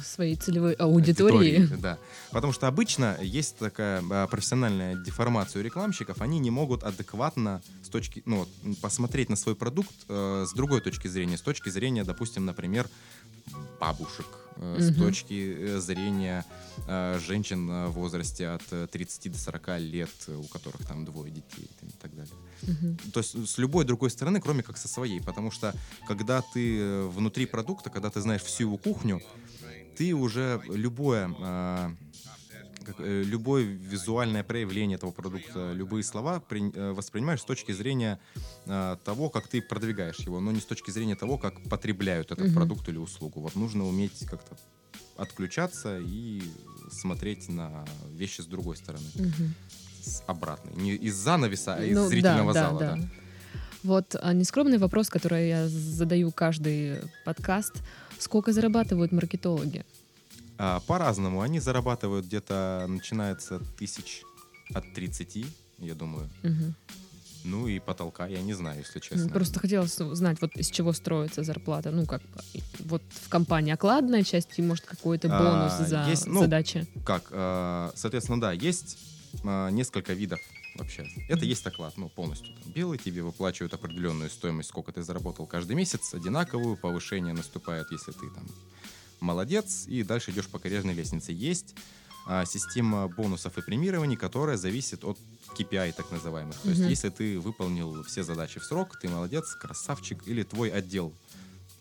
Своей 0.02 0.36
целевой 0.36 0.72
аудитории. 0.74 1.68
Да. 1.78 1.98
Потому 2.30 2.52
что 2.52 2.66
обычно 2.66 3.16
есть 3.20 3.56
такая 3.58 4.02
а, 4.10 4.26
профессиональная 4.26 4.96
деформация 4.96 5.60
у 5.60 5.64
рекламщиков, 5.64 6.20
они 6.20 6.38
не 6.38 6.50
могут 6.50 6.82
адекватно 6.82 7.62
с 7.82 7.88
точки, 7.88 8.22
ну, 8.26 8.46
посмотреть 8.80 9.28
на 9.28 9.36
свой 9.36 9.54
продукт 9.54 9.94
э, 10.08 10.46
с 10.48 10.52
другой 10.52 10.80
точки 10.80 11.06
зрения, 11.08 11.36
с 11.36 11.42
точки 11.42 11.68
зрения, 11.68 12.04
допустим, 12.04 12.44
например, 12.44 12.88
бабушек, 13.80 14.26
э, 14.56 14.78
с 14.80 14.90
Мгм. 14.90 15.00
точки 15.00 15.56
э, 15.58 15.78
зрения 15.80 16.44
э, 16.88 17.20
женщин 17.26 17.70
э, 17.70 17.86
в 17.88 17.92
возрасте 17.92 18.48
от 18.48 18.62
э, 18.72 18.86
30 18.90 19.32
до 19.32 19.38
40 19.38 19.78
лет, 19.80 20.10
э, 20.28 20.34
у 20.34 20.44
которых 20.44 20.86
там 20.86 21.04
двое 21.04 21.30
детей 21.30 21.68
и 21.82 21.90
так 22.00 22.14
далее. 22.16 22.34
Мгм. 22.62 22.98
То 23.12 23.20
есть 23.20 23.48
с 23.48 23.58
любой 23.58 23.84
другой 23.84 24.10
стороны, 24.10 24.40
кроме 24.40 24.62
как 24.62 24.76
со 24.76 24.88
своей. 24.88 25.20
Потому 25.20 25.50
что 25.50 25.74
когда 26.08 26.42
ты 26.42 26.78
э, 26.80 27.06
внутри 27.08 27.46
продукта, 27.46 27.90
когда 27.90 28.10
ты 28.10 28.20
знаешь 28.20 28.42
всю 28.42 28.64
его 28.64 28.76
кухню, 28.76 29.20
ты 29.96 30.14
уже 30.14 30.60
любое, 30.68 31.30
а, 31.40 31.92
как, 32.84 32.96
э, 32.98 33.22
любое 33.22 33.64
визуальное 33.64 34.42
проявление 34.44 34.96
этого 34.96 35.10
продукта, 35.10 35.72
любые 35.72 36.02
слова 36.04 36.40
при- 36.40 36.70
э, 36.74 36.92
воспринимаешь 36.92 37.40
с 37.40 37.44
точки 37.44 37.72
зрения 37.72 38.18
а, 38.66 38.96
того, 39.04 39.28
как 39.30 39.48
ты 39.48 39.60
продвигаешь 39.62 40.18
его, 40.20 40.40
но 40.40 40.50
не 40.52 40.60
с 40.60 40.64
точки 40.66 40.90
зрения 40.90 41.16
того, 41.16 41.38
как 41.38 41.62
потребляют 41.68 42.32
этот 42.32 42.46
Мгм. 42.46 42.54
продукт 42.54 42.88
или 42.88 42.96
услугу. 42.98 43.40
Вот 43.40 43.56
нужно 43.56 43.86
уметь 43.86 44.26
как-то 44.26 44.56
отключаться 45.16 45.98
и 45.98 46.42
смотреть 46.90 47.48
на 47.48 47.84
вещи 48.10 48.40
с 48.40 48.46
другой 48.46 48.76
стороны, 48.76 49.06
Мгм. 49.14 49.54
с 50.02 50.22
обратной. 50.26 50.74
Не 50.82 50.94
из 50.94 51.14
занавеса, 51.14 51.74
а 51.76 51.84
из 51.84 51.96
Ну, 51.96 52.08
зрительного 52.08 52.52
да, 52.52 52.62
зала. 52.68 52.80
Да, 52.80 52.96
да. 52.96 53.02
да. 53.02 53.08
Вот 53.82 54.16
а, 54.20 54.32
нескромный 54.32 54.78
вопрос, 54.78 55.08
который 55.10 55.48
я 55.48 55.68
задаю 55.68 56.32
каждый 56.32 56.96
подкаст. 57.24 57.82
Сколько 58.24 58.52
зарабатывают 58.52 59.12
маркетологи? 59.12 59.84
А, 60.56 60.80
по-разному. 60.86 61.42
Они 61.42 61.60
зарабатывают 61.60 62.24
где-то, 62.24 62.86
начинается 62.88 63.60
тысяч 63.78 64.22
от 64.72 64.94
30, 64.94 65.44
я 65.78 65.94
думаю. 65.94 66.30
Угу. 66.42 66.74
Ну 67.44 67.68
и 67.68 67.78
потолка 67.80 68.26
я 68.26 68.40
не 68.40 68.54
знаю, 68.54 68.78
если 68.78 68.94
Ну, 68.94 69.00
честно. 69.00 69.28
Просто 69.28 69.60
хотелось 69.60 70.00
узнать, 70.00 70.40
вот 70.40 70.56
из 70.56 70.70
чего 70.70 70.94
строится 70.94 71.42
зарплата. 71.42 71.90
Ну, 71.90 72.06
как 72.06 72.22
вот 72.86 73.02
в 73.10 73.28
компании 73.28 73.74
окладная 73.74 74.22
часть 74.22 74.58
и, 74.58 74.62
может, 74.62 74.86
какой-то 74.86 75.28
А, 75.30 75.38
бонус 75.38 75.86
за 75.86 76.06
есть, 76.08 76.26
ну, 76.26 76.40
задачи. 76.40 76.86
Как? 77.04 77.24
э, 77.30 77.90
Соответственно, 77.94 78.40
да, 78.40 78.52
есть 78.52 78.96
э, 79.42 79.68
несколько 79.70 80.14
видов 80.14 80.40
вообще. 80.74 81.08
Это 81.28 81.44
есть 81.44 81.66
оклад, 81.66 81.96
ну, 81.96 82.08
полностью 82.08 82.52
там, 82.54 82.72
белый, 82.72 82.98
тебе 82.98 83.22
выплачивают 83.22 83.74
определенную 83.74 84.30
стоимость, 84.30 84.68
сколько 84.68 84.92
ты 84.92 85.02
заработал 85.02 85.46
каждый 85.46 85.76
месяц, 85.76 86.14
одинаковую, 86.14 86.76
повышение 86.76 87.34
наступает, 87.34 87.90
если 87.90 88.12
ты 88.12 88.30
там 88.30 88.46
молодец, 89.20 89.86
и 89.86 90.02
дальше 90.02 90.30
идешь 90.30 90.48
по 90.48 90.58
карьерной 90.58 90.94
лестнице. 90.94 91.32
Есть 91.32 91.74
а, 92.26 92.44
система 92.44 93.08
бонусов 93.08 93.58
и 93.58 93.62
премирований, 93.62 94.16
которая 94.16 94.56
зависит 94.56 95.04
от 95.04 95.18
KPI, 95.56 95.92
так 95.92 96.10
называемых. 96.10 96.56
То 96.62 96.70
есть, 96.70 96.80
Мгм. 96.80 96.90
если 96.90 97.10
ты 97.10 97.38
выполнил 97.38 98.02
все 98.02 98.22
задачи 98.22 98.58
в 98.58 98.64
срок, 98.64 98.98
ты 98.98 99.08
молодец, 99.08 99.54
красавчик, 99.54 100.26
или 100.26 100.42
твой 100.42 100.70
отдел 100.70 101.12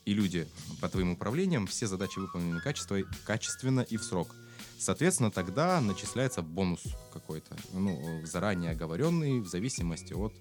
и 0.06 0.14
люди 0.14 0.48
по 0.82 0.89
твоим 0.89 1.12
управлениям 1.12 1.66
все 1.68 1.88
задачи 1.88 2.20
выполнены 2.20 2.60
качество, 2.60 2.98
качественно 3.26 3.82
и 3.82 3.98
в 3.98 4.04
срок. 4.04 4.36
Соответственно, 4.84 5.32
тогда 5.32 5.80
начисляется 5.80 6.42
бонус 6.42 6.84
какой-то, 7.14 7.56
ну, 7.72 8.22
заранее 8.26 8.72
оговоренный 8.72 9.40
в 9.40 9.48
зависимости 9.48 10.14
от 10.14 10.34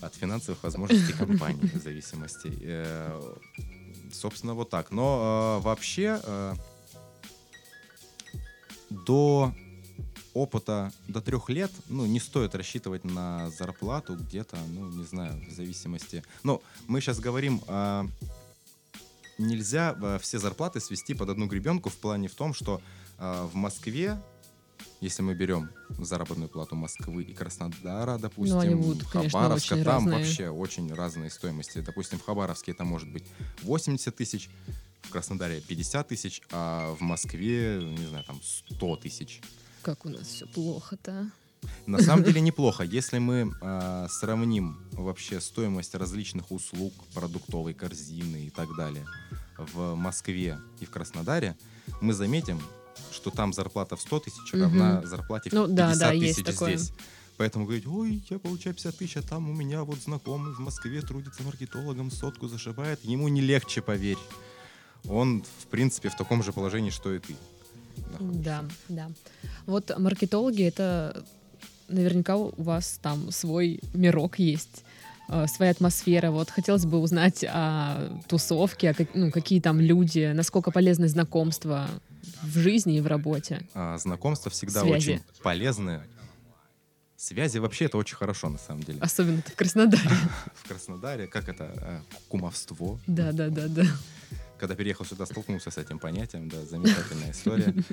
от 0.00 0.14
финансовых 0.14 0.62
возможностей 0.62 1.12
компании, 1.18 1.66
в 1.74 1.82
зависимости. 1.82 2.52
Э, 2.62 3.20
Собственно, 4.12 4.54
вот 4.54 4.70
так. 4.70 4.92
Но 4.92 5.58
э, 5.58 5.64
вообще 5.64 6.20
э, 6.22 6.54
до 8.90 9.52
опыта 10.34 10.92
до 11.08 11.20
трех 11.20 11.48
лет, 11.48 11.72
ну, 11.88 12.06
не 12.06 12.20
стоит 12.20 12.54
рассчитывать 12.54 13.04
на 13.04 13.50
зарплату 13.50 14.14
где-то, 14.14 14.56
ну, 14.68 14.88
не 14.88 15.04
знаю, 15.04 15.44
в 15.48 15.52
зависимости. 15.52 16.22
Но 16.44 16.62
мы 16.86 17.00
сейчас 17.00 17.18
говорим, 17.18 17.60
а, 17.66 18.06
нельзя 19.38 19.96
а, 20.00 20.18
все 20.18 20.38
зарплаты 20.38 20.80
свести 20.80 21.14
под 21.14 21.30
одну 21.30 21.46
гребенку 21.46 21.88
в 21.88 21.96
плане 21.96 22.28
в 22.28 22.34
том, 22.34 22.52
что 22.54 22.80
а, 23.18 23.46
в 23.46 23.54
Москве, 23.54 24.20
если 25.00 25.22
мы 25.22 25.34
берем 25.34 25.70
заработную 25.98 26.48
плату 26.48 26.74
Москвы 26.76 27.22
и 27.22 27.32
Краснодара, 27.34 28.18
допустим, 28.18 28.56
Ну, 28.56 28.60
они 28.60 28.74
будут, 28.74 29.08
конечно, 29.08 29.38
Хабаровска, 29.40 29.74
очень 29.74 29.84
там 29.84 29.94
разные. 29.94 30.18
вообще 30.18 30.48
очень 30.50 30.92
разные 30.94 31.30
стоимости. 31.30 31.80
Допустим, 31.80 32.18
в 32.18 32.24
Хабаровске 32.24 32.72
это 32.72 32.84
может 32.84 33.08
быть 33.10 33.24
80 33.62 34.14
тысяч, 34.14 34.50
в 35.02 35.10
Краснодаре 35.10 35.60
50 35.60 36.08
тысяч, 36.08 36.42
а 36.50 36.94
в 36.94 37.00
Москве, 37.00 37.80
не 37.82 38.06
знаю, 38.06 38.24
там 38.24 38.40
100 38.42 38.96
тысяч. 38.96 39.40
Как 39.82 40.04
у 40.04 40.08
нас 40.08 40.26
все 40.26 40.46
плохо-то. 40.46 41.30
На 41.86 42.00
самом 42.02 42.24
деле 42.24 42.40
неплохо. 42.40 42.82
Если 42.84 43.18
мы 43.18 43.52
а, 43.60 44.06
сравним 44.08 44.78
вообще 44.92 45.40
стоимость 45.40 45.94
различных 45.94 46.50
услуг, 46.50 46.92
продуктовой 47.14 47.74
корзины 47.74 48.46
и 48.46 48.50
так 48.50 48.68
далее 48.76 49.06
в 49.56 49.94
Москве 49.94 50.58
и 50.80 50.84
в 50.84 50.90
Краснодаре, 50.90 51.56
мы 52.00 52.12
заметим, 52.12 52.60
что 53.10 53.30
там 53.30 53.52
зарплата 53.52 53.96
в 53.96 54.00
100 54.00 54.20
тысяч 54.20 54.52
Мгм. 54.52 54.62
равна 54.62 55.06
зарплате 55.06 55.50
в 55.50 55.52
Ну, 55.54 55.66
да, 55.66 55.88
50 55.88 55.98
да, 55.98 56.12
есть 56.12 56.44
тысяч 56.44 56.56
здесь. 56.56 56.92
Поэтому 57.38 57.64
говорить, 57.66 57.86
ой, 57.86 58.22
я 58.28 58.38
получаю 58.38 58.74
50 58.74 58.96
тысяч, 58.96 59.16
а 59.16 59.22
там 59.22 59.48
у 59.48 59.54
меня 59.54 59.84
вот 59.84 59.98
знакомый 59.98 60.52
в 60.52 60.58
Москве 60.58 61.00
трудится 61.02 61.42
маркетологом, 61.44 62.10
сотку 62.10 62.48
зашибает. 62.48 63.04
Ему 63.04 63.28
не 63.28 63.40
легче, 63.40 63.80
поверь. 63.80 64.18
Он, 65.08 65.44
в 65.60 65.66
принципе, 65.68 66.08
в 66.08 66.16
таком 66.16 66.42
же 66.42 66.52
положении, 66.52 66.90
что 66.90 67.14
и 67.14 67.20
ты. 67.20 67.36
находишься. 68.10 68.42
Да, 68.42 68.64
да. 68.88 69.10
Вот 69.66 69.96
маркетологи 69.96 70.64
это 70.64 71.24
наверняка 71.88 72.36
у 72.36 72.52
вас 72.62 72.98
там 73.02 73.30
свой 73.30 73.80
мирок 73.94 74.38
есть 74.38 74.84
э, 75.28 75.46
своя 75.46 75.70
атмосфера. 75.72 76.30
Вот 76.30 76.50
хотелось 76.50 76.84
бы 76.86 76.98
узнать 76.98 77.44
о 77.48 78.20
тусовке, 78.28 78.90
о 78.90 78.94
как- 78.94 79.14
ну, 79.14 79.30
какие 79.30 79.60
там 79.60 79.80
люди, 79.80 80.32
насколько 80.34 80.70
полезны 80.70 81.08
знакомства 81.08 81.88
в 82.42 82.58
жизни 82.58 82.98
и 82.98 83.00
в 83.00 83.06
работе. 83.06 83.66
А, 83.74 83.98
знакомства 83.98 84.50
всегда 84.50 84.82
Связи. 84.82 84.94
очень 85.12 85.22
полезны. 85.42 86.00
Связи 87.16 87.58
вообще 87.58 87.86
это 87.86 87.96
очень 87.98 88.16
хорошо, 88.16 88.48
на 88.48 88.58
самом 88.58 88.84
деле. 88.84 88.98
Особенно 89.00 89.42
в 89.42 89.54
Краснодаре. 89.56 90.08
В 90.54 90.68
Краснодаре, 90.68 91.26
как 91.26 91.48
это, 91.48 91.64
э, 91.76 92.00
кумовство. 92.28 93.00
Да, 93.08 93.32
да, 93.32 93.48
да, 93.48 93.66
да. 93.66 93.82
Когда 94.56 94.76
переехал 94.76 95.04
сюда, 95.04 95.26
столкнулся 95.26 95.70
с 95.70 95.78
этим 95.78 95.98
понятием, 95.98 96.48
да, 96.48 96.64
замечательная 96.64 97.32
история. 97.32 97.74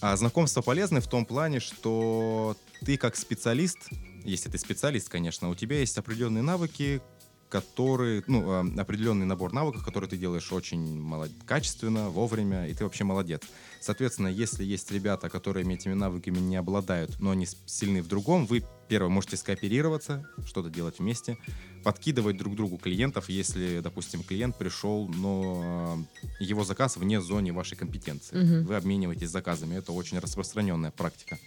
А 0.00 0.16
знакомства 0.16 0.62
полезны 0.62 1.00
в 1.00 1.08
том 1.08 1.26
плане, 1.26 1.60
что 1.60 2.56
ты 2.84 2.96
как 2.96 3.16
специалист, 3.16 3.78
если 4.24 4.48
ты 4.48 4.56
специалист, 4.58 5.08
конечно, 5.08 5.50
у 5.50 5.54
тебя 5.54 5.78
есть 5.78 5.98
определенные 5.98 6.42
навыки, 6.42 7.02
которые, 7.50 8.22
ну, 8.26 8.50
э, 8.50 8.80
определенный 8.80 9.26
набор 9.26 9.52
навыков, 9.52 9.84
которые 9.84 10.08
ты 10.08 10.16
делаешь 10.16 10.52
очень 10.52 11.00
молод- 11.00 11.32
качественно, 11.44 12.08
вовремя, 12.08 12.68
и 12.68 12.74
ты 12.74 12.84
вообще 12.84 13.04
молодец. 13.04 13.42
Соответственно, 13.80 14.28
если 14.28 14.64
есть 14.64 14.90
ребята, 14.90 15.28
которые 15.28 15.70
этими 15.70 15.94
навыками 15.94 16.38
не 16.38 16.56
обладают, 16.56 17.18
но 17.20 17.32
они 17.32 17.46
сильны 17.66 18.02
в 18.02 18.08
другом, 18.08 18.46
вы, 18.46 18.64
первое, 18.88 19.10
можете 19.10 19.36
скооперироваться, 19.36 20.26
что-то 20.46 20.70
делать 20.70 21.00
вместе, 21.00 21.36
подкидывать 21.82 22.36
друг 22.36 22.54
другу 22.56 22.76
клиентов, 22.78 23.28
если, 23.28 23.80
допустим, 23.80 24.22
клиент 24.22 24.56
пришел, 24.58 25.08
но 25.08 26.04
э, 26.40 26.44
его 26.44 26.64
заказ 26.64 26.96
вне 26.96 27.20
зоны 27.20 27.52
вашей 27.52 27.76
компетенции. 27.76 28.36
Мгм. 28.36 28.66
Вы 28.66 28.76
обмениваетесь 28.76 29.30
заказами. 29.30 29.76
Это 29.76 29.92
очень 29.92 30.18
распространенная 30.18 30.90
практика. 30.90 31.38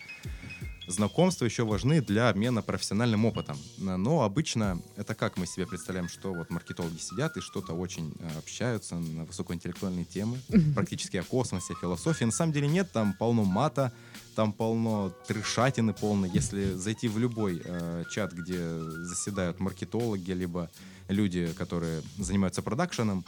Знакомства 0.85 1.45
еще 1.45 1.63
важны 1.63 2.01
для 2.01 2.27
обмена 2.27 2.61
профессиональным 2.61 3.25
опытом. 3.25 3.57
Н- 3.79 4.01
Но 4.03 4.23
обычно 4.23 4.81
это 4.97 5.15
как 5.15 5.37
мы 5.37 5.45
себе 5.47 5.65
представляем, 5.65 6.09
что 6.09 6.33
вот 6.33 6.49
маркетологи 6.49 6.97
сидят 6.97 7.37
и 7.37 7.41
что-то 7.41 7.71
очень 7.73 8.13
э, 8.19 8.37
общаются 8.37 8.95
на 8.95 9.23
высокоинтеллектуальные 9.23 10.03
темы, 10.03 10.39
практически 10.75 11.15
о 11.17 11.23
космосе, 11.23 11.73
о 11.73 11.79
философии. 11.79 12.25
На 12.25 12.31
самом 12.31 12.51
деле 12.51 12.67
нет, 12.67 12.91
там 12.91 13.13
полно 13.13 13.45
мата, 13.45 13.93
там 14.35 14.53
полно 14.53 15.09
трешатины 15.27 15.93
полно. 15.93 16.25
Если 16.25 16.73
зайти 16.73 17.07
в 17.07 17.17
любой 17.19 17.61
э, 17.63 18.03
чат, 18.11 18.33
где 18.33 18.79
заседают 18.79 19.59
маркетологи, 19.59 20.31
либо 20.31 20.69
люди, 21.09 21.53
которые 21.57 22.01
занимаются 22.17 22.61
продакшеном, 22.61 23.23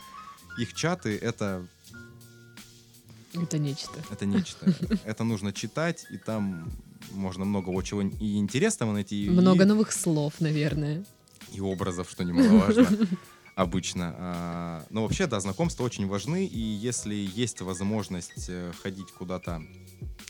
их 0.58 0.74
чаты— 0.74 1.18
это 1.22 1.66
Это 3.34 3.58
нечто. 3.58 4.00
это 4.12 4.26
нечто. 4.26 4.74
Это 5.06 5.24
нужно 5.24 5.52
читать, 5.52 6.06
и 6.10 6.18
там 6.18 6.72
можно 7.12 7.46
много 7.46 7.72
чего 7.84 8.02
и 8.02 8.38
интересного 8.38 8.94
найти, 8.94 9.26
и- 9.26 9.30
Много 9.30 9.66
новых 9.66 9.92
слов, 9.92 10.34
наверное. 10.40 11.04
и 11.54 11.60
образов, 11.62 12.10
что 12.10 12.24
немаловажно 12.24 12.88
обычно. 13.56 14.14
А, 14.18 14.86
Но 14.90 15.04
вообще, 15.04 15.28
да, 15.28 15.40
знакомства 15.40 15.84
очень 15.84 16.08
важны, 16.08 16.46
и 16.46 16.60
если 16.60 17.16
есть 17.16 17.62
возможность 17.62 18.46
э, 18.50 18.72
ходить 18.84 19.12
куда-то 19.12 19.64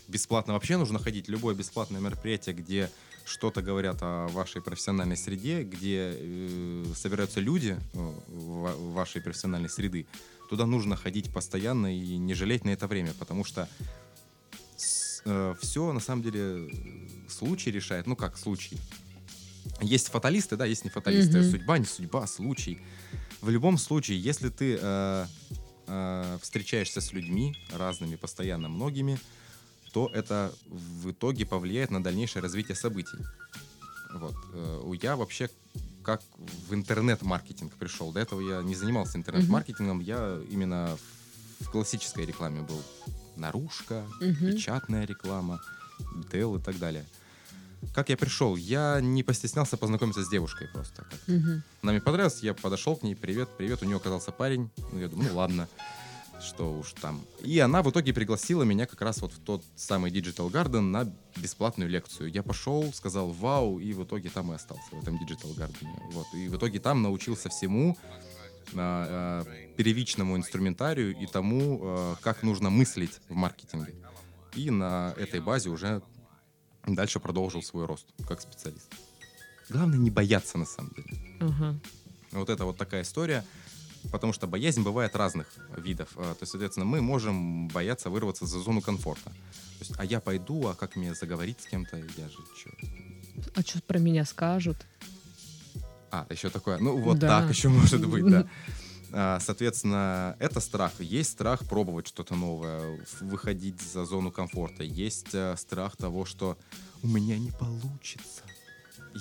бесплатно, 0.07 0.53
вообще 0.53 0.77
нужно 0.77 0.99
ходить. 0.99 1.27
Любое 1.27 1.55
бесплатное 1.55 1.99
мероприятие, 1.99 2.55
где 2.55 2.89
что-то 3.25 3.63
говорят 3.63 3.97
о 4.01 4.27
вашей 4.27 4.61
профессиональной 4.61 5.17
среде, 5.17 5.63
где 5.63 6.13
э, 6.15 6.85
собираются 6.95 7.39
люди 7.39 7.77
э, 7.93 8.13
ва- 8.27 8.75
вашей 8.93 9.21
профессиональной 9.21 9.69
среды, 9.69 10.05
туда 10.47 10.67
нужно 10.67 10.95
ходить 10.95 11.33
постоянно 11.33 11.95
и 11.95 12.17
не 12.17 12.35
жалеть 12.35 12.63
на 12.63 12.69
это 12.69 12.87
время, 12.87 13.13
потому 13.19 13.43
что 13.43 13.67
все 15.59 15.91
на 15.91 15.99
самом 15.99 16.21
деле 16.21 16.39
э, 16.39 16.69
случай 17.27 17.71
решает. 17.71 18.05
Ну 18.05 18.15
как 18.15 18.37
случай? 18.37 18.77
Есть 19.81 20.09
фаталисты, 20.09 20.55
да, 20.55 20.65
есть 20.65 20.83
не 20.83 20.89
фаталисты. 20.89 21.39
Мгм. 21.39 21.51
Судьба, 21.51 21.77
не 21.77 21.85
судьба, 21.85 22.27
случай. 22.27 22.79
В 23.41 23.49
любом 23.49 23.77
случае, 23.77 24.19
если 24.19 24.49
ты 24.49 24.77
э, 24.81 25.25
э, 25.87 26.37
встречаешься 26.41 27.01
с 27.01 27.13
людьми 27.13 27.55
разными, 27.73 28.15
постоянно 28.15 28.69
многими, 28.69 29.19
то 29.93 30.09
это 30.13 30.53
в 30.67 31.11
итоге 31.11 31.45
повлияет 31.45 31.91
на 31.91 32.03
дальнейшее 32.03 32.41
развитие 32.41 32.75
событий. 32.75 33.17
Вот. 34.13 34.35
э, 34.53 34.93
Я 35.01 35.15
вообще 35.15 35.49
как 36.03 36.21
в 36.69 36.73
интернет-маркетинг 36.73 37.73
пришел. 37.73 38.11
До 38.11 38.19
этого 38.19 38.39
я 38.41 38.61
не 38.61 38.75
занимался 38.75 39.17
интернет-маркетингом, 39.17 39.99
я 40.01 40.39
именно 40.51 40.97
в 41.59 41.69
классической 41.71 42.25
рекламе 42.25 42.61
был. 42.61 42.81
Наружка, 43.35 44.05
Мгм. 44.21 44.51
печатная 44.51 45.05
реклама, 45.05 45.59
ТЛ 46.31 46.55
и 46.57 46.61
так 46.61 46.77
далее. 46.77 47.05
Как 47.93 48.09
я 48.09 48.17
пришел? 48.17 48.55
Я 48.55 48.99
не 49.01 49.23
постеснялся 49.23 49.77
познакомиться 49.77 50.23
с 50.23 50.29
девушкой 50.29 50.67
просто. 50.73 51.03
Как 51.03 51.19
Мгм. 51.27 51.63
она 51.81 51.91
мне 51.91 52.01
понравилась, 52.01 52.41
я 52.43 52.53
подошел 52.53 52.95
к 52.95 53.03
ней, 53.03 53.15
привет, 53.15 53.49
привет, 53.57 53.81
у 53.81 53.85
нее 53.85 53.97
оказался 53.97 54.31
парень. 54.31 54.69
Ну, 54.91 54.99
я 54.99 55.07
думаю, 55.07 55.29
ну 55.31 55.37
ладно. 55.37 55.67
что 56.41 56.77
уж 56.77 56.91
там. 57.01 57.21
И 57.43 57.57
она 57.59 57.81
в 57.81 57.89
итоге 57.89 58.13
пригласила 58.13 58.63
меня 58.63 58.85
как 58.85 59.01
раз 59.01 59.21
вот 59.21 59.31
в 59.31 59.39
тот 59.39 59.63
самый 59.75 60.11
Digital 60.11 60.51
Garden 60.51 60.81
на 60.81 61.11
бесплатную 61.37 61.89
лекцию. 61.89 62.29
Я 62.29 62.43
пошел, 62.43 62.91
сказал 62.93 63.31
вау, 63.31 63.79
и 63.79 63.93
в 63.93 64.03
итоге 64.03 64.29
там 64.29 64.51
и 64.51 64.55
остался, 64.55 64.83
в 64.91 65.01
этом 65.01 65.15
Digital 65.15 65.55
Garden. 65.55 65.87
Вот. 66.11 66.27
И 66.35 66.49
в 66.49 66.57
итоге 66.57 66.79
там 66.79 67.01
научился 67.01 67.47
всему, 67.49 67.97
а, 68.75 69.43
а, 69.45 69.73
первичному 69.77 70.35
инструментарию 70.35 71.15
и 71.17 71.25
тому, 71.25 71.79
а, 71.81 72.15
как 72.21 72.43
нужно 72.43 72.69
мыслить 72.69 73.21
в 73.29 73.33
маркетинге. 73.33 73.95
И 74.55 74.69
на 74.71 75.13
этой 75.17 75.39
базе 75.39 75.69
уже 75.69 76.01
дальше 76.87 77.19
продолжил 77.19 77.61
свой 77.63 77.85
рост 77.85 78.05
как 78.27 78.41
специалист. 78.41 78.87
Главное 79.69 79.97
не 79.97 80.11
бояться 80.11 80.57
на 80.57 80.65
самом 80.65 80.91
деле. 80.95 81.37
Ага. 81.39 81.79
Вот 82.31 82.49
это 82.49 82.65
вот 82.65 82.77
такая 82.77 83.01
история, 83.01 83.43
потому 84.11 84.33
что 84.33 84.45
боязнь 84.47 84.83
бывает 84.83 85.15
разных 85.15 85.47
видов. 85.77 86.09
То 86.15 86.37
есть, 86.41 86.51
соответственно, 86.51 86.85
мы 86.85 87.01
можем 87.01 87.67
бояться 87.69 88.09
вырваться 88.09 88.45
за 88.45 88.59
зону 88.59 88.81
комфорта. 88.81 89.29
То 89.29 89.79
есть, 89.81 89.93
а 89.97 90.05
я 90.05 90.19
пойду, 90.19 90.67
а 90.67 90.75
как 90.75 90.95
мне 90.95 91.13
заговорить 91.15 91.61
с 91.61 91.65
кем-то, 91.65 91.97
я 91.97 92.29
же 92.29 92.37
что? 92.59 92.69
А 93.55 93.61
что 93.61 93.81
про 93.81 93.97
меня 93.99 94.23
скажут? 94.25 94.77
А, 96.11 96.25
еще 96.29 96.49
такое. 96.49 96.77
Ну, 96.77 96.97
вот 97.01 97.19
Да. 97.19 97.41
так 97.41 97.49
еще 97.49 97.69
может 97.69 98.07
быть, 98.07 98.25
да. 98.27 98.47
А, 99.11 99.39
Соответственно, 99.39 100.35
это 100.39 100.59
страх. 100.59 100.99
Есть 100.99 101.31
страх 101.31 101.67
пробовать 101.67 102.07
что-то 102.07 102.35
новое, 102.35 102.99
выходить 103.21 103.81
за 103.81 104.05
зону 104.05 104.31
комфорта. 104.31 104.83
Есть 104.83 105.33
э, 105.33 105.55
страх 105.57 105.95
того, 105.97 106.25
что 106.25 106.57
у 107.03 107.07
меня 107.07 107.37
не 107.37 107.51
получится. 107.51 108.41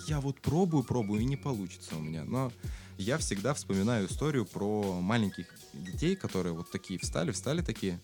Я 0.07 0.21
вот 0.21 0.41
пробую, 0.41 0.83
пробую, 0.83 1.21
и 1.21 1.25
не 1.25 1.37
получится 1.37 1.97
у 1.97 2.01
меня. 2.01 2.25
Но 2.25 2.53
я 2.99 3.19
всегда 3.19 3.55
вспоминаю 3.55 4.07
историю 4.09 4.45
про 4.45 5.01
маленьких 5.01 5.47
детей, 5.73 6.17
которые 6.17 6.53
вот 6.53 6.71
такие 6.71 6.99
встали, 6.99 7.33
встали 7.33 7.63
такие, 7.63 8.01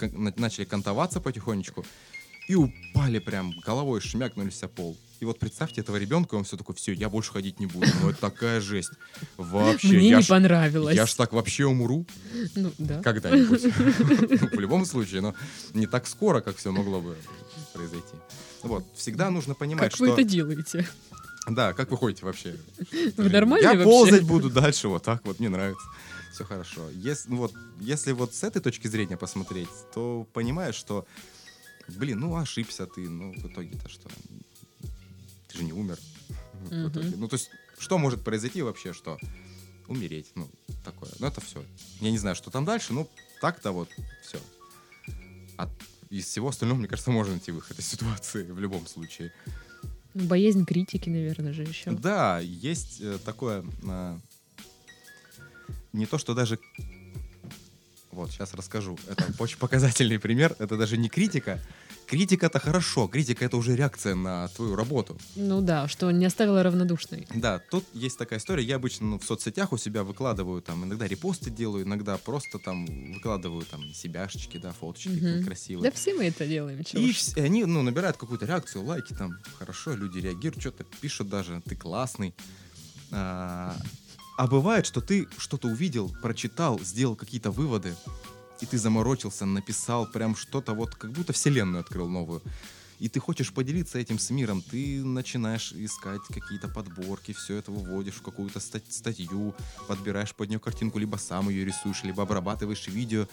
начали 0.00 0.64
кантоваться 0.64 1.20
потихонечку 1.20 1.84
и 2.48 2.54
упали 2.54 3.18
прям, 3.20 3.52
головой 3.64 4.00
шмякнулись 4.00 4.62
о 4.62 4.68
пол. 4.68 4.96
И 5.20 5.26
вот 5.26 5.38
представьте 5.38 5.82
этого 5.82 5.96
ребенка, 5.98 6.34
он 6.34 6.44
все 6.44 6.56
такой, 6.56 6.74
все, 6.74 6.92
я 6.92 7.10
больше 7.10 7.30
ходить 7.32 7.60
не 7.60 7.66
буду. 7.66 7.86
Ну 8.02 8.08
это 8.08 8.20
такая 8.20 8.60
жесть. 8.60 8.92
Вообще, 9.36 9.88
Мне 9.88 10.08
я 10.08 10.16
не 10.16 10.22
ж, 10.22 10.28
понравилось. 10.28 10.96
я 10.96 11.04
ж 11.04 11.14
так 11.14 11.34
вообще 11.34 11.66
умру 11.66 12.06
Ну, 12.56 12.72
да. 12.78 13.02
когда-нибудь. 13.02 13.62
В 14.54 14.58
любом 14.58 14.86
случае, 14.86 15.20
но 15.20 15.34
не 15.74 15.86
так 15.86 16.06
скоро, 16.06 16.40
как 16.40 16.56
все 16.56 16.72
могло 16.72 17.02
бы 17.02 17.16
произойти. 17.74 18.14
Вот, 18.62 18.84
всегда 18.96 19.30
нужно 19.30 19.54
понимать, 19.54 19.90
Как 19.92 20.00
вы 20.00 20.06
что... 20.06 20.14
это 20.14 20.24
делаете? 20.24 20.88
Да, 21.46 21.74
как 21.74 21.90
вы 21.90 21.98
ходите 21.98 22.24
вообще? 22.24 22.56
Вы 23.16 23.28
нормальные 23.28 23.78
Я 23.78 23.84
ползать 23.84 24.22
буду 24.22 24.48
дальше, 24.48 24.88
вот 24.88 25.02
так 25.02 25.24
вот, 25.26 25.38
мне 25.38 25.50
нравится. 25.50 25.84
Все 26.32 26.44
хорошо. 26.44 26.88
Если, 26.94 27.28
ну 27.28 27.36
вот, 27.36 27.52
если 27.78 28.12
вот 28.12 28.34
с 28.34 28.42
этой 28.42 28.62
точки 28.62 28.88
зрения 28.88 29.18
посмотреть, 29.18 29.68
то 29.94 30.26
понимаешь, 30.32 30.76
что, 30.76 31.06
блин, 31.88 32.20
ну 32.20 32.36
ошибся 32.36 32.86
ты, 32.86 33.08
ну 33.08 33.32
в 33.34 33.46
итоге-то 33.46 33.88
что? 33.90 34.08
Ты 35.50 35.58
же 35.58 35.64
не 35.64 35.72
умер. 35.72 35.98
Ну 36.70 37.28
то 37.28 37.34
есть, 37.34 37.50
что 37.78 37.98
может 37.98 38.22
произойти 38.22 38.62
вообще, 38.62 38.92
что? 38.92 39.18
Умереть, 39.88 40.30
ну, 40.36 40.48
такое. 40.84 41.10
Ну 41.18 41.26
это 41.26 41.40
все. 41.40 41.64
Я 42.00 42.10
не 42.10 42.18
знаю, 42.18 42.36
что 42.36 42.50
там 42.50 42.64
дальше, 42.64 42.92
ну 42.92 43.08
так-то 43.40 43.72
вот 43.72 43.88
все. 44.22 44.38
А 45.58 45.68
из 46.10 46.26
всего 46.26 46.48
остального, 46.48 46.78
мне 46.78 46.88
кажется, 46.88 47.10
можно 47.10 47.32
найти 47.32 47.50
выход 47.50 47.78
из 47.78 47.86
ситуации 47.86 48.44
в 48.44 48.58
любом 48.58 48.86
случае. 48.86 49.32
Боязнь 50.14 50.64
критики, 50.64 51.08
наверное, 51.08 51.52
же 51.52 51.62
еще. 51.62 51.90
Да, 51.92 52.40
есть 52.40 53.00
э, 53.00 53.18
такое... 53.24 53.64
а, 53.86 54.18
не 55.92 56.06
то, 56.06 56.18
что 56.18 56.34
даже... 56.34 56.58
Вот, 58.10 58.30
сейчас 58.30 58.54
расскажу. 58.54 58.98
Это 59.08 59.32
очень 59.38 59.58
показательный 59.60 60.18
пример. 60.18 60.56
Это 60.58 60.76
даже 60.76 60.96
не 60.96 61.08
критика. 61.08 61.60
Критика 62.10 62.46
это 62.46 62.58
хорошо. 62.58 63.06
Критика 63.06 63.44
это 63.44 63.56
уже 63.56 63.76
реакция 63.76 64.16
на 64.16 64.48
твою 64.48 64.74
работу. 64.74 65.16
Ну 65.36 65.60
да, 65.60 65.86
что 65.86 66.10
не 66.10 66.26
оставила 66.26 66.60
равнодушной. 66.64 67.28
Да, 67.32 67.60
тут 67.60 67.84
есть 67.94 68.18
такая 68.18 68.40
история. 68.40 68.64
Я 68.64 68.76
обычно 68.76 69.06
ну, 69.06 69.18
в 69.20 69.24
соцсетях 69.24 69.72
у 69.72 69.76
себя 69.76 70.02
выкладываю 70.02 70.60
там, 70.60 70.84
иногда 70.84 71.06
репосты 71.06 71.50
делаю, 71.50 71.84
иногда 71.84 72.18
просто 72.18 72.58
там 72.58 72.84
выкладываю 73.14 73.64
там 73.64 73.94
себяшечки, 73.94 74.56
да, 74.58 74.72
фоточки 74.72 75.14
какие-то 75.14 75.44
красивые. 75.44 75.88
Да 75.88 75.96
все 75.96 76.14
мы 76.14 76.24
это 76.24 76.48
делаем. 76.48 76.82
чего 76.82 77.00
И 77.00 77.12
вс- 77.12 77.40
они, 77.40 77.64
ну, 77.64 77.82
набирают 77.82 78.16
какую-то 78.16 78.44
реакцию, 78.44 78.84
лайки 78.84 79.12
там, 79.12 79.38
хорошо, 79.56 79.94
люди 79.94 80.18
реагируют, 80.18 80.60
что-то 80.60 80.82
пишут 81.00 81.28
даже, 81.28 81.62
ты 81.64 81.76
классный. 81.76 82.34
А, 83.12 83.76
а 84.36 84.46
бывает, 84.48 84.84
что 84.84 85.00
ты 85.00 85.28
что-то 85.38 85.68
увидел, 85.68 86.12
прочитал, 86.22 86.80
сделал 86.80 87.14
какие-то 87.14 87.52
выводы, 87.52 87.94
и 88.60 88.66
ты 88.66 88.78
заморочился, 88.78 89.46
написал 89.46 90.06
прям 90.06 90.36
что-то, 90.36 90.74
вот 90.74 90.94
как 90.94 91.10
будто 91.12 91.32
вселенную 91.32 91.80
открыл 91.80 92.08
новую. 92.08 92.42
И 93.02 93.08
ты 93.08 93.18
хочешь 93.18 93.50
поделиться 93.50 93.98
этим 93.98 94.18
с 94.18 94.28
миром, 94.30 94.60
ты 94.60 95.02
начинаешь 95.02 95.72
искать 95.72 96.20
какие-то 96.28 96.68
подборки, 96.68 97.32
все 97.32 97.56
это 97.56 97.70
выводишь 97.72 98.16
в 98.16 98.22
какую-то 98.22 98.60
стать- 98.60 98.92
статью, 98.92 99.54
подбираешь 99.88 100.34
под 100.34 100.50
нее 100.50 100.58
картинку, 100.58 100.98
либо 100.98 101.16
сам 101.16 101.48
ее 101.48 101.64
рисуешь, 101.64 102.04
либо 102.04 102.22
обрабатываешь 102.22 102.88
видео. 102.88 103.26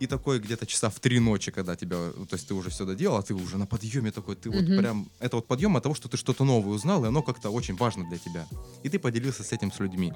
И 0.00 0.06
такой 0.06 0.38
где-то 0.40 0.64
часа 0.66 0.88
в 0.88 0.98
три 0.98 1.20
ночи, 1.20 1.50
когда 1.50 1.76
тебя, 1.76 1.96
ну, 2.16 2.24
то 2.24 2.36
есть 2.36 2.48
ты 2.48 2.54
уже 2.54 2.70
все 2.70 2.86
доделал, 2.86 3.18
а 3.18 3.22
ты 3.22 3.34
уже 3.34 3.58
на 3.58 3.66
подъеме 3.66 4.10
такой, 4.12 4.34
ты 4.34 4.48
вот 4.50 4.64
Мгм. 4.64 4.78
прям, 4.78 5.10
это 5.20 5.36
вот 5.36 5.46
подъем 5.46 5.76
от 5.76 5.82
того, 5.82 5.94
что 5.94 6.08
ты 6.08 6.16
что-то 6.16 6.44
новое 6.44 6.74
узнал, 6.74 7.04
и 7.04 7.08
оно 7.08 7.22
как-то 7.22 7.50
очень 7.50 7.76
важно 7.76 8.08
для 8.08 8.16
тебя. 8.18 8.46
И 8.82 8.88
ты 8.88 8.98
поделился 8.98 9.42
с 9.44 9.52
этим 9.52 9.70
с 9.70 9.78
людьми. 9.78 10.12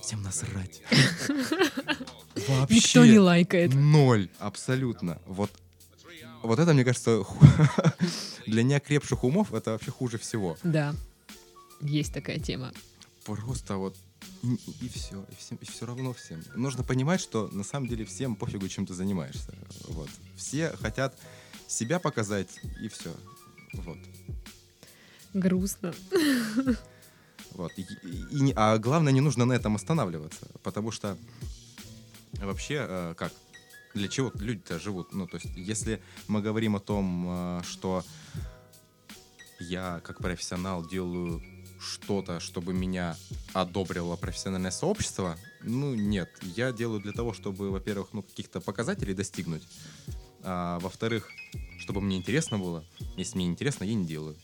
Всем 0.00 0.22
насрать. 0.22 0.80
Вообще. 2.48 2.74
Никто 2.76 3.04
не 3.06 3.18
лайкает. 3.18 3.74
Ноль, 3.74 4.28
абсолютно. 4.38 5.20
Вот, 5.26 5.50
вот 6.42 6.58
это, 6.58 6.72
мне 6.74 6.84
кажется, 6.84 7.24
для 8.46 8.62
неокрепших 8.62 9.24
умов 9.24 9.52
это 9.52 9.72
вообще 9.72 9.90
хуже 9.90 10.18
всего. 10.18 10.56
Да, 10.62 10.94
есть 11.80 12.12
такая 12.14 12.38
тема. 12.38 12.72
Просто 13.24 13.76
вот 13.76 13.96
и, 14.42 14.88
все, 14.88 15.24
и, 15.30 15.34
всем, 15.36 15.58
и 15.60 15.64
все 15.66 15.86
равно 15.86 16.12
всем. 16.12 16.42
Нужно 16.54 16.82
понимать, 16.84 17.20
что 17.20 17.48
на 17.48 17.64
самом 17.64 17.88
деле 17.88 18.04
всем 18.04 18.36
пофигу, 18.36 18.68
чем 18.68 18.86
ты 18.86 18.94
занимаешься. 18.94 19.52
Вот. 19.88 20.08
Все 20.36 20.70
хотят 20.80 21.18
себя 21.66 21.98
показать, 21.98 22.48
и 22.82 22.88
все. 22.88 23.14
Вот. 23.74 23.98
Грустно. 25.34 25.94
Вот. 27.52 27.72
И, 27.76 27.82
и- 27.82 28.48
и 28.48 28.52
а 28.56 28.78
главное, 28.78 29.12
не 29.12 29.20
нужно 29.20 29.44
на 29.44 29.52
этом 29.52 29.76
останавливаться, 29.76 30.46
потому 30.62 30.90
что 30.90 31.16
вообще, 32.34 32.86
э, 32.88 33.14
как, 33.16 33.32
для 33.94 34.08
чего 34.08 34.32
люди-то 34.34 34.78
живут? 34.78 35.12
Ну, 35.12 35.26
то 35.26 35.36
есть, 35.36 35.50
если 35.56 36.00
мы 36.28 36.42
говорим 36.42 36.76
о 36.76 36.80
том, 36.80 37.26
э, 37.28 37.62
что 37.64 38.04
я 39.58 40.00
как 40.04 40.18
профессионал 40.18 40.86
делаю 40.86 41.42
что-то, 41.80 42.40
чтобы 42.40 42.72
меня 42.74 43.16
одобрило 43.52 44.16
профессиональное 44.16 44.70
сообщество, 44.70 45.36
ну, 45.62 45.94
нет. 45.94 46.30
Я 46.42 46.72
делаю 46.72 47.00
для 47.00 47.12
того, 47.12 47.32
чтобы, 47.32 47.70
во-первых, 47.70 48.08
ну, 48.12 48.22
каких-то 48.22 48.60
показателей 48.60 49.14
достигнуть, 49.14 49.62
а, 50.42 50.78
во-вторых, 50.80 51.28
чтобы 51.78 52.00
мне 52.00 52.16
интересно 52.18 52.58
было. 52.58 52.84
Если 53.16 53.36
мне 53.36 53.46
интересно, 53.46 53.84
я 53.84 53.94
не 53.94 54.06
делаю. 54.06 54.36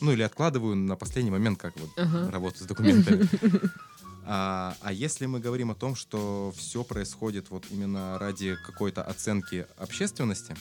Ну, 0.00 0.12
или 0.12 0.22
откладываю 0.22 0.74
на 0.76 0.96
последний 0.96 1.30
момент, 1.30 1.58
как 1.58 1.78
вот 1.78 1.90
Ага. 1.96 2.30
работу 2.30 2.58
с 2.58 2.66
документами. 2.66 3.28
А, 4.24 4.76
а 4.80 4.92
если 4.92 5.26
мы 5.26 5.40
говорим 5.40 5.70
о 5.70 5.74
том, 5.74 5.94
что 5.96 6.52
все 6.56 6.84
происходит 6.84 7.50
вот 7.50 7.66
именно 7.70 8.18
ради 8.18 8.56
какой-то 8.66 9.02
оценки 9.02 9.66
общественности, 9.76 10.56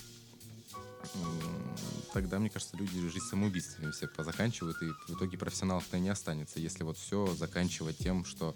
тогда, 2.14 2.40
мне 2.40 2.50
кажется, 2.50 2.78
люди 2.78 3.00
жизнь 3.00 3.26
самоубийствами 3.26 3.92
все 3.92 4.08
позаканчивают, 4.08 4.82
и 4.82 4.88
в 5.08 5.16
итоге 5.16 5.38
профессионалов-то 5.38 6.00
не 6.00 6.10
останется, 6.10 6.60
если 6.60 6.84
вот 6.84 6.98
все 6.98 7.34
заканчивать 7.36 7.98
тем, 7.98 8.26
что 8.26 8.56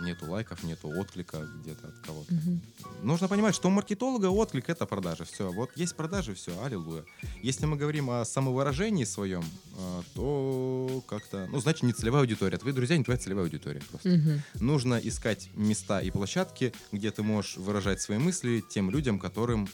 нету 0.00 0.30
лайков, 0.30 0.62
нету 0.62 0.88
отклика 0.88 1.46
где-то 1.62 1.88
от 1.88 1.98
кого-то. 1.98 2.32
Мгм. 2.32 2.60
Нужно 3.02 3.28
понимать, 3.28 3.54
что 3.54 3.68
у 3.68 3.70
маркетолога 3.70 4.26
отклик 4.26 4.68
это 4.68 4.86
продажи. 4.86 5.24
Все. 5.24 5.50
Вот 5.52 5.70
есть 5.76 5.96
продажи, 5.96 6.34
все, 6.34 6.52
аллилуйя. 6.62 7.04
Если 7.42 7.66
мы 7.66 7.76
говорим 7.76 8.10
о 8.10 8.24
самовыражении 8.24 9.04
своем, 9.04 9.44
а, 9.78 10.02
то 10.14 11.02
как-то, 11.08 11.46
ну, 11.50 11.60
значит, 11.60 11.82
не 11.82 11.92
целевая 11.92 12.22
аудитория. 12.22 12.58
Твои 12.58 12.72
друзья 12.72 12.96
не 12.96 13.04
твоя 13.04 13.18
целевая 13.18 13.44
аудитория 13.44 13.80
просто. 13.90 14.08
Мгм. 14.08 14.42
Нужно 14.54 14.94
искать 14.94 15.50
места 15.54 16.00
и 16.00 16.10
площадки, 16.10 16.72
где 16.92 17.10
ты 17.10 17.22
можешь 17.22 17.56
выражать 17.56 18.00
свои 18.00 18.18
мысли 18.18 18.62
тем 18.68 18.90
людям, 18.90 19.18
которым 19.18 19.68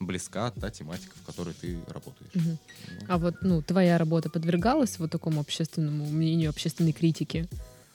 близка 0.00 0.50
та 0.50 0.70
тематика, 0.70 1.14
в 1.22 1.26
которой 1.26 1.54
ты 1.54 1.78
работаешь. 1.86 2.32
Мгм. 2.34 2.58
А 3.08 3.18
вот, 3.18 3.36
ну, 3.42 3.62
твоя 3.62 3.98
работа 3.98 4.30
подвергалась 4.30 4.98
вот 4.98 5.10
такому 5.10 5.40
общественному 5.40 6.06
мнению, 6.06 6.50
общественной 6.50 6.92
критике? 6.92 7.46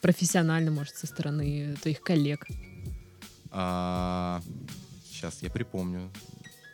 Профессионально, 0.06 0.70
может, 0.70 0.96
со 0.96 1.08
стороны 1.08 1.76
твоих 1.82 2.00
коллег? 2.04 2.46
сейчас 3.50 5.42
я 5.42 5.50
припомню. 5.50 6.12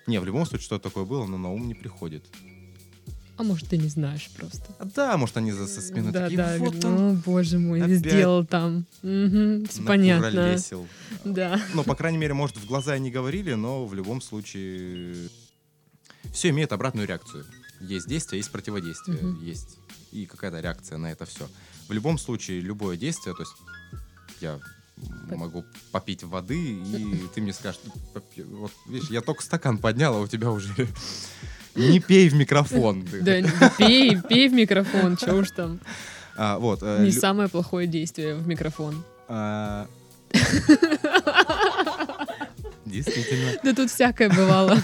Не, 0.05 0.19
в 0.19 0.25
любом 0.25 0.45
случае, 0.45 0.65
что 0.65 0.79
такое 0.79 1.05
было, 1.05 1.25
но 1.25 1.38
на 1.38 1.49
ум 1.49 1.65
не 1.65 1.73
приходит. 1.73 2.25
А 3.38 3.43
может, 3.43 3.69
ты 3.69 3.77
не 3.77 3.88
знаешь 3.88 4.29
просто. 4.36 4.65
А 4.79 4.84
да, 4.84 5.15
может, 5.15 5.38
они 5.38 5.53
за 5.53 5.65
со 5.67 5.79
спины 5.79 6.11
да, 6.11 6.23
такие, 6.23 6.38
да, 6.38 6.57
вот 6.57 6.84
он, 6.84 7.11
О, 7.11 7.13
боже 7.25 7.57
мой, 7.57 7.82
опять 7.82 7.99
сделал 7.99 8.45
там. 8.45 8.86
Всё 9.01 9.84
понятно. 9.86 10.57
Да. 11.23 11.57
Ну, 11.73 11.86
по 11.86 11.95
крайней 11.95 12.17
мере, 12.17 12.34
может, 12.34 12.57
в 12.57 12.65
глаза 12.65 12.97
и 12.97 12.99
не 12.99 13.11
говорили, 13.11 13.53
но 13.53 13.86
в 13.86 13.93
любом 13.93 14.19
случае 14.19 15.29
все 16.34 16.49
имеет 16.49 16.73
обратную 16.73 17.07
реакцию. 17.07 17.45
Есть 17.79 18.09
действие, 18.09 18.39
есть 18.39 18.51
противодействие, 18.51 19.23
Мгм. 19.23 19.41
есть 19.41 19.77
и 20.11 20.25
какая-то 20.25 20.59
реакция 20.59 20.97
на 20.97 21.13
это 21.13 21.25
все. 21.25 21.47
В 21.91 21.93
любом 21.93 22.17
случае, 22.17 22.61
любое 22.61 22.95
действие, 22.95 23.35
то 23.35 23.41
есть 23.41 23.51
я 24.39 24.59
могу 25.29 25.65
попить 25.91 26.23
воды, 26.23 26.57
и 26.57 27.27
ты 27.35 27.41
мне 27.41 27.51
скажешь, 27.51 27.81
вот 28.37 28.71
видишь, 28.87 29.09
я 29.09 29.19
только 29.19 29.43
стакан 29.43 29.77
поднял, 29.77 30.15
а 30.15 30.21
у 30.21 30.27
тебя 30.27 30.51
уже 30.51 30.87
не 31.75 31.99
пей 31.99 32.29
в 32.29 32.35
микрофон. 32.35 33.05
Да, 33.21 33.41
пей, 33.77 34.17
пей 34.21 34.47
в 34.47 34.53
микрофон, 34.53 35.17
чё 35.17 35.35
уж 35.35 35.51
там. 35.51 35.81
А, 36.37 36.59
вот, 36.59 36.79
э, 36.81 37.03
Не 37.03 37.11
самое 37.11 37.49
плохое 37.49 37.87
действие 37.87 38.35
в 38.35 38.47
микрофон. 38.47 39.03
а, 39.27 39.85
Действительно. 42.85 43.51
Да 43.65 43.73
тут 43.73 43.91
всякое 43.91 44.29
бывало. 44.29 44.77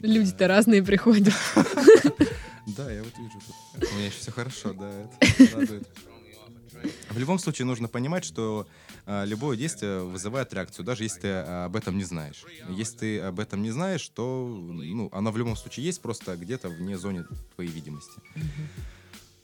Люди-то 0.00 0.48
разные 0.48 0.82
приходят. 0.82 1.34
Да, 2.78 2.90
я 2.90 3.02
вот 3.02 3.12
вижу. 3.18 3.38
тут. 3.46 3.56
У 3.74 3.94
меня 3.94 4.06
еще 4.06 4.18
все 4.18 4.30
хорошо, 4.30 4.72
да, 4.72 4.90
это 4.90 5.54
радует. 5.54 5.88
В 7.10 7.18
любом 7.18 7.38
случае 7.38 7.66
нужно 7.66 7.88
понимать, 7.88 8.24
что 8.24 8.66
а, 9.04 9.24
любое 9.24 9.56
действие 9.56 10.00
вызывает 10.00 10.52
реакцию, 10.54 10.84
даже 10.84 11.04
если 11.04 11.20
ты 11.20 11.28
а, 11.28 11.66
об 11.66 11.76
этом 11.76 11.96
не 11.96 12.04
знаешь. 12.04 12.44
Если 12.68 12.96
ты 12.96 13.20
об 13.20 13.38
этом 13.38 13.62
не 13.62 13.70
знаешь, 13.70 14.08
то 14.08 14.46
ну, 14.48 15.08
она 15.12 15.30
в 15.30 15.36
любом 15.36 15.56
случае 15.56 15.86
есть, 15.86 16.00
просто 16.00 16.36
где-то 16.36 16.70
вне 16.70 16.96
зоны 16.96 17.26
твоей 17.54 17.70
видимости. 17.70 18.20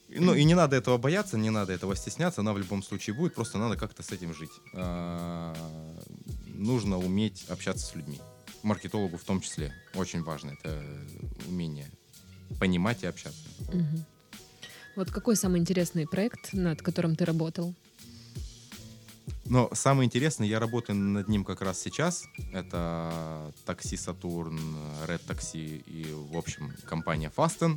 Ну 0.09 0.35
и 0.35 0.45
не 0.45 0.55
надо 0.55 0.77
этого 0.77 0.97
бояться, 0.97 1.37
не 1.37 1.51
надо 1.51 1.75
этого 1.75 1.95
стесняться, 1.95 2.41
она 2.41 2.55
в 2.55 2.59
любом 2.59 2.83
случае 2.83 3.15
будет, 3.15 3.35
просто 3.35 3.59
надо 3.59 3.77
как-то 3.77 4.03
с 4.03 4.11
этим 4.11 4.33
жить. 4.35 4.53
А, 4.73 5.55
нужно 6.55 6.99
уметь 6.99 7.45
общаться 7.49 7.87
с 7.87 7.95
людьми. 7.95 8.19
Маркетологу 8.63 9.19
в 9.19 9.25
том 9.25 9.41
числе. 9.41 9.73
Очень 9.95 10.23
важно 10.23 10.51
это 10.51 10.83
умение 11.47 11.91
понимать 12.59 13.03
и 13.03 13.07
общаться. 13.07 13.45
Мгм. 13.73 14.05
Вот 14.99 15.13
какой 15.13 15.37
самый 15.37 15.61
интересный 15.61 16.09
проект, 16.09 16.53
над 16.53 16.83
которым 16.83 17.15
ты 17.15 17.25
работал? 17.25 17.73
Но 19.45 19.71
самое 19.73 20.07
интересное, 20.07 20.49
я 20.49 20.59
работаю 20.59 20.97
над 20.97 21.29
ним 21.29 21.45
как 21.45 21.63
раз 21.63 21.81
сейчас. 21.81 22.25
Это 22.53 23.53
такси 23.65 23.97
Сатурн, 23.97 24.59
Red 25.07 25.21
Taxi 25.25 25.85
и, 25.87 26.13
в 26.13 26.37
общем, 26.37 26.75
компания 26.85 27.31
Fasten. 27.35 27.77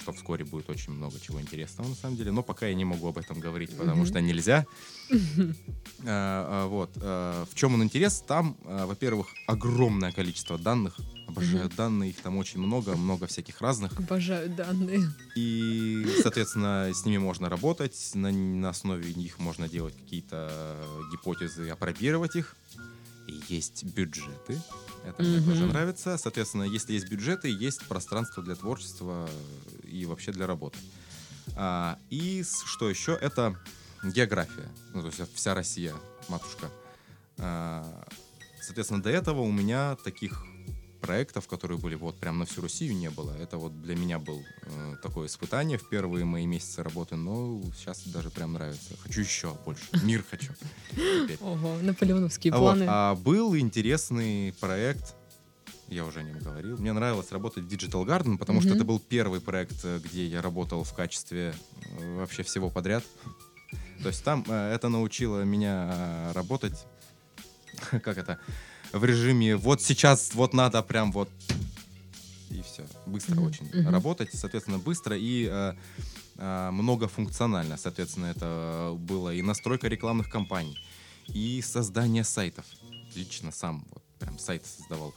Что 0.00 0.12
вскоре 0.12 0.44
будет 0.44 0.68
очень 0.70 0.92
много 0.92 1.20
чего 1.20 1.40
интересного 1.40 1.86
на 1.86 1.94
самом 1.94 2.16
деле. 2.16 2.32
Но 2.32 2.42
пока 2.42 2.66
я 2.66 2.74
не 2.74 2.84
могу 2.84 3.06
об 3.06 3.18
этом 3.18 3.38
говорить, 3.38 3.70
потому 3.76 3.98
Мгм. 3.98 4.06
что 4.06 4.20
нельзя. 4.20 4.66
А, 6.04 6.64
а, 6.64 6.66
Вот. 6.66 6.90
а, 7.00 7.44
В 7.48 7.54
чем 7.54 7.74
он 7.74 7.84
интерес? 7.84 8.24
Там, 8.26 8.56
во-первых, 8.64 9.28
огромное 9.46 10.10
количество 10.10 10.58
данных. 10.58 10.96
Обожаю 11.32 11.66
Мгм. 11.66 11.76
данные, 11.76 12.10
их 12.10 12.18
там 12.18 12.36
очень 12.36 12.60
много, 12.60 12.94
много 12.94 13.26
всяких 13.26 13.60
разных. 13.62 13.98
Обожаю 13.98 14.50
данные. 14.50 15.10
И, 15.34 16.06
соответственно, 16.22 16.90
с 16.92 17.06
ними 17.06 17.16
можно 17.18 17.48
работать, 17.48 18.10
на, 18.14 18.30
на 18.30 18.68
основе 18.68 19.14
них 19.14 19.38
можно 19.38 19.66
делать 19.68 19.94
какие-то 19.96 20.84
гипотезы, 21.10 21.70
опробировать 21.70 22.36
их. 22.36 22.54
И 23.26 23.40
есть 23.48 23.84
бюджеты. 23.84 24.60
Это 25.04 25.22
мне 25.22 25.38
Мгм. 25.38 25.48
тоже 25.48 25.66
нравится. 25.66 26.18
Соответственно, 26.18 26.64
если 26.64 26.92
есть 26.92 27.08
бюджеты, 27.08 27.48
есть 27.48 27.80
пространство 27.88 28.42
для 28.42 28.54
творчества 28.54 29.28
и 29.84 30.04
вообще 30.04 30.32
для 30.32 30.46
работы. 30.46 30.78
А, 31.56 31.98
и 32.10 32.44
что 32.66 32.90
еще? 32.90 33.12
Это 33.20 33.58
география. 34.02 34.68
Ну, 34.92 35.00
то 35.00 35.06
есть 35.06 35.34
вся 35.34 35.54
Россия, 35.54 35.94
матушка. 36.28 36.70
А, 37.38 38.04
соответственно, 38.60 39.02
до 39.02 39.10
этого 39.10 39.40
у 39.40 39.50
меня 39.50 39.96
таких 40.04 40.44
проектов, 41.02 41.46
которые 41.48 41.78
были 41.78 41.96
вот 41.96 42.16
прям 42.18 42.38
на 42.38 42.46
всю 42.46 42.62
Россию, 42.62 42.96
не 42.96 43.10
было. 43.10 43.32
Это 43.38 43.58
вот 43.58 43.82
для 43.82 43.94
меня 43.96 44.18
был 44.18 44.42
э, 44.62 44.96
такое 45.02 45.26
испытание 45.26 45.76
в 45.76 45.88
первые 45.88 46.24
мои 46.24 46.46
месяцы 46.46 46.82
работы, 46.82 47.16
но 47.16 47.60
сейчас 47.76 48.02
даже 48.06 48.30
прям 48.30 48.54
нравится. 48.54 48.94
Хочу 49.02 49.20
еще 49.20 49.54
больше. 49.66 49.84
Мир 50.02 50.24
хочу. 50.30 50.52
Ого, 51.40 51.76
наполеоновские 51.82 52.52
А 52.54 52.58
планы. 52.58 52.86
а 52.88 53.14
был 53.16 53.56
интересный 53.56 54.54
проект, 54.60 55.14
я 55.88 56.04
уже 56.04 56.20
о 56.20 56.22
нем 56.22 56.38
говорил. 56.38 56.78
Мне 56.78 56.92
нравилось 56.92 57.30
работать 57.32 57.64
в 57.64 57.68
Digital 57.68 58.06
Garden, 58.06 58.38
потому 58.38 58.62
что 58.62 58.74
это 58.74 58.84
был 58.84 58.98
первый 58.98 59.40
проект, 59.40 59.84
э, 59.84 60.00
где 60.02 60.26
я 60.26 60.40
работал 60.40 60.84
в 60.84 60.94
качестве 60.94 61.54
э, 61.98 62.16
вообще 62.16 62.42
всего 62.42 62.70
подряд. 62.70 63.04
То 64.02 64.08
есть 64.08 64.24
там 64.24 64.44
э, 64.48 64.72
это 64.74 64.88
научило 64.88 65.42
меня 65.42 66.32
работать, 66.34 66.86
как 67.90 68.18
это, 68.18 68.38
в 68.92 69.04
режиме 69.04 69.56
вот 69.56 69.80
сейчас 69.82 70.34
вот 70.34 70.52
надо 70.54 70.82
прям 70.82 71.12
вот 71.12 71.28
и 72.50 72.62
все. 72.62 72.84
Быстро 73.06 73.36
Мгм, 73.36 73.44
очень 73.46 73.66
мгм. 73.72 73.88
работать, 73.88 74.30
соответственно, 74.34 74.78
быстро 74.78 75.16
и 75.16 75.48
э, 75.50 75.74
э, 76.36 76.70
многофункционально. 76.70 77.76
Соответственно, 77.78 78.26
это 78.26 78.94
было 78.98 79.34
и 79.34 79.40
настройка 79.42 79.88
рекламных 79.88 80.28
кампаний, 80.28 80.78
и 81.28 81.62
создание 81.62 82.24
сайтов. 82.24 82.66
Лично 83.14 83.52
сам 83.52 83.84
вот 83.90 84.02
прям 84.18 84.38
сайт 84.38 84.66
создавал. 84.66 85.14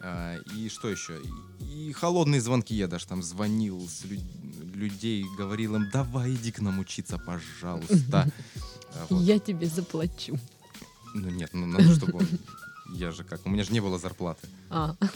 А, 0.00 0.36
И 0.56 0.68
что 0.68 0.88
еще? 0.88 1.20
И 1.60 1.92
холодные 1.92 2.40
звонки 2.40 2.74
я 2.74 2.86
даже 2.88 3.06
там 3.06 3.22
звонил 3.22 3.88
с 3.88 4.04
лю- 4.04 4.20
людей, 4.74 5.24
говорил 5.36 5.76
им, 5.76 5.90
давай 5.90 6.34
иди 6.34 6.50
к 6.52 6.60
нам 6.60 6.78
учиться, 6.78 7.18
пожалуйста. 7.18 8.30
Вот. 9.08 9.22
Я 9.22 9.38
тебе 9.38 9.66
заплачу. 9.68 10.38
Ну 11.14 11.30
нет, 11.30 11.54
ну 11.54 11.64
надо, 11.64 11.94
чтобы 11.94 12.18
он... 12.18 12.28
Я 12.92 13.10
же 13.10 13.24
как, 13.24 13.40
у 13.46 13.50
меня 13.50 13.64
же 13.64 13.72
не 13.72 13.80
было 13.80 13.98
зарплаты. 13.98 14.46
А. 14.70 14.96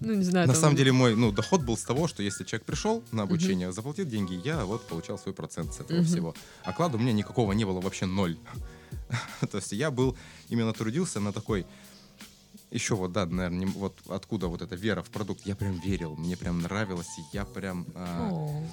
Ну, 0.00 0.14
не 0.14 0.24
знаю. 0.24 0.48
На 0.48 0.52
там- 0.52 0.60
самом 0.62 0.76
деле 0.76 0.92
мой 0.92 1.14
ну, 1.14 1.30
доход 1.32 1.62
был 1.62 1.76
с 1.76 1.84
того, 1.84 2.08
что 2.08 2.22
если 2.22 2.44
человек 2.44 2.66
пришел 2.66 3.02
на 3.12 3.22
обучение, 3.22 3.72
заплатил 3.72 4.04
деньги, 4.04 4.34
я 4.44 4.64
вот 4.64 4.86
получал 4.88 5.16
свой 5.16 5.32
процент 5.32 5.72
с 5.74 5.80
этого 5.80 5.98
Мгм. 5.98 6.06
всего. 6.06 6.34
Оклада 6.64 6.96
у 6.96 7.00
меня 7.00 7.12
никакого 7.12 7.52
не 7.52 7.64
было, 7.64 7.80
вообще 7.80 8.04
ноль. 8.06 8.36
То 9.50 9.58
есть 9.58 9.72
я 9.72 9.90
был, 9.90 10.16
именно 10.48 10.72
трудился 10.72 11.20
на 11.20 11.32
такой... 11.32 11.64
Еще 12.70 12.96
вот, 12.96 13.12
да, 13.12 13.26
наверное, 13.26 13.66
вот 13.68 13.96
откуда 14.08 14.48
вот 14.48 14.60
эта 14.62 14.74
вера 14.76 15.02
в 15.02 15.10
продукт. 15.10 15.46
Я 15.46 15.54
прям 15.54 15.78
верил, 15.80 16.16
мне 16.16 16.36
прям 16.36 16.60
нравилось, 16.60 17.18
и 17.18 17.22
я 17.36 17.44
прям... 17.44 17.86
а, 17.94 18.28
О, 18.30 18.66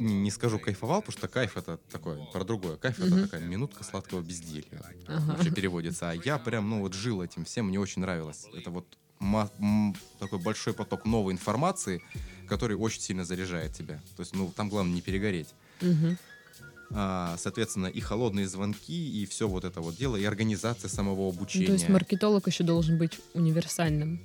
не, 0.00 0.14
не 0.14 0.30
скажу 0.30 0.58
кайфовал, 0.58 1.02
потому 1.02 1.16
что 1.18 1.28
кайф 1.28 1.56
это 1.56 1.78
такое, 1.90 2.24
про 2.32 2.44
другое. 2.44 2.76
Кайф 2.76 2.98
Мгм. 2.98 3.06
это 3.14 3.22
такая 3.26 3.40
минутка 3.42 3.84
сладкого 3.84 4.20
безделья. 4.22 4.64
Ага. 5.06 5.32
Вообще 5.32 5.50
переводится. 5.50 6.10
А 6.10 6.14
я 6.14 6.38
прям, 6.38 6.68
ну 6.70 6.80
вот 6.80 6.94
жил 6.94 7.22
этим 7.22 7.44
всем, 7.44 7.66
мне 7.66 7.78
очень 7.78 8.02
нравилось. 8.02 8.46
Это 8.54 8.70
вот 8.70 8.86
такой 10.18 10.38
большой 10.38 10.72
поток 10.72 11.04
новой 11.04 11.32
информации, 11.34 12.02
который 12.48 12.76
очень 12.76 13.00
сильно 13.02 13.24
заряжает 13.24 13.74
тебя. 13.74 14.00
То 14.16 14.22
есть, 14.22 14.34
ну, 14.34 14.50
там 14.56 14.68
главное 14.70 14.94
не 14.94 15.02
перегореть. 15.02 15.54
А, 16.92 17.36
соответственно, 17.38 17.86
и 17.86 18.00
холодные 18.00 18.48
звонки, 18.48 19.22
и 19.22 19.24
все 19.26 19.46
вот 19.46 19.64
это 19.64 19.80
вот 19.80 19.94
дело, 19.96 20.16
и 20.16 20.24
организация 20.24 20.88
самого 20.88 21.20
Ну, 21.20 21.28
обучения. 21.28 21.66
то 21.66 21.72
есть 21.74 21.88
маркетолог 21.88 22.48
еще 22.48 22.64
должен 22.64 22.98
быть 22.98 23.20
универсальным. 23.34 24.20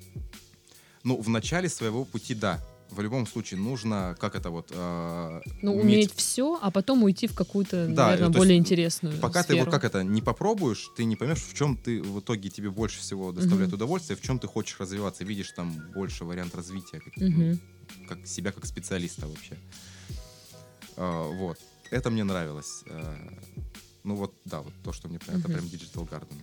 Ну, 1.04 1.22
в 1.22 1.30
начале 1.30 1.70
своего 1.70 2.06
пути, 2.06 2.34
да. 2.34 2.60
В 2.90 3.02
любом 3.02 3.26
случае 3.28 3.60
нужно, 3.60 4.16
как 4.20 4.36
это 4.36 4.50
вот... 4.52 4.72
а, 4.74 5.42
Ну, 5.62 5.74
уметь 5.74 5.84
уметь 5.86 6.14
все, 6.16 6.58
а 6.62 6.70
потом 6.72 7.04
уйти 7.04 7.28
в 7.28 7.34
какую-то, 7.34 7.88
Да, 7.88 8.08
наверное, 8.08 8.30
более 8.30 8.58
есть 8.58 8.68
интересную 8.68 9.20
Пока 9.20 9.42
ты 9.44 9.54
сферу. 9.54 9.66
вот 9.66 9.72
как 9.72 9.84
это 9.84 10.04
не 10.04 10.22
попробуешь, 10.22 10.90
ты 10.96 11.04
не 11.06 11.16
поймешь, 11.16 11.42
в 11.44 11.54
чем 11.56 11.78
ты 11.78 12.02
в 12.02 12.20
итоге 12.20 12.50
тебе 12.50 12.70
больше 12.70 13.00
всего 13.00 13.32
доставляет 13.32 13.70
Мгм. 13.70 13.76
удовольствие, 13.78 14.16
в 14.16 14.22
чем 14.22 14.38
ты 14.40 14.48
хочешь 14.48 14.80
развиваться, 14.80 15.24
видишь 15.26 15.52
там 15.52 15.72
больше 15.94 16.26
вариант 16.26 16.56
развития, 16.56 17.00
как, 17.00 17.14
ну, 17.18 17.58
как 18.08 18.26
себя 18.28 18.52
как 18.52 18.66
специалиста 18.66 19.28
вообще. 19.28 19.58
А, 20.96 21.28
вот. 21.32 21.58
Это 21.92 22.10
мне 22.10 22.24
нравилось. 22.24 22.84
А, 22.88 23.16
ну 24.04 24.16
вот, 24.16 24.34
да, 24.46 24.62
вот 24.62 24.74
то, 24.84 24.94
что 24.94 25.08
мне 25.10 25.20
прям- 25.20 25.40
это 25.40 25.50
Мгм. 25.50 25.58
прям 25.58 25.66
Digital 25.66 26.08
Garden. 26.10 26.38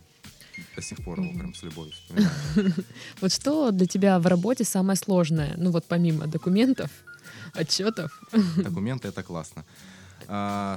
До 0.77 0.83
сих 0.83 0.99
пор 1.05 1.21
его 1.21 1.33
прям 1.39 1.55
с 1.55 1.63
любовью 1.63 1.93
вспоминаю. 1.93 2.33
Вот 3.21 3.33
что 3.33 3.71
для 3.71 3.87
тебя 3.87 4.19
в 4.19 4.27
работе 4.27 4.65
самое 4.65 4.97
сложное? 4.97 5.55
Ну 5.57 5.71
вот 5.71 5.85
помимо 5.87 6.27
документов, 6.27 6.91
отчетов. 7.55 8.11
Документы 8.57 9.09
это 9.09 9.23
классно. 9.23 9.65
А, 10.29 10.77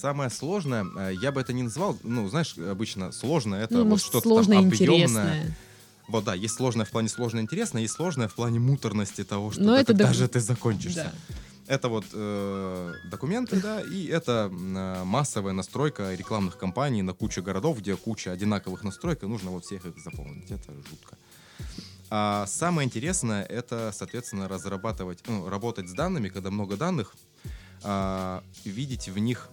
самое 0.00 0.30
сложное, 0.30 0.86
а, 0.96 1.10
я 1.10 1.32
бы 1.32 1.40
это 1.40 1.52
не 1.52 1.62
назвал, 1.62 1.96
ну, 2.02 2.28
знаешь, 2.28 2.54
обычно 2.58 3.12
сложное 3.12 3.64
это 3.64 3.74
ну, 3.74 3.80
вот 3.80 3.88
может, 3.90 4.06
что-то 4.06 4.28
там 4.28 4.38
объемное. 4.38 4.68
интересное. 4.68 5.56
Вот 6.08 6.24
да, 6.24 6.34
есть 6.34 6.54
сложное 6.54 6.86
в 6.86 6.90
плане 6.90 7.08
сложно 7.10 7.40
интересно, 7.40 7.78
есть 7.78 7.94
сложное 7.94 8.28
в 8.28 8.34
плане 8.34 8.58
муторности 8.58 9.24
того, 9.24 9.50
что 9.50 9.60
Но 9.60 9.74
ты- 9.74 9.80
это 9.82 9.86
когда 9.92 10.06
док- 10.06 10.14
же 10.14 10.28
ты 10.28 10.40
закончишься. 10.40 11.12
Да. 11.28 11.34
Это 11.68 11.90
вот 11.90 12.06
э, 12.14 12.94
документы, 13.10 13.60
да, 13.60 13.82
и 13.82 14.06
это 14.06 14.50
э, 14.50 15.04
массовая 15.04 15.52
настройка 15.52 16.14
рекламных 16.14 16.56
кампаний 16.56 17.02
на 17.02 17.12
куче 17.12 17.42
городов, 17.42 17.78
где 17.78 17.94
куча 17.94 18.32
одинаковых 18.32 18.84
настроек, 18.84 19.22
и 19.22 19.26
нужно 19.26 19.50
вот 19.50 19.66
всех 19.66 19.84
их 19.84 19.98
заполнить. 19.98 20.50
Это 20.50 20.72
жутко. 20.72 21.18
А 22.10 22.46
самое 22.46 22.86
интересное 22.86 23.44
это, 23.44 23.92
соответственно, 23.92 24.48
разрабатывать, 24.48 25.22
ну, 25.26 25.46
работать 25.48 25.90
с 25.90 25.92
данными, 25.92 26.30
когда 26.30 26.50
много 26.50 26.78
данных, 26.78 27.14
а, 27.82 28.42
видеть 28.64 29.10
в 29.10 29.18
них 29.18 29.50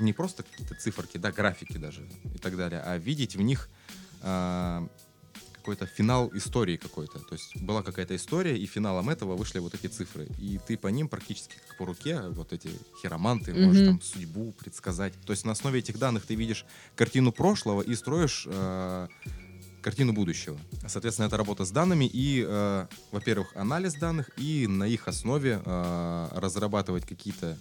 не 0.00 0.12
просто 0.12 0.42
какие-то 0.42 0.74
циферки, 0.74 1.18
да, 1.18 1.30
графики 1.30 1.76
даже 1.76 2.02
и 2.34 2.38
так 2.38 2.56
далее, 2.56 2.80
а 2.84 2.98
видеть 2.98 3.36
в 3.36 3.42
них 3.42 3.68
а, 4.22 4.88
какой-то 5.64 5.86
финал 5.86 6.30
истории 6.34 6.76
какой-то. 6.76 7.18
То 7.20 7.34
есть 7.34 7.56
была 7.56 7.82
какая-то 7.82 8.14
история, 8.14 8.54
и 8.58 8.66
финалом 8.66 9.08
этого 9.08 9.34
вышли 9.34 9.60
вот 9.60 9.74
эти 9.74 9.86
цифры. 9.86 10.28
И 10.38 10.60
ты 10.66 10.76
по 10.76 10.88
ним 10.88 11.08
практически 11.08 11.54
как 11.66 11.78
по 11.78 11.86
руке, 11.86 12.20
вот 12.28 12.52
эти 12.52 12.68
хироманты, 13.00 13.50
mm-hmm. 13.50 13.64
можешь 13.64 13.86
там 13.86 14.02
судьбу 14.02 14.52
предсказать. 14.58 15.14
То 15.24 15.32
есть 15.32 15.46
на 15.46 15.52
основе 15.52 15.78
этих 15.78 15.98
данных 15.98 16.26
ты 16.26 16.34
видишь 16.34 16.66
картину 16.96 17.32
прошлого 17.32 17.80
и 17.80 17.94
строишь 17.94 18.46
э, 18.46 19.08
картину 19.80 20.12
будущего. 20.12 20.58
Соответственно, 20.86 21.28
это 21.28 21.38
работа 21.38 21.64
с 21.64 21.70
данными 21.70 22.04
и, 22.04 22.44
э, 22.46 22.86
во-первых, 23.10 23.56
анализ 23.56 23.94
данных, 23.94 24.28
и 24.36 24.66
на 24.66 24.84
их 24.84 25.08
основе 25.08 25.62
э, 25.64 26.28
разрабатывать 26.32 27.06
какие-то 27.06 27.56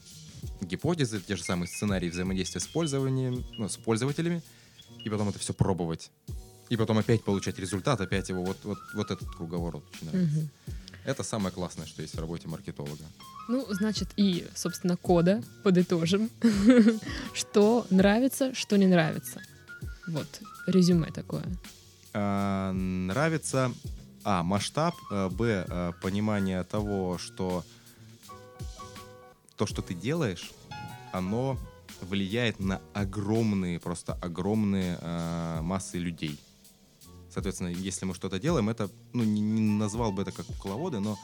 гипотезы, 0.59 1.21
те 1.21 1.37
же 1.37 1.43
самые 1.43 1.69
сценарии 1.69 2.09
взаимодействия 2.09 2.59
с, 2.59 2.67
пользованием, 2.67 3.45
ну, 3.57 3.69
с 3.69 3.77
пользователями, 3.77 4.41
и 5.05 5.09
потом 5.09 5.29
это 5.29 5.39
все 5.39 5.53
пробовать 5.53 6.11
и 6.73 6.75
потом 6.75 6.97
опять 6.97 7.23
получать 7.23 7.59
результат, 7.59 8.01
опять 8.01 8.29
его, 8.29 8.43
вот, 8.43 8.57
вот, 8.63 8.79
вот 8.95 9.11
этот 9.11 9.29
круговорот 9.29 9.83
нравится. 10.01 10.39
Угу. 10.39 10.49
Это 11.05 11.21
самое 11.21 11.53
классное, 11.53 11.85
что 11.85 12.01
есть 12.01 12.15
в 12.15 12.19
работе 12.19 12.47
маркетолога. 12.47 13.03
Ну, 13.47 13.65
значит, 13.69 14.09
и, 14.15 14.47
собственно, 14.55 14.97
кода 14.97 15.43
подытожим. 15.63 16.31
что 17.33 17.85
нравится, 17.91 18.55
что 18.55 18.75
не 18.77 18.87
нравится. 18.87 19.39
Вот, 20.07 20.41
резюме 20.65 21.11
такое. 21.11 21.43
А, 22.13 22.71
нравится, 22.71 23.71
а, 24.23 24.41
масштаб, 24.41 24.95
а, 25.11 25.29
б, 25.29 25.65
а, 25.67 25.91
понимание 26.01 26.63
того, 26.63 27.19
что 27.19 27.63
то, 29.57 29.67
что 29.67 29.83
ты 29.83 29.93
делаешь, 29.93 30.51
оно 31.11 31.59
влияет 32.01 32.59
на 32.59 32.81
огромные, 32.93 33.79
просто 33.79 34.13
огромные 34.13 34.97
э, 34.99 35.59
массы 35.61 35.97
людей. 35.97 36.39
Соответственно, 37.33 37.69
если 37.69 38.05
мы 38.05 38.13
что-то 38.13 38.39
делаем, 38.39 38.69
это, 38.69 38.89
ну, 39.11 39.23
не, 39.23 39.41
не 39.41 39.61
назвал 39.61 40.11
бы 40.11 40.21
это 40.21 40.31
как 40.31 40.45
кукловоды, 40.45 40.99
но 40.99 41.17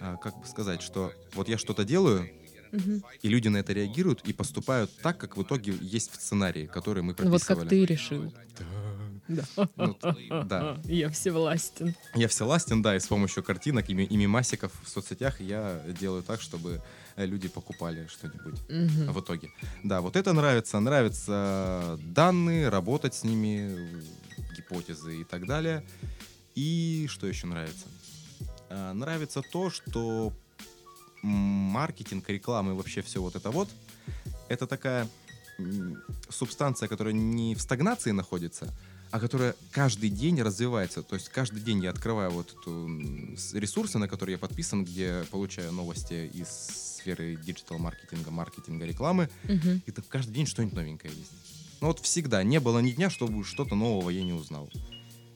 а, 0.00 0.16
как 0.16 0.38
бы 0.40 0.46
сказать, 0.46 0.82
что 0.82 1.12
вот 1.34 1.48
я 1.48 1.58
что-то 1.58 1.84
делаю, 1.84 2.28
угу. 2.72 3.02
и 3.22 3.28
люди 3.28 3.46
на 3.48 3.58
это 3.58 3.72
реагируют 3.72 4.22
и 4.22 4.32
поступают 4.32 4.90
так, 5.02 5.18
как 5.18 5.36
в 5.36 5.42
итоге 5.42 5.74
есть 5.80 6.10
в 6.10 6.16
сценарии, 6.16 6.66
который 6.66 7.02
мы 7.04 7.14
прописывали. 7.14 7.54
Вот 7.54 7.62
как 7.62 7.68
ты 7.68 7.84
решил. 7.84 8.32
Да. 9.28 9.44
Ну, 9.76 9.96
да. 10.44 10.78
Я 10.84 11.10
всевластен. 11.10 11.94
Я 12.14 12.28
всевластен, 12.28 12.82
да, 12.82 12.96
и 12.96 13.00
с 13.00 13.06
помощью 13.06 13.42
картинок 13.42 13.88
и, 13.88 13.92
и 13.92 14.16
мимасиков 14.16 14.72
в 14.84 14.88
соцсетях 14.88 15.40
я 15.40 15.82
делаю 16.00 16.22
так, 16.22 16.40
чтобы 16.40 16.82
э, 17.16 17.26
люди 17.26 17.48
покупали 17.48 18.06
что-нибудь 18.08 18.60
угу. 18.68 19.12
в 19.12 19.20
итоге. 19.20 19.50
Да, 19.82 20.00
вот 20.00 20.16
это 20.16 20.32
нравится. 20.32 20.78
Нравятся 20.80 21.98
данные, 22.02 22.68
работать 22.68 23.14
с 23.14 23.24
ними, 23.24 24.02
гипотезы 24.56 25.20
и 25.20 25.24
так 25.24 25.46
далее. 25.46 25.84
И 26.54 27.06
что 27.08 27.26
еще 27.26 27.46
нравится? 27.46 27.86
А, 28.70 28.92
нравится 28.92 29.42
то, 29.42 29.70
что 29.70 30.32
маркетинг, 31.22 32.28
реклама 32.28 32.72
и 32.72 32.74
вообще 32.74 33.02
все 33.02 33.20
вот 33.20 33.36
это 33.36 33.50
вот, 33.50 33.68
это 34.48 34.66
такая 34.66 35.08
субстанция, 36.28 36.88
которая 36.88 37.14
не 37.14 37.54
в 37.54 37.60
стагнации 37.60 38.10
находится, 38.10 38.72
а 39.10 39.20
которая 39.20 39.54
каждый 39.70 40.10
день 40.10 40.40
развивается. 40.42 41.02
То 41.02 41.14
есть 41.14 41.28
каждый 41.30 41.60
день 41.60 41.82
я 41.82 41.90
открываю 41.90 42.30
вот 42.30 42.54
эту 42.60 42.88
ресурсы, 43.54 43.98
на 43.98 44.08
которые 44.08 44.34
я 44.34 44.38
подписан, 44.38 44.84
где 44.84 45.24
получаю 45.30 45.72
новости 45.72 46.30
из 46.34 46.48
сферы 46.48 47.36
диджитал-маркетинга, 47.36 48.30
маркетинга, 48.30 48.84
рекламы. 48.84 49.30
Uh-huh. 49.44 49.80
И 49.86 49.90
там 49.90 50.04
каждый 50.08 50.32
день 50.32 50.46
что-нибудь 50.46 50.74
новенькое 50.74 51.14
есть. 51.14 51.32
Ну 51.80 51.88
вот 51.88 52.00
всегда 52.00 52.42
не 52.42 52.60
было 52.60 52.78
ни 52.78 52.92
дня, 52.92 53.10
чтобы 53.10 53.44
что-то 53.44 53.74
нового 53.74 54.10
я 54.10 54.22
не 54.22 54.32
узнал. 54.32 54.70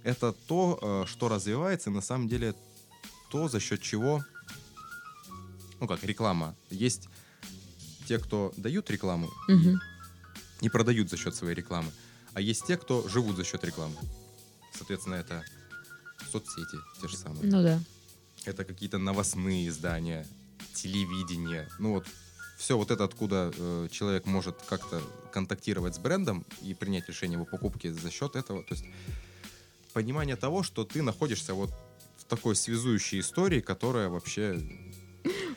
Это 0.03 0.33
то, 0.33 0.79
э, 0.81 1.05
что 1.07 1.29
развивается, 1.29 1.91
и 1.91 1.93
на 1.93 2.01
самом 2.01 2.29
деле 2.29 2.55
то, 3.31 3.49
за 3.49 3.61
счет 3.61 3.83
чего, 3.83 4.25
ну 5.79 5.87
как, 5.87 6.03
реклама. 6.05 6.57
Есть 6.71 7.09
те, 8.09 8.19
кто 8.19 8.53
дают 8.57 8.91
рекламу 8.91 9.29
угу. 9.49 9.79
и, 10.63 10.67
и 10.67 10.69
продают 10.69 11.11
за 11.11 11.17
счет 11.17 11.35
своей 11.35 11.55
рекламы, 11.55 11.93
а 12.33 12.41
есть 12.41 12.65
те, 12.67 12.77
кто 12.77 13.07
живут 13.09 13.37
за 13.37 13.45
счет 13.45 13.63
рекламы. 13.63 13.97
Соответственно, 14.73 15.15
это 15.17 15.45
соцсети 16.33 16.79
те 17.01 17.09
же 17.09 17.17
самые. 17.17 17.45
Ну 17.45 17.63
да. 17.63 17.81
Это 18.47 18.65
какие-то 18.65 18.99
новостные 18.99 19.69
издания, 19.69 20.27
телевидение. 20.75 21.69
Ну 21.79 21.95
вот 21.95 22.07
все 22.61 22.77
вот 22.77 22.91
это, 22.91 23.05
откуда 23.05 23.51
э, 23.57 23.89
человек 23.91 24.27
может 24.27 24.55
как-то 24.69 25.01
контактировать 25.33 25.95
с 25.95 25.99
брендом 25.99 26.45
и 26.61 26.75
принять 26.75 27.09
решение 27.09 27.37
его 27.37 27.47
покупки 27.47 27.89
за 27.89 28.11
счет 28.11 28.37
этого. 28.37 28.63
То 28.63 28.75
есть 28.75 28.85
понимание 29.95 30.37
того, 30.37 30.63
что 30.63 30.85
ты 30.85 31.01
находишься 31.01 31.55
вот 31.55 31.71
в 32.19 32.25
такой 32.25 32.55
связующей 32.55 33.21
истории, 33.21 33.61
которая 33.61 34.11
вообще... 34.11 34.61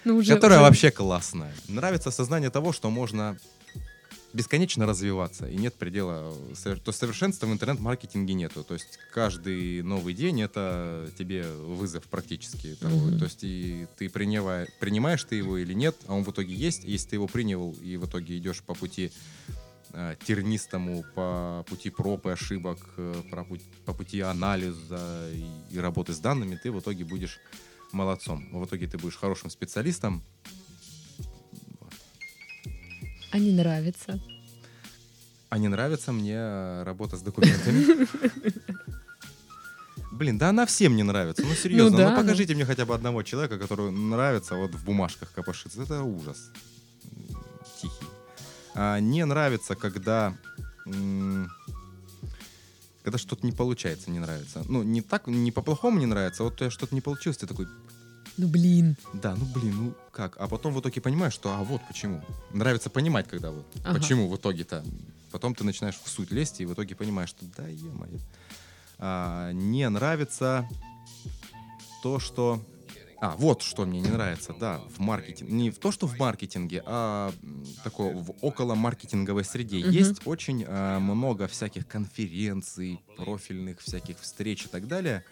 Ну, 0.05 0.15
уже, 0.15 0.33
которая 0.33 0.59
уже... 0.59 0.69
вообще 0.69 0.91
классная. 0.91 1.53
Нравится 1.67 2.07
осознание 2.07 2.49
того, 2.49 2.71
что 2.71 2.89
можно 2.89 3.37
бесконечно 4.33 4.85
развиваться, 4.85 5.47
и 5.47 5.55
нет 5.55 5.75
предела. 5.75 6.35
То 6.83 6.91
совершенства 6.91 7.45
в 7.45 7.53
интернет-маркетинге 7.53 8.33
нету. 8.33 8.63
То 8.63 8.73
есть 8.73 8.99
каждый 9.13 9.83
новый 9.83 10.13
день 10.13 10.41
это 10.41 11.09
тебе 11.17 11.43
вызов 11.43 12.03
практически. 12.05 12.77
Mm-hmm. 12.79 13.17
То 13.19 13.25
есть 13.25 13.43
и 13.43 13.87
ты 13.97 14.09
принимая, 14.09 14.67
принимаешь 14.79 15.23
ты 15.23 15.35
его 15.35 15.57
или 15.57 15.73
нет, 15.73 15.95
а 16.07 16.15
он 16.15 16.23
в 16.23 16.31
итоге 16.31 16.53
есть. 16.53 16.83
Если 16.83 17.09
ты 17.09 17.15
его 17.17 17.27
принял 17.27 17.73
и 17.81 17.97
в 17.97 18.07
итоге 18.07 18.37
идешь 18.37 18.63
по 18.63 18.73
пути 18.73 19.11
э, 19.93 20.15
тернистому, 20.25 21.05
по 21.15 21.63
пути 21.69 21.91
проб 21.91 22.25
и 22.25 22.31
ошибок, 22.31 22.79
э, 22.97 23.21
по, 23.29 23.43
пути, 23.43 23.65
по 23.85 23.93
пути 23.93 24.21
анализа 24.21 25.29
и, 25.31 25.75
и 25.75 25.79
работы 25.79 26.13
с 26.13 26.19
данными, 26.19 26.59
ты 26.61 26.71
в 26.71 26.79
итоге 26.79 27.05
будешь 27.05 27.39
молодцом. 27.91 28.47
В 28.51 28.65
итоге 28.65 28.87
ты 28.87 28.97
будешь 28.97 29.17
хорошим 29.17 29.51
специалистом, 29.51 30.23
а 33.33 33.39
не 33.39 33.51
нравится? 33.51 34.19
А 35.49 35.57
не 35.57 35.67
нравится 35.67 36.11
мне 36.11 36.83
работа 36.83 37.17
с 37.17 37.21
документами. 37.23 38.07
Блин, 40.11 40.37
да 40.37 40.49
она 40.49 40.67
всем 40.67 40.95
не 40.95 41.01
нравится. 41.01 41.41
Ну, 41.43 41.55
серьезно, 41.55 41.97
ну, 41.97 41.97
да, 41.97 42.11
ну 42.11 42.17
покажите 42.17 42.53
мне 42.53 42.63
хотя 42.63 42.85
бы 42.85 42.93
одного 42.93 43.23
человека, 43.23 43.57
который 43.57 43.91
нравится 43.91 44.55
вот 44.55 44.75
в 44.75 44.85
бумажках 44.85 45.31
копошиться. 45.31 45.81
Это 45.81 46.03
ужас. 46.03 46.51
Тихий. 47.81 48.05
А, 48.75 48.99
не 48.99 49.25
нравится, 49.25 49.75
когда... 49.75 50.37
Когда 53.03 53.17
что-то 53.17 53.45
не 53.47 53.51
получается, 53.51 54.11
не 54.11 54.19
нравится. 54.19 54.63
Ну, 54.69 54.83
не 54.83 55.01
так, 55.01 55.25
не 55.25 55.51
по-плохому 55.51 55.97
не 55.97 56.05
нравится, 56.05 56.43
а 56.43 56.49
вот 56.51 56.71
что-то 56.71 56.93
не 56.93 57.01
получилось, 57.01 57.37
ты 57.37 57.47
такой, 57.47 57.67
ну 58.37 58.47
блин. 58.47 58.97
Да, 59.13 59.35
ну 59.35 59.45
блин, 59.45 59.75
ну 59.75 59.93
как? 60.11 60.37
А 60.37 60.47
потом 60.47 60.73
в 60.73 60.79
итоге 60.79 61.01
понимаешь, 61.01 61.33
что 61.33 61.53
а 61.53 61.63
вот 61.63 61.81
почему. 61.87 62.23
Нравится 62.51 62.89
понимать, 62.89 63.27
когда 63.27 63.51
вот 63.51 63.65
ага. 63.83 63.99
почему 63.99 64.27
в 64.27 64.35
итоге-то. 64.35 64.83
Потом 65.31 65.55
ты 65.55 65.63
начинаешь 65.63 65.99
в 66.03 66.07
суть 66.07 66.31
лезть 66.31 66.61
и 66.61 66.65
в 66.65 66.73
итоге 66.73 66.95
понимаешь, 66.95 67.29
что 67.29 67.45
да, 67.57 67.67
е-мое. 67.67 68.19
А, 68.99 69.51
не 69.51 69.87
нравится 69.89 70.67
то, 72.01 72.19
что... 72.19 72.63
А, 73.19 73.35
вот 73.37 73.61
что 73.61 73.85
мне 73.85 74.01
не 74.01 74.09
нравится, 74.09 74.53
да, 74.59 74.81
в 74.95 74.99
маркетинге. 74.99 75.53
Не 75.53 75.71
в 75.71 75.79
то, 75.79 75.91
что 75.91 76.07
в 76.07 76.19
маркетинге, 76.19 76.83
а 76.85 77.33
такое 77.83 78.13
в 78.13 78.35
около 78.41 78.75
маркетинговой 78.75 79.45
среде. 79.45 79.79
Uh-huh. 79.79 79.91
Есть 79.91 80.21
очень 80.25 80.65
а, 80.67 80.99
много 80.99 81.47
всяких 81.47 81.87
конференций, 81.87 82.99
профильных 83.17 83.79
всяких 83.79 84.19
встреч 84.19 84.65
и 84.65 84.67
так 84.67 84.87
далее, 84.87 85.23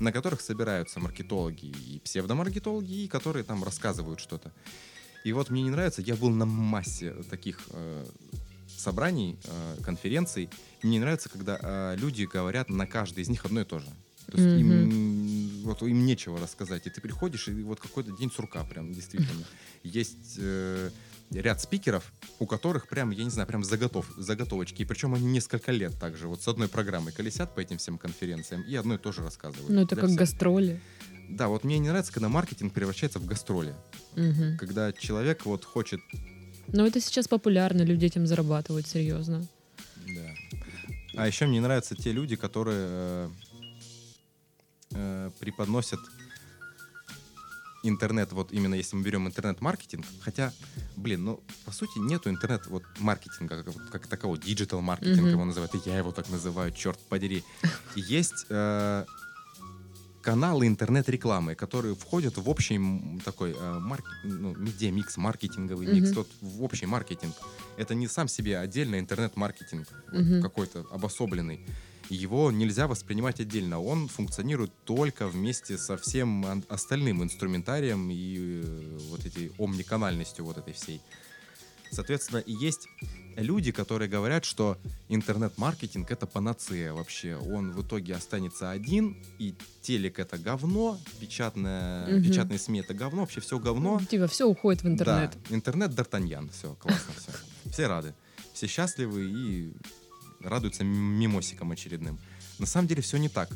на 0.00 0.12
которых 0.12 0.40
собираются 0.40 1.00
маркетологи 1.00 1.66
и 1.66 2.00
псевдомаркетологи, 2.04 3.06
которые 3.06 3.44
там 3.44 3.64
рассказывают 3.64 4.20
что-то. 4.20 4.52
И 5.24 5.32
вот 5.32 5.50
мне 5.50 5.62
не 5.62 5.70
нравится, 5.70 6.02
я 6.02 6.16
был 6.16 6.30
на 6.30 6.44
массе 6.44 7.12
таких 7.30 7.60
э, 7.70 8.04
собраний, 8.76 9.38
э, 9.44 9.76
конференций, 9.82 10.50
мне 10.82 10.92
не 10.92 11.00
нравится, 11.00 11.30
когда 11.30 11.58
э, 11.60 11.96
люди 11.98 12.24
говорят 12.24 12.68
на 12.68 12.86
каждой 12.86 13.22
из 13.22 13.28
них 13.28 13.44
одно 13.44 13.62
и 13.62 13.64
то 13.64 13.78
же. 13.78 13.88
То 14.26 14.38
есть 14.38 14.48
mm-hmm. 14.48 14.60
им, 14.60 15.62
вот, 15.64 15.82
им 15.82 16.06
нечего 16.06 16.38
рассказать. 16.38 16.86
И 16.86 16.90
ты 16.90 17.00
приходишь, 17.00 17.48
и 17.48 17.62
вот 17.62 17.80
какой-то 17.80 18.12
день 18.12 18.30
сурка 18.30 18.64
прям, 18.64 18.92
действительно. 18.92 19.44
Есть 19.82 20.36
э, 20.38 20.90
ряд 21.40 21.60
спикеров, 21.60 22.12
у 22.38 22.46
которых 22.46 22.88
прям, 22.88 23.10
я 23.10 23.24
не 23.24 23.30
знаю, 23.30 23.46
прям 23.46 23.64
заготов, 23.64 24.12
заготовочки. 24.16 24.82
И 24.82 24.84
причем 24.84 25.14
они 25.14 25.26
несколько 25.26 25.72
лет 25.72 25.98
также 25.98 26.28
вот 26.28 26.42
с 26.42 26.48
одной 26.48 26.68
программой 26.68 27.12
колесят 27.12 27.54
по 27.54 27.60
этим 27.60 27.78
всем 27.78 27.98
конференциям 27.98 28.62
и 28.62 28.74
одно 28.74 28.94
и 28.94 28.98
то 28.98 29.12
же 29.12 29.22
рассказывают. 29.22 29.68
Ну, 29.68 29.82
это 29.82 29.96
как 29.96 30.06
всех. 30.06 30.18
гастроли. 30.18 30.80
Да, 31.28 31.48
вот 31.48 31.64
мне 31.64 31.78
не 31.78 31.88
нравится, 31.88 32.12
когда 32.12 32.28
маркетинг 32.28 32.72
превращается 32.72 33.18
в 33.18 33.26
гастроли. 33.26 33.74
Угу. 34.16 34.58
Когда 34.58 34.92
человек 34.92 35.46
вот 35.46 35.64
хочет... 35.64 36.00
Ну, 36.68 36.86
это 36.86 37.00
сейчас 37.00 37.28
популярно, 37.28 37.82
люди 37.82 38.06
этим 38.06 38.26
зарабатывают, 38.26 38.86
серьезно. 38.86 39.46
Да. 40.06 40.34
А 41.16 41.26
еще 41.26 41.46
мне 41.46 41.60
нравятся 41.60 41.94
те 41.94 42.12
люди, 42.12 42.36
которые 42.36 42.86
э, 42.88 43.30
э, 44.92 45.30
преподносят 45.38 46.00
интернет, 47.88 48.32
вот 48.32 48.52
именно 48.52 48.74
если 48.74 48.96
мы 48.96 49.02
берем 49.02 49.26
интернет-маркетинг, 49.26 50.04
хотя, 50.20 50.52
блин, 50.96 51.24
ну, 51.24 51.40
по 51.64 51.72
сути, 51.72 51.98
нету 51.98 52.30
интернет 52.30 52.66
вот 52.66 52.84
как, 53.90 53.90
как 53.90 54.06
такового, 54.06 54.38
digital 54.38 54.80
маркетинг 54.80 55.26
м-хм. 55.26 55.30
его 55.30 55.44
называют, 55.44 55.74
и 55.74 55.80
я 55.84 55.98
его 55.98 56.12
так 56.12 56.28
называю, 56.28 56.72
черт 56.72 56.98
подери. 57.08 57.44
Есть 57.94 58.46
э, 58.48 59.04
каналы 60.22 60.66
интернет-рекламы, 60.66 61.54
которые 61.54 61.94
входят 61.94 62.36
в 62.36 62.48
общий 62.48 62.80
такой 63.24 63.54
э, 63.58 63.78
марк, 63.78 64.04
ну, 64.24 64.54
медиа-микс, 64.54 65.16
маркетинговый 65.16 65.86
mm-hmm. 65.86 65.94
микс, 65.94 66.12
тот 66.12 66.28
в 66.40 66.62
общий 66.62 66.86
маркетинг. 66.86 67.34
Это 67.76 67.94
не 67.94 68.08
сам 68.08 68.28
себе 68.28 68.58
отдельно 68.58 68.98
интернет-маркетинг 68.98 69.88
mm-hmm. 70.12 70.40
какой-то 70.42 70.86
обособленный 70.90 71.66
его 72.10 72.50
нельзя 72.50 72.86
воспринимать 72.86 73.40
отдельно. 73.40 73.80
Он 73.80 74.08
функционирует 74.08 74.72
только 74.84 75.26
вместе 75.26 75.78
со 75.78 75.96
всем 75.96 76.64
остальным 76.68 77.22
инструментарием 77.22 78.10
и 78.10 78.62
э, 78.64 78.98
вот 79.10 79.24
этой 79.24 79.52
омниканальностью 79.58 80.44
вот 80.44 80.58
этой 80.58 80.72
всей. 80.74 81.00
Соответственно, 81.90 82.38
и 82.38 82.52
есть 82.52 82.88
люди, 83.36 83.70
которые 83.70 84.08
говорят, 84.08 84.44
что 84.44 84.78
интернет-маркетинг 85.08 86.10
это 86.10 86.26
панацея 86.26 86.92
вообще. 86.92 87.36
Он 87.36 87.72
в 87.72 87.86
итоге 87.86 88.14
останется 88.14 88.70
один, 88.70 89.16
и 89.38 89.54
телек 89.80 90.18
это 90.18 90.36
говно, 90.36 90.98
печатная, 91.20 92.16
угу. 92.16 92.24
печатные 92.24 92.58
СМИ 92.58 92.80
это 92.80 92.94
говно, 92.94 93.20
вообще 93.20 93.40
все 93.40 93.58
говно. 93.58 93.98
Ну, 94.00 94.06
типа 94.06 94.26
все 94.26 94.46
уходит 94.46 94.82
в 94.82 94.88
интернет. 94.88 95.36
Да, 95.48 95.54
интернет 95.54 95.92
Д'Артаньян, 95.92 96.50
все, 96.50 96.74
классно 96.74 97.14
все. 97.16 97.70
Все 97.70 97.86
рады, 97.86 98.14
все 98.52 98.66
счастливы 98.66 99.24
и 99.24 99.72
радуются 100.44 100.84
мимосикам 100.84 101.72
очередным. 101.72 102.18
На 102.58 102.66
самом 102.66 102.88
деле 102.88 103.02
все 103.02 103.16
не 103.16 103.28
так. 103.28 103.50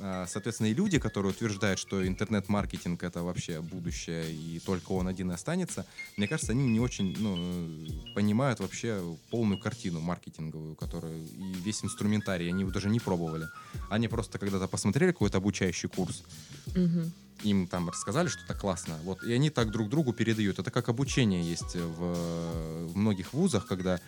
А, 0.00 0.26
соответственно, 0.28 0.68
и 0.68 0.74
люди, 0.74 0.98
которые 0.98 1.32
утверждают, 1.32 1.78
что 1.78 2.06
интернет-маркетинг 2.06 3.02
это 3.02 3.22
вообще 3.22 3.60
будущее 3.60 4.32
и 4.32 4.60
только 4.60 4.92
он 4.92 5.08
один 5.08 5.30
останется, 5.30 5.86
мне 6.16 6.26
кажется, 6.28 6.52
они 6.52 6.66
не 6.68 6.80
очень 6.80 7.16
ну, 7.18 8.14
понимают 8.14 8.60
вообще 8.60 9.00
полную 9.30 9.58
картину 9.58 10.00
маркетинговую, 10.00 10.74
которую 10.74 11.24
и 11.24 11.54
весь 11.64 11.84
инструментарий, 11.84 12.48
они 12.48 12.60
его 12.60 12.70
даже 12.70 12.88
не 12.88 13.00
пробовали. 13.00 13.46
Они 13.88 14.08
просто 14.08 14.38
когда-то 14.38 14.68
посмотрели 14.68 15.12
какой-то 15.12 15.38
обучающий 15.38 15.88
курс, 15.88 16.24
угу 16.68 17.10
им 17.42 17.66
там 17.66 17.88
рассказали, 17.88 18.28
что 18.28 18.42
это 18.44 18.54
классно. 18.54 18.98
Вот, 19.04 19.22
и 19.22 19.32
они 19.32 19.50
так 19.50 19.70
друг 19.70 19.88
другу 19.88 20.12
передают. 20.12 20.58
Это 20.58 20.70
как 20.70 20.88
обучение 20.88 21.42
есть 21.42 21.74
в, 21.74 22.86
в 22.86 22.96
многих 22.96 23.32
вузах, 23.32 23.66
когда 23.66 24.00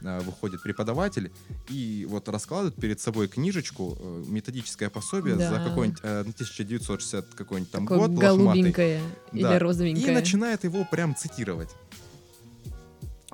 выходит 0.00 0.62
преподаватель 0.62 1.32
и 1.68 2.06
вот 2.08 2.28
раскладывает 2.28 2.74
перед 2.76 3.00
собой 3.00 3.28
книжечку, 3.28 3.96
э, 3.98 4.24
методическое 4.26 4.90
пособие 4.90 5.36
да. 5.36 5.50
за 5.50 5.68
какой-нибудь 5.68 6.00
э, 6.02 6.20
1960 6.20 7.34
какой-нибудь 7.34 7.70
там 7.70 7.86
Такое 7.86 8.08
год 8.08 8.10
голубенькое 8.18 9.00
лохматый. 9.00 9.38
или 9.38 9.42
да. 9.42 9.58
розовенькое. 9.58 10.06
И 10.06 10.10
начинает 10.10 10.64
его 10.64 10.86
прям 10.90 11.16
цитировать. 11.16 11.70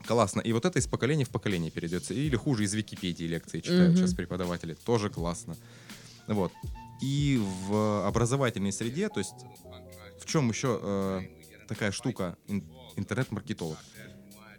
Классно. 0.06 0.40
И 0.40 0.52
вот 0.52 0.64
это 0.64 0.78
из 0.78 0.86
поколения 0.86 1.24
в 1.24 1.30
поколение 1.30 1.70
перейдется. 1.70 2.14
Или 2.14 2.34
хуже, 2.36 2.64
из 2.64 2.74
Википедии 2.74 3.24
лекции 3.24 3.60
читают 3.60 3.90
угу. 3.90 3.98
сейчас 3.98 4.14
преподаватели. 4.14 4.74
Тоже 4.74 5.08
классно. 5.08 5.56
Вот 6.26 6.52
и 7.00 7.42
в 7.66 8.06
образовательной 8.06 8.72
среде, 8.72 9.08
то 9.08 9.18
есть 9.18 9.34
в 10.20 10.26
чем 10.26 10.48
еще 10.50 10.78
э, 10.82 11.20
такая 11.66 11.92
штука 11.92 12.36
интернет-маркетолог? 12.96 13.78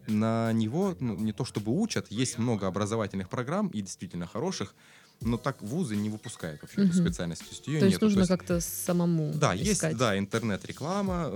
На 0.07 0.51
него 0.53 0.95
ну, 0.99 1.15
не 1.15 1.33
то 1.33 1.45
чтобы 1.45 1.71
учат, 1.71 2.07
есть 2.09 2.37
много 2.37 2.67
образовательных 2.67 3.29
программ 3.29 3.67
и 3.67 3.81
действительно 3.81 4.27
хороших, 4.27 4.73
но 5.21 5.37
так 5.37 5.61
вузы 5.61 5.95
не 5.95 6.09
выпускают 6.09 6.61
вообще 6.61 6.81
угу. 6.81 6.89
эту 6.89 6.97
специальность. 6.97 7.41
То 7.41 7.49
есть, 7.49 7.67
ее 7.67 7.79
то 7.79 7.85
есть 7.85 8.01
нужно 8.01 8.27
как-то 8.27 8.59
самому 8.59 9.31
Да, 9.35 9.55
искать. 9.55 9.91
есть 9.91 9.97
да, 9.97 10.17
интернет-реклама, 10.17 11.29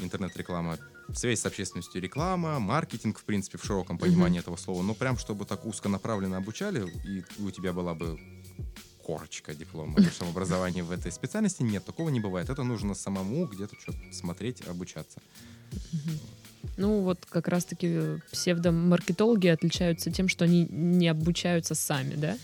интернет-реклама, 0.00 0.78
связь 1.14 1.40
с 1.40 1.46
общественностью 1.46 2.00
реклама, 2.00 2.58
маркетинг, 2.60 3.18
в 3.18 3.24
принципе, 3.24 3.58
в 3.58 3.64
широком 3.64 3.98
понимании 3.98 4.38
угу. 4.38 4.42
этого 4.42 4.56
слова. 4.56 4.82
Но 4.82 4.94
прям, 4.94 5.16
чтобы 5.18 5.44
так 5.46 5.64
узконаправленно 5.64 6.36
обучали, 6.36 6.86
и 7.06 7.24
у 7.42 7.50
тебя 7.50 7.72
была 7.72 7.94
бы 7.94 8.18
корочка 9.02 9.54
диплома 9.54 9.94
о 9.96 10.02
высшем 10.02 10.28
образовании 10.28 10.82
в 10.82 10.90
этой 10.92 11.10
специальности. 11.10 11.62
Нет, 11.62 11.84
такого 11.84 12.10
не 12.10 12.20
бывает. 12.20 12.50
Это 12.50 12.62
нужно 12.62 12.94
самому 12.94 13.46
где-то 13.46 13.74
что-то 13.80 13.98
смотреть, 14.12 14.66
обучаться. 14.68 15.20
Ну, 16.76 17.00
вот 17.00 17.26
как 17.28 17.48
раз-таки 17.48 18.20
псевдомаркетологи 18.30 19.48
отличаются 19.48 20.10
тем, 20.10 20.28
что 20.28 20.44
они 20.44 20.66
не 20.70 21.08
обучаются 21.08 21.74
сами, 21.74 22.14
да? 22.14 22.36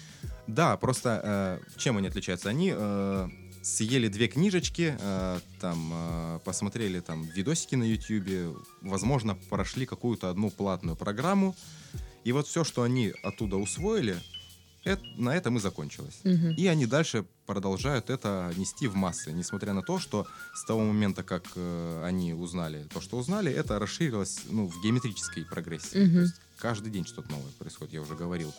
Да, 0.47 0.77
просто 0.77 1.21
э, 1.23 1.79
чем 1.79 1.97
они 1.97 2.09
отличаются? 2.09 2.49
Они 2.49 2.73
э, 2.75 3.29
съели 3.63 4.09
две 4.09 4.29
книжечки, 4.29 4.97
э, 4.99 5.41
там 5.61 5.91
э, 5.93 6.39
посмотрели 6.45 7.01
там 7.01 7.25
видосики 7.25 7.75
на 7.75 7.83
YouTube, 7.83 8.65
возможно, 8.81 9.37
прошли 9.51 9.87
какую-то 9.87 10.31
одну 10.31 10.51
платную 10.51 10.97
программу, 10.97 11.57
и 12.25 12.33
вот 12.33 12.47
все, 12.47 12.63
что 12.63 12.83
они 12.83 13.13
оттуда 13.25 13.57
усвоили, 13.57 14.17
это, 14.87 15.03
на 15.17 15.37
этом 15.37 15.57
и 15.57 15.61
закончилось. 15.61 16.21
Угу. 16.25 16.55
И 16.57 16.67
они 16.69 16.87
дальше 16.87 17.25
продолжают 17.45 18.09
это 18.09 18.53
нести 18.57 18.87
в 18.87 18.95
массы, 18.95 19.33
несмотря 19.33 19.73
на 19.73 19.83
то, 19.83 19.99
что 19.99 20.27
с 20.55 20.65
того 20.65 20.81
момента, 20.81 21.25
как 21.25 21.45
э, 21.57 22.03
они 22.05 22.33
узнали 22.33 22.87
то, 22.95 23.01
что 23.01 23.19
узнали, 23.19 23.53
это 23.53 23.79
расширилось 23.81 24.43
ну, 24.49 24.69
в 24.69 24.83
геометрической 24.83 25.45
прогрессии. 25.45 26.05
Угу. 26.05 26.13
То 26.13 26.21
есть 26.21 26.35
каждый 26.59 26.93
день 26.93 27.05
что-то 27.05 27.31
новое 27.33 27.51
происходит, 27.59 27.95
я 27.95 28.01
уже 28.01 28.15
говорил. 28.15 28.55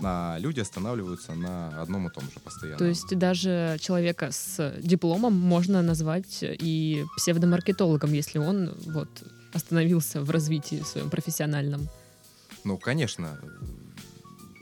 А 0.00 0.38
люди 0.40 0.60
останавливаются 0.60 1.34
на 1.34 1.80
одном 1.80 2.08
и 2.08 2.10
том 2.10 2.24
же 2.24 2.40
постоянно. 2.40 2.78
То 2.78 2.86
есть 2.86 3.16
даже 3.16 3.78
человека 3.80 4.30
с 4.32 4.74
дипломом 4.80 5.34
можно 5.34 5.82
назвать 5.82 6.38
и 6.42 7.04
псевдомаркетологом, 7.16 8.12
если 8.12 8.38
он 8.38 8.74
вот 8.86 9.08
остановился 9.52 10.20
в 10.20 10.30
развитии 10.30 10.82
своем 10.84 11.10
профессиональном. 11.10 11.88
Ну, 12.64 12.76
конечно 12.76 13.38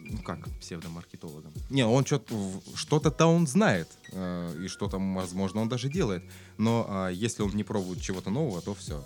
ну 0.08 0.22
как 0.22 0.48
псевдомаркетологом? 0.60 1.52
Не, 1.70 1.84
он 1.86 2.04
что-то 2.04 2.34
что-то 2.74 3.26
он 3.26 3.46
знает, 3.46 3.88
э, 4.12 4.64
и 4.64 4.68
что-то, 4.68 4.98
возможно, 4.98 5.60
он 5.60 5.68
даже 5.68 5.88
делает. 5.88 6.22
Но 6.58 7.08
э, 7.08 7.14
если 7.14 7.42
он 7.42 7.50
не 7.54 7.64
пробует 7.64 8.00
чего-то 8.00 8.30
нового, 8.30 8.60
то 8.60 8.74
все, 8.74 9.04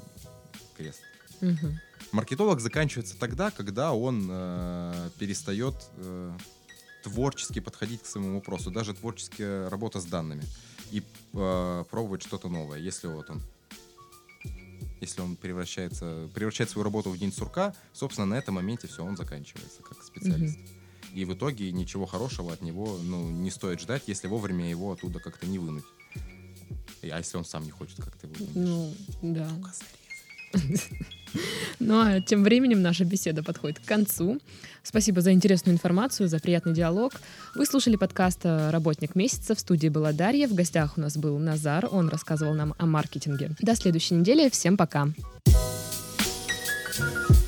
крест. 0.76 1.00
Угу. 1.40 1.78
Маркетолог 2.12 2.60
заканчивается 2.60 3.16
тогда, 3.18 3.50
когда 3.50 3.92
он 3.92 4.28
э, 4.30 5.10
перестает 5.18 5.74
э, 5.96 6.32
творчески 7.02 7.60
подходить 7.60 8.02
к 8.02 8.06
своему 8.06 8.34
вопросу, 8.34 8.70
даже 8.70 8.94
творческая 8.94 9.68
работа 9.68 10.00
с 10.00 10.04
данными, 10.04 10.42
и 10.90 11.02
э, 11.32 11.84
пробовать 11.90 12.22
что-то 12.22 12.48
новое. 12.48 12.78
Если 12.78 13.06
вот 13.06 13.30
он 13.30 13.42
если 15.00 15.22
он 15.22 15.36
превращается, 15.36 16.28
превращает 16.34 16.68
свою 16.68 16.84
работу 16.84 17.08
в 17.08 17.16
день 17.16 17.32
сурка, 17.32 17.74
собственно, 17.94 18.26
на 18.26 18.34
этом 18.34 18.56
моменте 18.56 18.86
все, 18.86 19.02
он 19.02 19.16
заканчивается 19.16 19.82
как 19.82 20.02
специалист. 20.02 20.58
Mm-hmm. 20.58 20.79
И 21.14 21.24
в 21.24 21.34
итоге 21.34 21.72
ничего 21.72 22.06
хорошего 22.06 22.52
от 22.52 22.62
него 22.62 22.98
ну, 23.02 23.28
не 23.30 23.50
стоит 23.50 23.80
ждать, 23.80 24.04
если 24.06 24.28
вовремя 24.28 24.68
его 24.68 24.92
оттуда 24.92 25.18
как-то 25.18 25.46
не 25.46 25.58
вынуть. 25.58 25.84
А 27.02 27.18
если 27.18 27.36
он 27.36 27.44
сам 27.44 27.64
не 27.64 27.70
хочет 27.70 27.96
как-то 27.96 28.26
его 28.26 28.36
вынуть? 28.38 28.54
Ну, 28.54 28.94
да. 29.22 29.48
Ну 31.78 32.00
а 32.00 32.20
тем 32.20 32.42
временем 32.42 32.82
наша 32.82 33.04
беседа 33.04 33.44
подходит 33.44 33.78
к 33.78 33.84
концу. 33.84 34.40
Спасибо 34.82 35.20
за 35.20 35.32
интересную 35.32 35.74
информацию, 35.76 36.28
за 36.28 36.40
приятный 36.40 36.74
диалог. 36.74 37.12
Вы 37.54 37.66
слушали 37.66 37.94
подкаст 37.94 38.40
«Работник 38.42 39.14
месяца». 39.14 39.54
В 39.54 39.60
студии 39.60 39.88
была 39.88 40.12
Дарья. 40.12 40.48
В 40.48 40.54
гостях 40.54 40.98
у 40.98 41.00
нас 41.00 41.16
был 41.16 41.38
Назар. 41.38 41.86
Он 41.90 42.08
рассказывал 42.08 42.54
нам 42.54 42.74
о 42.78 42.86
маркетинге. 42.86 43.52
До 43.60 43.76
следующей 43.76 44.16
недели. 44.16 44.48
Всем 44.50 44.76
пока. 44.76 45.08
thank 46.92 47.30
you 47.30 47.39